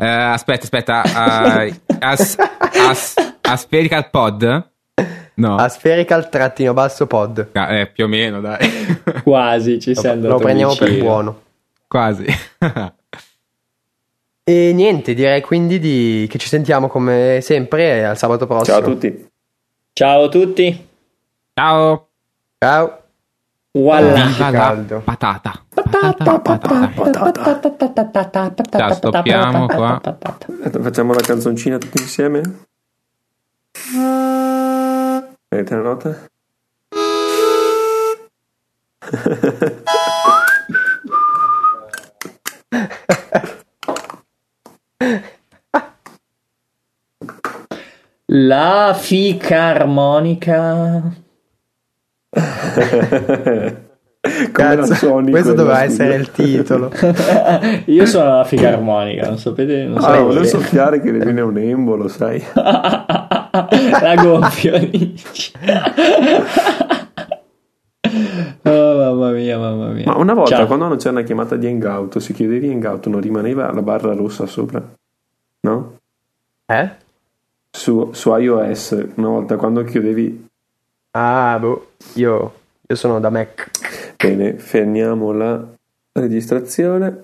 Eh, 0.00 0.06
aspetta, 0.06 0.62
aspetta. 0.64 1.62
eh, 1.64 1.80
as, 2.00 2.36
as, 2.38 3.14
aspherical 3.42 4.10
pod? 4.10 4.70
No. 5.34 5.54
Aspherical 5.56 6.28
trattino 6.28 6.72
basso 6.72 7.06
pod. 7.06 7.50
Ah, 7.52 7.72
eh, 7.74 7.86
più 7.86 8.04
o 8.04 8.08
meno, 8.08 8.40
dai. 8.40 8.58
Quasi, 9.22 9.78
ci 9.80 9.94
sei 9.94 10.10
andato 10.12 10.34
lo 10.34 10.40
prendiamo 10.40 10.74
per 10.74 10.98
buono. 10.98 11.42
Quasi. 11.88 12.26
E 14.48 14.72
niente, 14.72 15.12
direi 15.12 15.42
quindi 15.42 15.78
di- 15.78 16.26
che 16.26 16.38
ci 16.38 16.48
sentiamo 16.48 16.88
come 16.88 17.40
sempre 17.42 18.06
al 18.06 18.16
sabato 18.16 18.46
prossimo. 18.46 18.78
Ciao 18.78 18.86
a 18.86 18.90
tutti. 18.90 19.28
Ciao 19.92 20.22
a 20.24 20.28
tutti. 20.30 20.88
Ciao. 21.52 22.08
Ciao. 22.56 23.02
Voilà. 23.72 24.24
Viva 24.24 24.48
la 24.48 24.58
caldo. 24.58 25.00
patata. 25.00 25.64
Patata, 25.68 26.38
patata. 26.40 26.92
Ciao, 28.70 28.94
stoppiamo 28.94 29.66
qua. 29.66 30.00
Facciamo 30.80 31.12
la 31.12 31.20
canzoncina 31.20 31.76
tutti 31.76 32.00
insieme. 32.00 32.40
Vedete 35.50 35.74
la 35.74 35.82
nota? 35.82 36.26
La 48.26 48.94
ficarmonica. 48.98 51.02
Cazzo, 54.52 55.14
questo 55.22 55.54
doveva 55.54 55.88
studio. 55.88 56.04
essere 56.04 56.14
il 56.16 56.30
titolo. 56.30 56.92
Io 57.86 58.04
sono 58.04 58.36
la 58.36 58.44
ficarmonica, 58.44 59.26
non 59.28 59.38
sapete? 59.38 59.84
Non 59.84 60.04
Ah, 60.04 60.18
volevo 60.20 60.44
soffiare 60.44 61.00
che 61.00 61.10
le 61.10 61.24
viene 61.24 61.40
un 61.40 61.56
embolo, 61.56 62.08
sai? 62.08 62.44
la 62.52 64.14
gonfio 64.16 64.74
mia, 69.38 69.58
mamma 69.58 69.88
mia. 69.88 70.04
Ma 70.06 70.16
una 70.16 70.34
volta 70.34 70.56
Ciao. 70.56 70.66
quando 70.66 70.88
non 70.88 70.96
c'era 70.98 71.10
una 71.10 71.22
chiamata 71.22 71.56
di 71.56 71.66
Hangout, 71.66 72.18
si 72.18 72.32
chiudevi 72.32 72.70
Hangout, 72.70 73.06
non 73.06 73.20
rimaneva 73.20 73.72
la 73.72 73.82
barra 73.82 74.14
rossa 74.14 74.46
sopra? 74.46 74.82
No? 75.60 75.96
Eh? 76.66 76.90
Su, 77.70 78.10
su 78.12 78.34
iOS, 78.34 79.06
una 79.14 79.28
volta 79.28 79.56
quando 79.56 79.82
chiudevi... 79.84 80.46
Ah, 81.12 81.56
boh. 81.58 81.92
Io, 82.14 82.52
io 82.86 82.94
sono 82.94 83.20
da 83.20 83.30
Mac. 83.30 83.70
Bene, 84.16 84.54
fermiamo 84.54 85.32
la 85.32 85.64
registrazione. 86.12 87.22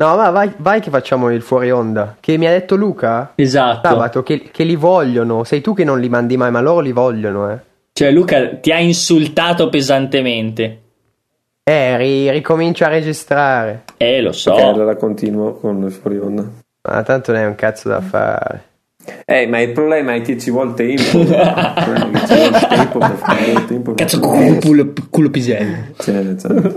No, 0.00 0.16
ma 0.16 0.30
vai, 0.30 0.52
vai 0.58 0.80
che 0.80 0.90
facciamo 0.90 1.30
il 1.30 1.42
fuori 1.42 1.72
onda. 1.72 2.16
Che 2.20 2.36
mi 2.36 2.46
ha 2.46 2.50
detto 2.50 2.76
Luca 2.76 3.32
Esatto. 3.34 3.88
sabato 3.88 4.22
che, 4.22 4.48
che 4.52 4.62
li 4.62 4.76
vogliono. 4.76 5.42
Sei 5.42 5.60
tu 5.60 5.74
che 5.74 5.82
non 5.82 5.98
li 5.98 6.08
mandi 6.08 6.36
mai, 6.36 6.52
ma 6.52 6.60
loro 6.60 6.80
li 6.80 6.92
vogliono, 6.92 7.50
eh. 7.50 7.58
Cioè, 7.92 8.12
Luca 8.12 8.56
ti 8.58 8.70
ha 8.70 8.78
insultato 8.78 9.68
pesantemente. 9.68 10.82
Eh, 11.68 11.98
ri- 11.98 12.30
ricomincia 12.30 12.86
a 12.86 12.88
registrare. 12.88 13.82
Eh, 13.98 14.22
lo 14.22 14.32
so. 14.32 14.52
Ok, 14.54 14.60
allora 14.60 14.96
continuo 14.96 15.52
con 15.58 15.82
il 15.82 15.92
fuori 15.92 16.16
onda. 16.16 16.42
Ma 16.88 17.02
tanto 17.02 17.32
non 17.32 17.42
è 17.42 17.46
un 17.46 17.56
cazzo 17.56 17.90
da 17.90 18.00
fare. 18.00 18.62
Eh, 19.26 19.46
ma 19.46 19.60
il 19.60 19.72
problema 19.72 20.14
è 20.14 20.22
che 20.22 20.38
ci 20.38 20.50
vuole 20.50 20.72
tempo. 20.72 21.18
Il 21.18 21.26
problema 21.26 22.06
è 22.06 22.10
che 22.22 22.26
ci 22.26 22.34
vuole 22.34 22.66
tempo 22.70 22.98
per 22.98 23.16
fare 23.16 23.44
il 23.44 23.64
tempo. 23.66 23.92
per 23.92 24.06
Cazzo, 24.06 24.18
fare- 24.22 24.58
culo, 24.60 24.92
culo 25.10 25.28
pisello. 25.28 25.76
Sì, 25.98 26.10
esatto. 26.16 26.72